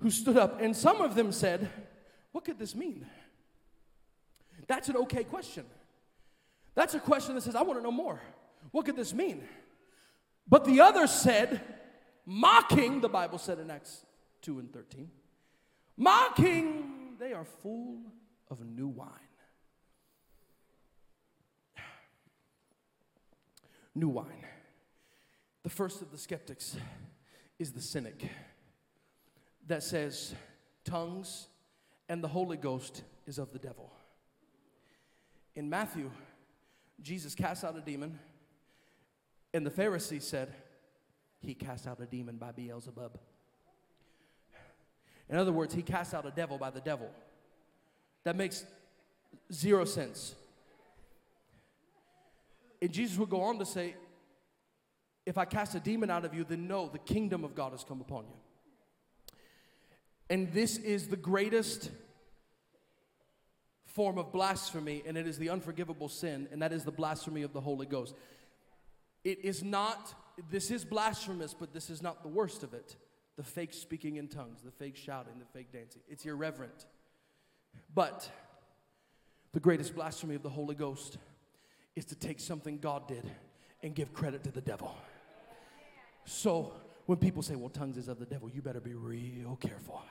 who 0.01 0.11
stood 0.11 0.37
up. 0.37 0.61
And 0.61 0.77
some 0.77 1.01
of 1.01 1.15
them 1.15 1.31
said, 1.31 1.71
what 2.33 2.45
could 2.45 2.59
this 2.59 2.75
mean? 2.75 3.07
That's 4.67 4.89
an 4.89 4.97
okay 4.97 5.25
question. 5.25 5.65
That's 6.75 6.95
a 6.95 7.01
question 7.01 7.35
that 7.35 7.43
says, 7.43 7.57
I 7.57 7.63
want 7.63 7.79
to 7.79 7.83
know 7.83 7.91
more. 7.91 8.21
What 8.71 8.85
could 8.85 8.97
this 8.97 9.13
mean? 9.13 9.43
But 10.49 10.65
the 10.65 10.81
other 10.81 11.07
said, 11.07 11.61
mocking, 12.27 13.01
the 13.01 13.09
Bible 13.09 13.39
said 13.39 13.59
in 13.59 13.71
Acts 13.71 14.05
2 14.43 14.59
and 14.59 14.73
13, 14.73 15.11
mocking, 15.97 17.17
they 17.19 17.33
are 17.33 17.45
full 17.45 17.99
of 18.51 18.65
new 18.65 18.89
wine. 18.89 19.09
New 23.95 24.09
wine. 24.09 24.47
The 25.63 25.71
first 25.71 26.01
of 26.01 26.11
the 26.11 26.19
skeptics 26.19 26.77
is 27.59 27.73
the 27.73 27.83
cynic 27.83 28.29
that 29.67 29.83
says 29.83 30.35
tongues 30.85 31.49
and 32.11 32.25
the 32.25 32.29
Holy 32.29 32.57
Ghost 32.57 33.05
is 33.25 33.39
of 33.39 33.53
the 33.53 33.59
devil. 33.61 33.89
In 35.55 35.71
Matthew, 35.71 36.11
Jesus 37.01 37.37
cast 37.37 37.63
out 37.63 37.77
a 37.77 37.81
demon, 37.81 38.19
and 39.55 39.65
the 39.65 39.71
Pharisees 39.71 40.25
said, 40.25 40.53
He 41.41 41.55
cast 41.55 41.87
out 41.87 42.01
a 42.01 42.07
demon 42.07 42.37
by 42.37 42.51
Beelzebub. 42.51 43.17
In 45.29 45.37
other 45.37 45.53
words, 45.53 45.73
he 45.73 45.83
cast 45.83 46.13
out 46.13 46.27
a 46.27 46.33
devil 46.33 46.59
by 46.59 46.71
the 46.71 46.81
devil. 46.81 47.09
That 48.25 48.35
makes 48.35 48.67
zero 49.53 49.85
sense. 49.85 50.35
And 52.83 52.91
Jesus 52.93 53.17
would 53.19 53.31
go 53.31 53.43
on 53.43 53.61
to 53.61 53.65
say, 53.65 53.95
If 55.25 55.39
I 55.39 55.45
cast 55.45 55.77
a 55.77 55.81
demon 55.81 56.11
out 56.11 56.25
of 56.25 56.35
you, 56.35 56.43
then 56.43 56.67
know 56.67 56.89
the 56.89 56.99
kingdom 56.99 57.45
of 57.45 57.55
God 57.55 57.71
has 57.71 57.85
come 57.85 58.01
upon 58.01 58.25
you. 58.25 58.35
And 60.31 60.53
this 60.53 60.79
is 60.79 61.09
the 61.09 61.17
greatest 61.17 61.91
form 63.85 64.17
of 64.17 64.33
blasphemy, 64.33 65.03
and 65.05 65.19
it 65.19 65.27
is 65.27 65.37
the 65.37 65.51
unforgivable 65.51 66.09
sin, 66.09 66.49
and 66.53 66.63
that 66.63 66.73
is 66.73 66.85
the 66.85 66.93
blasphemy 66.93 67.43
of 67.43 67.53
the 67.53 67.61
Holy 67.61 67.87
Ghost. 67.87 68.15
It 69.25 69.45
is 69.45 69.65
not, 69.65 70.15
this 70.49 70.71
is 70.71 70.85
blasphemous, 70.85 71.53
but 71.53 71.75
this 71.75 71.91
is 71.91 72.01
not 72.01 72.23
the 72.23 72.29
worst 72.29 72.63
of 72.63 72.73
it. 72.73 72.97
The 73.37 73.43
fake 73.43 73.73
speaking 73.73 74.17
in 74.17 74.29
tongues, 74.29 74.63
the 74.63 74.71
fake 74.71 74.97
shouting, 74.97 75.33
the 75.41 75.59
fake 75.59 75.73
dancing. 75.73 76.03
It's 76.09 76.25
irreverent. 76.25 76.87
But 77.93 78.31
the 79.53 79.61
greatest 79.61 79.97
blasphemy 79.97 80.37
of 80.37 80.45
the 80.45 80.49
Holy 80.49 80.77
Ghost 80.77 81.19
is 81.97 82.05
to 82.07 82.15
take 82.15 82.39
something 82.39 82.79
God 82.79 83.09
did 83.09 83.29
and 83.83 83.95
give 83.95 84.13
credit 84.13 84.45
to 84.45 84.53
the 84.53 84.61
devil. 84.61 84.95
So 86.25 86.73
when 87.07 87.19
people 87.19 87.43
say, 87.43 87.57
well, 87.57 87.69
tongues 87.69 87.97
is 87.97 88.07
of 88.07 88.21
the 88.21 88.27
devil, 88.27 88.49
you 88.49 88.63
better 88.63 88.81
be 88.81 88.95
real 88.95 89.57
careful. 89.61 90.03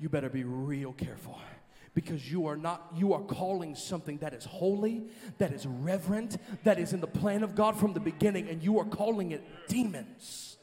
You 0.00 0.08
better 0.08 0.30
be 0.30 0.44
real 0.44 0.94
careful 0.94 1.38
because 1.94 2.30
you 2.30 2.46
are 2.46 2.56
not 2.56 2.92
you 2.96 3.12
are 3.12 3.20
calling 3.20 3.74
something 3.74 4.18
that 4.18 4.32
is 4.32 4.44
holy 4.44 5.02
that 5.38 5.52
is 5.52 5.66
reverent 5.66 6.38
that 6.64 6.78
is 6.78 6.92
in 6.92 7.00
the 7.00 7.06
plan 7.06 7.42
of 7.42 7.54
god 7.54 7.76
from 7.76 7.92
the 7.92 8.00
beginning 8.00 8.48
and 8.48 8.62
you 8.62 8.78
are 8.78 8.84
calling 8.84 9.32
it 9.32 9.42
demons. 9.68 10.56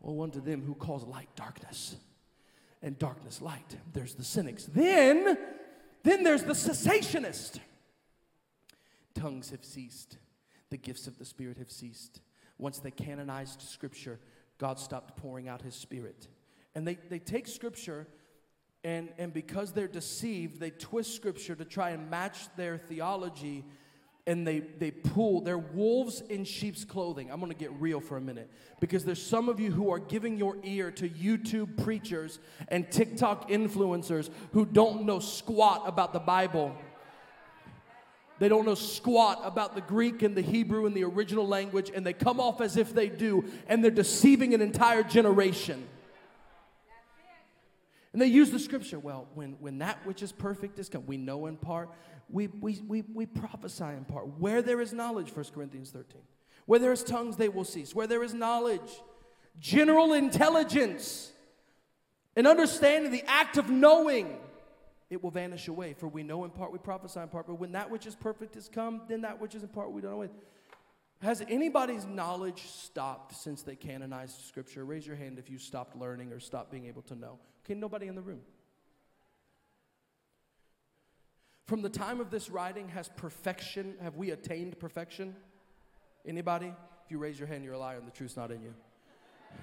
Well 0.00 0.14
one 0.14 0.30
to 0.32 0.40
them 0.40 0.62
who 0.62 0.74
calls 0.74 1.04
light 1.04 1.28
darkness 1.36 1.96
and 2.82 2.98
darkness 2.98 3.40
light. 3.40 3.76
There's 3.92 4.14
the 4.14 4.24
cynics. 4.24 4.64
Then 4.64 5.36
then 6.04 6.22
there's 6.22 6.44
the 6.44 6.52
cessationist 6.52 7.58
tongues 9.14 9.50
have 9.50 9.64
ceased. 9.64 10.18
The 10.70 10.76
gifts 10.78 11.06
of 11.06 11.18
the 11.18 11.24
spirit 11.24 11.58
have 11.58 11.70
ceased. 11.70 12.20
Once 12.58 12.78
they 12.78 12.90
canonized 12.90 13.60
scripture 13.60 14.20
god 14.56 14.78
stopped 14.78 15.16
pouring 15.16 15.48
out 15.48 15.60
his 15.60 15.74
spirit 15.74 16.28
and 16.74 16.86
they, 16.86 16.98
they 17.08 17.18
take 17.18 17.46
scripture 17.46 18.06
and, 18.84 19.08
and 19.16 19.32
because 19.32 19.72
they're 19.72 19.88
deceived, 19.88 20.60
they 20.60 20.70
twist 20.70 21.14
scripture 21.14 21.54
to 21.54 21.64
try 21.64 21.90
and 21.90 22.10
match 22.10 22.54
their 22.56 22.76
theology 22.76 23.64
and 24.26 24.46
they, 24.46 24.60
they 24.60 24.90
pull, 24.90 25.42
they're 25.42 25.58
wolves 25.58 26.22
in 26.22 26.44
sheep's 26.44 26.84
clothing. 26.84 27.30
I'm 27.30 27.40
gonna 27.40 27.54
get 27.54 27.72
real 27.72 28.00
for 28.00 28.16
a 28.16 28.20
minute 28.20 28.50
because 28.80 29.04
there's 29.04 29.22
some 29.22 29.48
of 29.48 29.60
you 29.60 29.70
who 29.70 29.90
are 29.90 29.98
giving 29.98 30.38
your 30.38 30.56
ear 30.62 30.90
to 30.92 31.08
YouTube 31.08 31.82
preachers 31.82 32.38
and 32.68 32.90
TikTok 32.90 33.50
influencers 33.50 34.30
who 34.52 34.64
don't 34.64 35.04
know 35.04 35.18
squat 35.18 35.82
about 35.86 36.12
the 36.14 36.20
Bible. 36.20 36.74
They 38.38 38.48
don't 38.48 38.64
know 38.64 38.74
squat 38.74 39.40
about 39.44 39.74
the 39.74 39.82
Greek 39.82 40.22
and 40.22 40.34
the 40.34 40.42
Hebrew 40.42 40.86
and 40.86 40.96
the 40.96 41.04
original 41.04 41.46
language, 41.46 41.90
and 41.94 42.04
they 42.04 42.14
come 42.14 42.40
off 42.40 42.60
as 42.60 42.76
if 42.76 42.94
they 42.94 43.08
do, 43.08 43.44
and 43.68 43.84
they're 43.84 43.90
deceiving 43.90 44.54
an 44.54 44.60
entire 44.60 45.02
generation. 45.02 45.86
And 48.14 48.22
they 48.22 48.28
use 48.28 48.52
the 48.52 48.60
scripture. 48.60 49.00
Well, 49.00 49.26
when, 49.34 49.56
when 49.58 49.78
that 49.78 50.06
which 50.06 50.22
is 50.22 50.30
perfect 50.30 50.78
is 50.78 50.88
come, 50.88 51.04
we 51.04 51.16
know 51.16 51.46
in 51.46 51.56
part, 51.56 51.90
we, 52.30 52.46
we, 52.46 52.80
we, 52.86 53.02
we 53.12 53.26
prophesy 53.26 53.82
in 53.82 54.04
part. 54.04 54.38
Where 54.38 54.62
there 54.62 54.80
is 54.80 54.92
knowledge, 54.92 55.34
1 55.34 55.46
Corinthians 55.52 55.90
13. 55.90 56.22
Where 56.66 56.78
there 56.78 56.92
is 56.92 57.02
tongues, 57.02 57.36
they 57.36 57.48
will 57.48 57.64
cease. 57.64 57.92
Where 57.92 58.06
there 58.06 58.22
is 58.22 58.32
knowledge, 58.32 59.02
general 59.58 60.12
intelligence, 60.12 61.32
and 62.36 62.46
understanding, 62.46 63.10
the 63.10 63.24
act 63.26 63.56
of 63.56 63.68
knowing, 63.68 64.38
it 65.10 65.20
will 65.20 65.32
vanish 65.32 65.66
away. 65.66 65.94
For 65.94 66.06
we 66.06 66.22
know 66.22 66.44
in 66.44 66.50
part, 66.50 66.70
we 66.70 66.78
prophesy 66.78 67.18
in 67.18 67.26
part. 67.26 67.48
But 67.48 67.58
when 67.58 67.72
that 67.72 67.90
which 67.90 68.06
is 68.06 68.14
perfect 68.14 68.54
is 68.54 68.70
come, 68.72 69.02
then 69.08 69.22
that 69.22 69.40
which 69.40 69.56
is 69.56 69.64
in 69.64 69.70
part 69.70 69.90
we 69.90 70.00
don't 70.00 70.12
know. 70.12 70.22
it. 70.22 70.30
Has 71.20 71.42
anybody's 71.48 72.06
knowledge 72.06 72.62
stopped 72.62 73.34
since 73.34 73.62
they 73.62 73.74
canonized 73.74 74.46
scripture? 74.46 74.84
Raise 74.84 75.04
your 75.04 75.16
hand 75.16 75.40
if 75.40 75.50
you 75.50 75.58
stopped 75.58 75.96
learning 75.96 76.32
or 76.32 76.38
stopped 76.38 76.70
being 76.70 76.86
able 76.86 77.02
to 77.02 77.16
know. 77.16 77.40
Okay, 77.64 77.74
nobody 77.74 78.08
in 78.08 78.14
the 78.14 78.22
room. 78.22 78.40
From 81.66 81.80
the 81.80 81.88
time 81.88 82.20
of 82.20 82.30
this 82.30 82.50
writing, 82.50 82.88
has 82.90 83.08
perfection, 83.16 83.94
have 84.02 84.16
we 84.16 84.30
attained 84.30 84.78
perfection? 84.78 85.34
Anybody? 86.26 86.74
If 87.04 87.10
you 87.10 87.18
raise 87.18 87.38
your 87.38 87.48
hand, 87.48 87.64
you're 87.64 87.74
a 87.74 87.78
liar 87.78 87.96
and 87.96 88.06
the 88.06 88.10
truth's 88.10 88.36
not 88.36 88.50
in 88.50 88.62
you. 88.62 88.74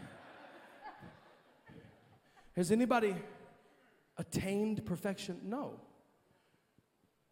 Has 2.55 2.71
anybody 2.71 3.15
attained 4.17 4.85
perfection? 4.85 5.39
No. 5.43 5.79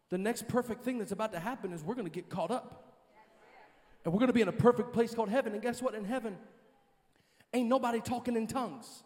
The 0.08 0.18
next 0.18 0.48
perfect 0.48 0.84
thing 0.84 0.98
that's 0.98 1.12
about 1.12 1.32
to 1.32 1.38
happen 1.38 1.72
is 1.72 1.84
we're 1.84 1.94
going 1.94 2.06
to 2.06 2.12
get 2.12 2.28
caught 2.28 2.50
up. 2.50 2.86
And 4.04 4.12
we're 4.12 4.18
going 4.18 4.28
to 4.28 4.34
be 4.34 4.40
in 4.40 4.48
a 4.48 4.52
perfect 4.52 4.92
place 4.92 5.14
called 5.14 5.28
heaven. 5.28 5.52
And 5.52 5.62
guess 5.62 5.80
what? 5.80 5.94
In 5.94 6.04
heaven, 6.04 6.36
ain't 7.52 7.68
nobody 7.68 8.00
talking 8.00 8.34
in 8.34 8.46
tongues. 8.46 9.04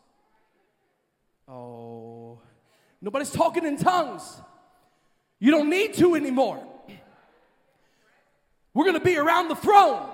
Oh, 1.47 2.41
nobody's 3.01 3.31
talking 3.31 3.65
in 3.65 3.77
tongues. 3.77 4.41
You 5.39 5.51
don't 5.51 5.69
need 5.69 5.95
to 5.95 6.15
anymore. 6.15 6.67
We're 8.73 8.85
going 8.85 8.99
to 8.99 9.05
be 9.05 9.17
around 9.17 9.49
the 9.49 9.57
throne 9.57 10.09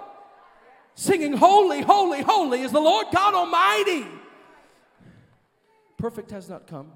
singing, 0.95 1.33
Holy, 1.33 1.81
holy, 1.81 2.21
holy 2.21 2.61
is 2.61 2.73
the 2.73 2.81
Lord 2.81 3.07
God 3.13 3.35
Almighty. 3.35 4.07
Perfect 5.97 6.31
has 6.31 6.49
not 6.49 6.67
come. 6.67 6.93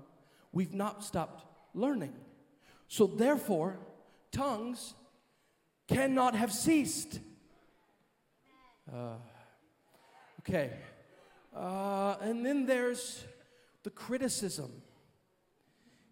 We've 0.53 0.75
not 0.75 1.03
stopped 1.03 1.45
learning. 1.75 2.15
So, 2.89 3.07
therefore, 3.07 3.79
tongues 4.31 4.95
cannot 5.89 6.35
have 6.35 6.53
ceased. 6.53 7.19
Uh, 8.93 9.17
okay. 10.41 10.73
Uh, 11.55 12.17
and 12.21 12.45
then 12.45 12.67
there's 12.67 13.25
the 13.85 13.91
criticism. 13.91 14.73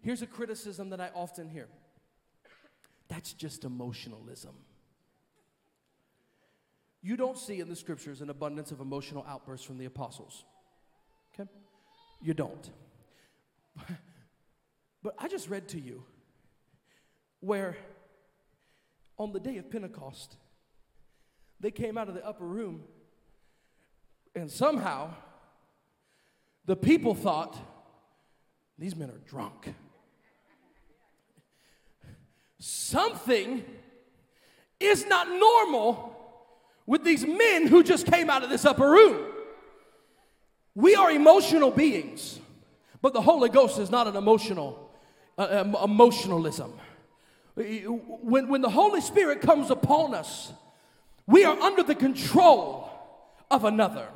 Here's 0.01 0.21
a 0.21 0.27
criticism 0.27 0.89
that 0.91 1.01
I 1.01 1.09
often 1.13 1.49
hear 1.49 1.67
that's 3.09 3.33
just 3.33 3.63
emotionalism. 3.63 4.55
You 7.01 7.17
don't 7.17 7.37
see 7.37 7.59
in 7.59 7.67
the 7.67 7.75
scriptures 7.75 8.21
an 8.21 8.29
abundance 8.29 8.71
of 8.71 8.79
emotional 8.79 9.25
outbursts 9.27 9.65
from 9.65 9.77
the 9.77 9.85
apostles. 9.85 10.45
Okay? 11.33 11.49
You 12.21 12.33
don't. 12.33 12.69
But 15.03 15.15
I 15.19 15.27
just 15.27 15.49
read 15.49 15.67
to 15.69 15.79
you 15.79 16.05
where 17.41 17.75
on 19.17 19.33
the 19.33 19.39
day 19.39 19.57
of 19.57 19.69
Pentecost, 19.69 20.37
they 21.59 21.71
came 21.71 21.97
out 21.97 22.07
of 22.07 22.15
the 22.15 22.25
upper 22.25 22.45
room 22.45 22.83
and 24.33 24.49
somehow 24.49 25.13
the 26.65 26.75
people 26.75 27.13
thought, 27.13 27.57
these 28.77 28.95
men 28.95 29.09
are 29.09 29.21
drunk. 29.29 29.73
Something 32.59 33.63
is 34.79 35.05
not 35.05 35.27
normal 35.27 36.17
with 36.85 37.03
these 37.03 37.25
men 37.25 37.67
who 37.67 37.83
just 37.83 38.05
came 38.05 38.29
out 38.29 38.43
of 38.43 38.49
this 38.49 38.65
upper 38.65 38.89
room. 38.89 39.25
We 40.75 40.95
are 40.95 41.11
emotional 41.11 41.71
beings, 41.71 42.39
but 43.01 43.13
the 43.13 43.21
Holy 43.21 43.49
Ghost 43.49 43.79
is 43.79 43.91
not 43.91 44.07
an 44.07 44.15
emotional 44.15 44.89
uh, 45.37 45.65
emotionalism. 45.83 46.73
When, 47.55 48.47
when 48.47 48.61
the 48.61 48.69
Holy 48.69 49.01
Spirit 49.01 49.41
comes 49.41 49.69
upon 49.69 50.15
us, 50.15 50.51
we 51.27 51.43
are 51.43 51.57
under 51.59 51.83
the 51.83 51.95
control 51.95 52.89
of 53.51 53.65
another. 53.65 54.07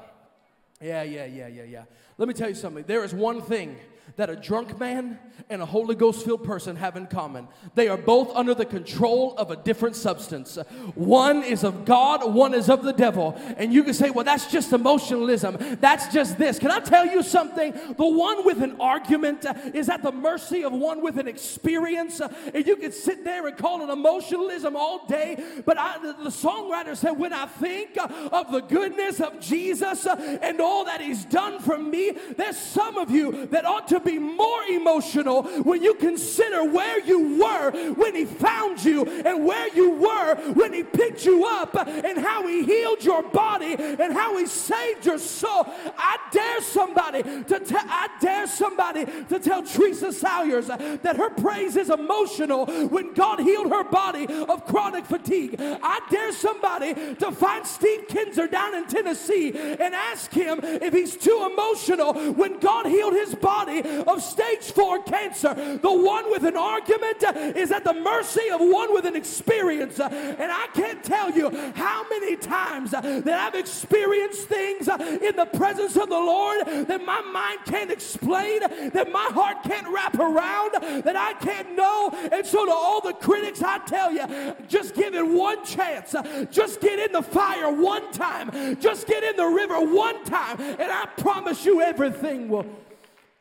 Yeah, 0.81 1.03
yeah, 1.03 1.25
yeah, 1.25 1.47
yeah, 1.47 1.63
yeah. 1.63 1.83
Let 2.17 2.27
me 2.27 2.33
tell 2.33 2.49
you 2.49 2.55
something. 2.55 2.83
There 2.85 3.03
is 3.03 3.13
one 3.13 3.41
thing 3.41 3.77
that 4.15 4.29
a 4.29 4.35
drunk 4.35 4.79
man 4.79 5.19
and 5.49 5.61
a 5.61 5.65
Holy 5.65 5.95
Ghost 5.95 6.25
filled 6.25 6.43
person 6.43 6.75
have 6.75 6.95
in 6.95 7.07
common. 7.07 7.47
They 7.75 7.87
are 7.87 7.97
both 7.97 8.35
under 8.35 8.53
the 8.53 8.65
control 8.65 9.35
of 9.37 9.51
a 9.51 9.55
different 9.55 9.95
substance. 9.95 10.57
One 10.95 11.43
is 11.43 11.63
of 11.63 11.85
God, 11.85 12.33
one 12.33 12.53
is 12.53 12.69
of 12.69 12.83
the 12.83 12.93
devil. 12.93 13.39
And 13.57 13.73
you 13.73 13.83
can 13.83 13.93
say, 13.93 14.09
well, 14.09 14.25
that's 14.25 14.51
just 14.51 14.73
emotionalism. 14.73 15.57
That's 15.79 16.11
just 16.13 16.37
this. 16.37 16.57
Can 16.57 16.71
I 16.71 16.79
tell 16.79 17.05
you 17.05 17.21
something? 17.21 17.71
The 17.71 18.07
one 18.07 18.45
with 18.45 18.63
an 18.63 18.79
argument 18.79 19.45
is 19.73 19.89
at 19.89 20.01
the 20.01 20.11
mercy 20.11 20.63
of 20.63 20.73
one 20.73 21.03
with 21.03 21.19
an 21.19 21.27
experience. 21.27 22.19
And 22.19 22.65
you 22.65 22.75
can 22.77 22.91
sit 22.91 23.23
there 23.23 23.47
and 23.47 23.57
call 23.57 23.87
it 23.87 23.91
emotionalism 23.91 24.75
all 24.75 25.05
day. 25.05 25.43
But 25.65 25.77
I, 25.77 25.99
the 25.99 26.29
songwriter 26.29 26.95
said, 26.95 27.11
when 27.11 27.33
I 27.33 27.45
think 27.45 27.97
of 27.99 28.51
the 28.51 28.61
goodness 28.61 29.19
of 29.21 29.39
Jesus 29.39 30.07
and 30.07 30.59
all 30.59 30.85
that 30.85 31.01
he's 31.01 31.25
done 31.25 31.59
for 31.59 31.77
me, 31.77 32.13
there's 32.35 32.57
some 32.57 32.97
of 32.97 33.11
you 33.11 33.45
that 33.47 33.65
ought 33.65 33.87
to 33.89 33.96
be 33.99 34.19
more 34.19 34.63
emotional 34.63 35.43
when 35.63 35.83
you 35.83 35.93
consider 35.95 36.63
where 36.63 36.99
you 36.99 37.39
were 37.39 37.71
when 37.93 38.15
He 38.15 38.25
found 38.25 38.83
you 38.83 39.05
and 39.05 39.45
where 39.45 39.73
you 39.73 39.91
were 39.91 40.35
when 40.53 40.73
He 40.73 40.83
picked 40.83 41.25
you 41.25 41.45
up 41.45 41.75
and 41.75 42.17
how 42.17 42.47
He 42.47 42.63
healed 42.63 43.03
your 43.03 43.23
body 43.23 43.75
and 43.77 44.13
how 44.13 44.37
He 44.37 44.45
saved 44.45 45.05
your 45.05 45.19
soul. 45.19 45.65
I 45.97 46.17
dare 46.31 46.61
somebody 46.61 47.23
to 47.23 47.59
tell, 47.59 47.83
I 47.85 48.09
dare 48.19 48.47
somebody 48.47 49.05
to 49.05 49.39
tell 49.39 49.63
Teresa 49.63 50.11
Salyers 50.11 50.67
that 50.67 51.15
her 51.17 51.29
praise 51.29 51.75
is 51.75 51.89
emotional 51.89 52.65
when 52.87 53.13
God 53.13 53.39
healed 53.39 53.69
her 53.69 53.83
body 53.83 54.25
of 54.27 54.65
chronic 54.65 55.05
fatigue. 55.05 55.55
I 55.59 55.99
dare 56.09 56.31
somebody 56.31 56.93
to 57.15 57.31
find 57.31 57.65
Steve 57.65 58.07
Kinzer 58.07 58.47
down 58.47 58.75
in 58.75 58.85
Tennessee 58.85 59.49
and 59.49 59.93
ask 59.95 60.31
him 60.31 60.59
if 60.63 60.93
he's 60.93 61.15
too 61.15 61.49
emotional 61.51 62.13
when 62.33 62.59
God 62.59 62.85
healed 62.85 63.13
his 63.13 63.35
body 63.35 63.81
of 64.07 64.21
stage 64.21 64.71
four 64.71 65.01
cancer. 65.03 65.53
The 65.53 65.91
one 65.91 66.29
with 66.29 66.43
an 66.43 66.57
argument 66.57 67.23
is 67.55 67.71
at 67.71 67.83
the 67.83 67.93
mercy 67.93 68.49
of 68.49 68.59
one 68.59 68.93
with 68.93 69.05
an 69.05 69.15
experience. 69.15 69.99
And 69.99 70.51
I 70.51 70.67
can't 70.73 71.03
tell 71.03 71.31
you 71.31 71.49
how 71.75 72.07
many 72.09 72.35
times 72.35 72.91
that 72.91 73.27
I've 73.27 73.55
experienced 73.55 74.47
things 74.47 74.87
in 74.87 75.35
the 75.35 75.49
presence 75.53 75.95
of 75.95 76.09
the 76.09 76.15
Lord 76.15 76.65
that 76.87 77.03
my 77.03 77.21
mind 77.21 77.59
can't 77.65 77.91
explain, 77.91 78.59
that 78.59 79.11
my 79.11 79.29
heart 79.33 79.63
can't 79.63 79.87
wrap 79.93 80.15
around, 80.19 81.03
that 81.03 81.15
I 81.15 81.33
can't 81.33 81.75
know. 81.75 82.09
And 82.31 82.45
so, 82.45 82.65
to 82.65 82.71
all 82.71 83.01
the 83.01 83.13
critics, 83.13 83.61
I 83.63 83.79
tell 83.79 84.11
you, 84.11 84.55
just 84.67 84.95
give 84.95 85.13
it 85.13 85.25
one 85.25 85.63
chance. 85.65 86.15
Just 86.51 86.81
get 86.81 86.99
in 86.99 87.11
the 87.11 87.21
fire 87.21 87.71
one 87.71 88.11
time. 88.11 88.79
Just 88.79 89.07
get 89.07 89.23
in 89.23 89.35
the 89.35 89.45
river 89.45 89.79
one 89.79 90.23
time. 90.25 90.59
And 90.59 90.91
I 90.91 91.05
promise 91.17 91.65
you, 91.65 91.81
everything 91.81 92.49
will 92.49 92.65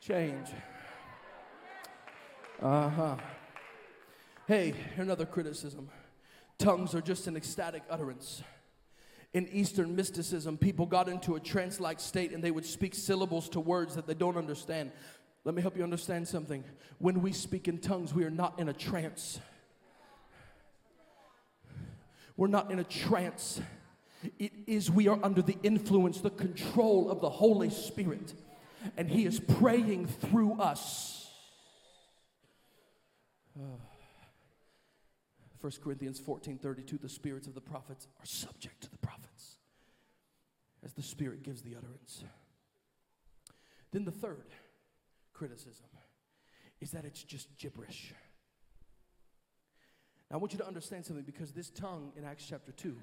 change. 0.07 0.47
Uh 2.61 2.87
huh. 2.87 3.15
Hey, 4.47 4.73
another 4.95 5.25
criticism. 5.25 5.89
Tongues 6.57 6.95
are 6.95 7.01
just 7.01 7.27
an 7.27 7.35
ecstatic 7.35 7.83
utterance. 7.89 8.41
In 9.33 9.49
Eastern 9.49 9.97
mysticism, 9.97 10.57
people 10.57 10.85
got 10.85 11.09
into 11.09 11.35
a 11.35 11.41
trance 11.41 11.81
like 11.81 11.99
state 11.99 12.31
and 12.31 12.41
they 12.41 12.51
would 12.51 12.65
speak 12.65 12.95
syllables 12.95 13.49
to 13.49 13.59
words 13.59 13.95
that 13.95 14.07
they 14.07 14.13
don't 14.13 14.37
understand. 14.37 14.93
Let 15.43 15.55
me 15.55 15.61
help 15.61 15.75
you 15.75 15.83
understand 15.83 16.25
something. 16.25 16.63
When 16.99 17.21
we 17.21 17.33
speak 17.33 17.67
in 17.67 17.79
tongues, 17.79 18.13
we 18.13 18.23
are 18.23 18.29
not 18.29 18.57
in 18.61 18.69
a 18.69 18.73
trance. 18.73 19.41
We're 22.37 22.47
not 22.47 22.71
in 22.71 22.79
a 22.79 22.85
trance. 22.85 23.59
It 24.39 24.53
is 24.67 24.89
we 24.89 25.09
are 25.09 25.19
under 25.21 25.41
the 25.41 25.57
influence, 25.63 26.21
the 26.21 26.29
control 26.29 27.11
of 27.11 27.19
the 27.19 27.29
Holy 27.29 27.69
Spirit 27.69 28.33
and 28.95 29.09
He 29.09 29.25
is 29.25 29.39
praying 29.39 30.07
through 30.07 30.59
us. 30.59 31.23
Uh, 33.59 33.77
1 35.61 35.71
Corinthians 35.83 36.19
14 36.19 36.59
32, 36.59 36.99
the 36.99 37.09
spirits 37.09 37.47
of 37.47 37.55
the 37.55 37.61
prophets 37.61 38.07
are 38.19 38.25
subject 38.25 38.81
to 38.81 38.91
the 38.91 38.97
prophets 38.97 39.57
as 40.85 40.93
the 40.93 41.01
Spirit 41.01 41.41
gives 41.41 41.63
the 41.63 41.75
utterance. 41.75 42.23
Then 43.91 44.05
the 44.05 44.11
third 44.11 44.45
criticism 45.33 45.87
is 46.79 46.91
that 46.91 47.05
it's 47.05 47.23
just 47.23 47.47
gibberish. 47.57 48.13
Now, 50.29 50.37
I 50.37 50.39
want 50.39 50.53
you 50.53 50.59
to 50.59 50.67
understand 50.67 51.05
something 51.05 51.25
because 51.25 51.51
this 51.51 51.69
tongue 51.69 52.11
in 52.15 52.23
Acts 52.23 52.45
chapter 52.47 52.71
2 52.71 52.95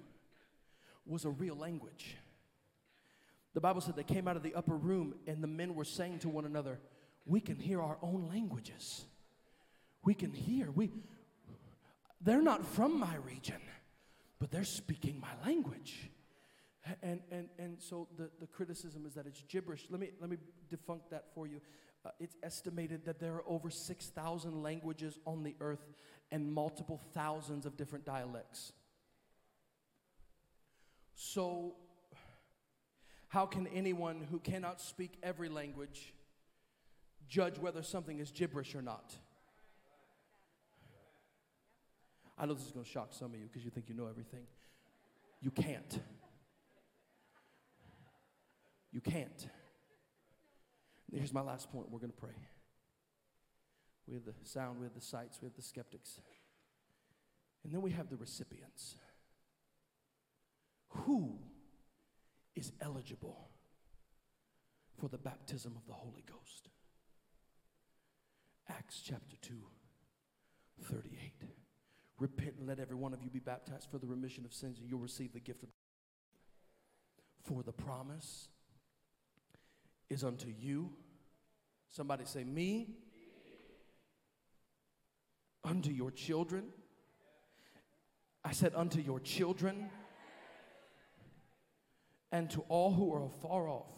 was 1.07 1.25
a 1.25 1.31
real 1.31 1.57
language. 1.57 2.17
The 3.55 3.61
Bible 3.61 3.81
said 3.81 3.97
they 3.97 4.03
came 4.03 4.29
out 4.29 4.37
of 4.37 4.43
the 4.43 4.55
upper 4.55 4.77
room 4.77 5.15
and 5.27 5.43
the 5.43 5.49
men 5.49 5.75
were 5.75 5.85
saying 5.85 6.19
to 6.21 6.29
one 6.29 6.45
another, 6.45 6.81
We 7.25 7.41
can 7.41 7.57
hear 7.57 7.81
our 7.81 7.97
own 8.03 8.29
languages. 8.29 9.05
We 10.05 10.15
can 10.15 10.33
hear. 10.33 10.71
We, 10.71 10.91
they're 12.21 12.43
not 12.43 12.67
from 12.67 12.99
my 12.99 13.15
region, 13.17 13.61
but 14.39 14.51
they're 14.51 14.65
speaking 14.65 15.21
my 15.21 15.49
language. 15.49 16.11
And, 17.03 17.21
and, 17.31 17.49
and 17.59 17.81
so 17.81 18.09
the, 18.19 18.29
the 18.41 18.47
criticism 18.47 19.07
is 19.07 19.15
that 19.15 19.27
it's 19.27 19.43
gibberish. 19.49 19.87
Let 19.89 20.01
me, 20.01 20.11
let 20.21 20.29
me 20.29 20.37
defunk 20.71 21.01
that 21.11 21.27
for 21.35 21.47
you. 21.47 21.61
Uh, 22.05 22.11
it's 22.21 22.37
estimated 22.43 23.07
that 23.07 23.19
there 23.19 23.35
are 23.35 23.45
over 23.47 23.71
6,000 23.71 24.63
languages 24.63 25.19
on 25.27 25.43
the 25.43 25.55
earth 25.61 25.95
and 26.31 26.53
multiple 26.53 27.01
thousands 27.15 27.65
of 27.65 27.79
different 27.79 28.05
dialects. 28.05 28.73
So 31.15 31.77
how 33.35 33.47
can 33.47 33.67
anyone 33.75 34.25
who 34.31 34.39
cannot 34.39 34.81
speak 34.81 35.19
every 35.21 35.49
language 35.49 36.15
judge 37.29 37.59
whether 37.59 37.83
something 37.83 38.21
is 38.21 38.31
gibberish 38.31 38.77
or 38.77 38.81
not? 38.81 39.13
I 42.39 42.47
know 42.47 42.55
this 42.55 42.65
is 42.65 42.71
going 42.71 42.85
to 42.85 42.91
shock 42.91 43.09
some 43.11 43.35
of 43.35 43.41
you 43.41 43.47
because 43.47 43.65
you 43.65 43.73
think 43.73 43.89
you 43.89 43.97
know 43.97 44.07
everything. 44.07 44.45
You 45.41 45.51
can't. 45.51 45.99
You 48.93 49.01
can't. 49.01 49.49
Here's 51.13 51.33
my 51.33 51.41
last 51.41 51.73
point. 51.73 51.91
We're 51.91 51.99
going 51.99 52.13
to 52.13 52.17
pray. 52.17 52.39
We 54.07 54.15
have 54.15 54.25
the 54.25 54.35
sound, 54.45 54.79
we 54.79 54.87
have 54.87 54.95
the 54.95 55.01
sights, 55.01 55.41
we 55.43 55.47
have 55.47 55.57
the 55.57 55.63
skeptics. 55.63 56.21
And 57.65 57.75
then 57.75 57.83
we 57.83 57.91
have 57.91 58.11
the 58.11 58.17
recipients. 58.17 58.95
Who 60.91 61.41
is 62.55 62.73
eligible 62.81 63.51
for 64.99 65.09
the 65.09 65.19
baptism 65.19 65.75
of 65.77 65.87
the 65.87 65.93
Holy 65.93 66.25
Ghost. 66.27 66.69
Acts 68.69 69.03
chapter 69.05 69.37
2, 69.43 69.55
38. 70.83 71.33
Repent 72.19 72.55
and 72.59 72.69
let 72.69 72.79
every 72.79 72.97
one 72.97 73.13
of 73.13 73.23
you 73.23 73.31
be 73.31 73.41
baptized 73.41 73.89
for 73.91 73.99
the 73.99 74.07
remission 74.07 74.45
of 74.45 74.55
sins, 74.55 74.79
and 74.79 74.89
you'll 74.89 75.01
receive 75.01 75.33
the 75.33 75.41
gift 75.41 75.63
of 75.63 75.69
for 77.45 77.63
the 77.63 77.73
promise 77.73 78.49
is 80.09 80.25
unto 80.25 80.49
you. 80.49 80.91
Somebody 81.91 82.25
say, 82.25 82.45
Me. 82.45 82.89
Unto 85.63 85.91
your 85.91 86.11
children. 86.11 86.65
I 88.45 88.53
said, 88.53 88.73
Unto 88.75 89.01
your 89.01 89.21
children 89.21 89.91
and 92.35 92.51
to 92.51 92.63
all 92.63 92.93
who 92.93 93.15
are 93.15 93.23
afar 93.23 93.69
off, 93.69 93.93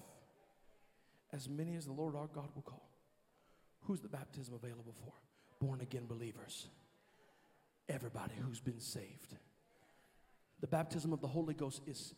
as 1.33 1.49
many 1.49 1.75
as 1.75 1.87
the 1.87 1.93
Lord 1.93 2.15
our 2.15 2.27
God 2.27 2.51
will 2.55 2.61
call. 2.61 2.87
Who's 3.85 4.01
the 4.01 4.11
baptism 4.11 4.55
available 4.55 4.95
for? 5.03 5.15
Born 5.59 5.81
again 5.81 6.05
believers. 6.07 6.69
Everybody 7.89 8.35
who's 8.39 8.61
been 8.61 8.79
saved. 8.79 9.35
The 10.61 10.67
baptism 10.67 11.15
of 11.15 11.23
the 11.23 11.27
Holy 11.27 11.55
Ghost 11.55 11.81
is 11.87 12.13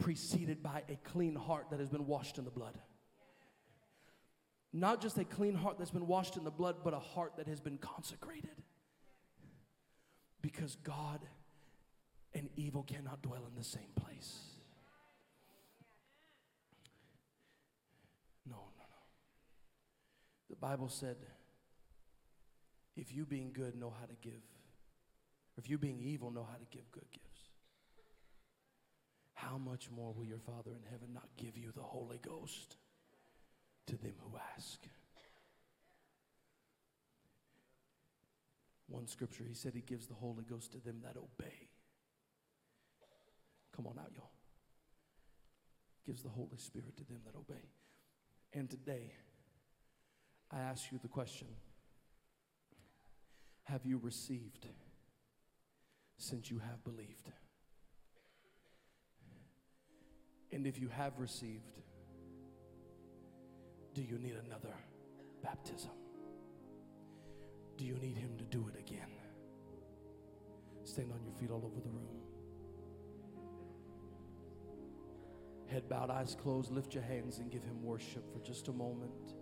preceded 0.00 0.60
by 0.60 0.82
a 0.88 0.96
clean 1.08 1.36
heart 1.36 1.66
that 1.70 1.78
has 1.78 1.88
been 1.88 2.08
washed 2.08 2.38
in 2.38 2.44
the 2.44 2.50
blood. 2.50 2.76
Not 4.72 5.00
just 5.00 5.18
a 5.18 5.24
clean 5.24 5.54
heart 5.54 5.78
that's 5.78 5.92
been 5.92 6.08
washed 6.08 6.36
in 6.36 6.42
the 6.42 6.50
blood, 6.50 6.78
but 6.82 6.94
a 6.94 6.98
heart 6.98 7.34
that 7.36 7.46
has 7.46 7.60
been 7.60 7.78
consecrated. 7.78 8.60
Because 10.42 10.74
God 10.82 11.20
and 12.34 12.48
evil 12.56 12.82
cannot 12.82 13.22
dwell 13.22 13.46
in 13.48 13.54
the 13.56 13.62
same 13.62 13.92
place. 13.94 14.40
The 20.47 20.47
Bible 20.60 20.88
said, 20.88 21.16
if 22.96 23.14
you 23.14 23.24
being 23.24 23.52
good 23.52 23.76
know 23.76 23.92
how 23.98 24.06
to 24.06 24.14
give, 24.20 24.32
or 24.32 25.58
if 25.58 25.70
you 25.70 25.78
being 25.78 26.00
evil 26.00 26.30
know 26.30 26.46
how 26.50 26.56
to 26.56 26.66
give 26.70 26.90
good 26.90 27.10
gifts, 27.12 27.42
how 29.34 29.56
much 29.56 29.88
more 29.90 30.12
will 30.12 30.24
your 30.24 30.40
Father 30.40 30.72
in 30.72 30.82
heaven 30.90 31.14
not 31.14 31.28
give 31.36 31.56
you 31.56 31.70
the 31.76 31.82
Holy 31.82 32.18
Ghost 32.18 32.76
to 33.86 33.96
them 33.96 34.14
who 34.18 34.36
ask? 34.56 34.80
One 38.88 39.06
scripture, 39.06 39.44
he 39.46 39.54
said 39.54 39.74
he 39.74 39.82
gives 39.82 40.06
the 40.06 40.14
Holy 40.14 40.42
Ghost 40.42 40.72
to 40.72 40.78
them 40.78 41.02
that 41.04 41.16
obey. 41.16 41.68
Come 43.76 43.86
on 43.86 43.98
out, 43.98 44.10
y'all. 44.16 44.32
Gives 46.04 46.22
the 46.22 46.30
Holy 46.30 46.56
Spirit 46.56 46.96
to 46.96 47.04
them 47.04 47.20
that 47.26 47.36
obey. 47.36 47.62
And 48.54 48.68
today, 48.68 49.12
I 50.50 50.60
ask 50.60 50.90
you 50.90 50.98
the 51.00 51.08
question 51.08 51.48
Have 53.64 53.84
you 53.84 53.98
received 53.98 54.66
since 56.16 56.50
you 56.50 56.58
have 56.58 56.82
believed? 56.84 57.30
And 60.50 60.66
if 60.66 60.80
you 60.80 60.88
have 60.88 61.12
received, 61.18 61.78
do 63.94 64.02
you 64.02 64.18
need 64.18 64.36
another 64.46 64.74
baptism? 65.42 65.90
Do 67.76 67.84
you 67.84 67.94
need 67.96 68.16
Him 68.16 68.36
to 68.38 68.44
do 68.44 68.68
it 68.68 68.78
again? 68.78 69.10
Stand 70.84 71.12
on 71.12 71.22
your 71.22 71.34
feet 71.34 71.50
all 71.50 71.62
over 71.64 71.80
the 71.80 71.90
room. 71.90 72.22
Head 75.66 75.86
bowed, 75.86 76.10
eyes 76.10 76.34
closed, 76.34 76.70
lift 76.70 76.94
your 76.94 77.02
hands 77.02 77.38
and 77.38 77.50
give 77.50 77.62
Him 77.62 77.82
worship 77.82 78.32
for 78.32 78.38
just 78.40 78.68
a 78.68 78.72
moment. 78.72 79.34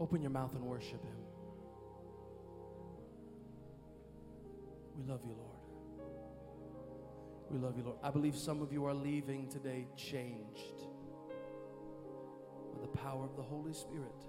Open 0.00 0.22
your 0.22 0.30
mouth 0.30 0.54
and 0.54 0.64
worship 0.64 1.02
Him. 1.02 1.16
We 4.96 5.04
love 5.04 5.20
you, 5.24 5.32
Lord. 5.32 5.48
We 7.50 7.58
love 7.58 7.76
you, 7.76 7.84
Lord. 7.84 7.96
I 8.02 8.10
believe 8.10 8.36
some 8.36 8.62
of 8.62 8.72
you 8.72 8.84
are 8.84 8.94
leaving 8.94 9.48
today 9.48 9.86
changed 9.96 10.84
by 12.74 12.80
the 12.82 12.88
power 12.88 13.24
of 13.24 13.36
the 13.36 13.42
Holy 13.42 13.72
Spirit. 13.72 14.24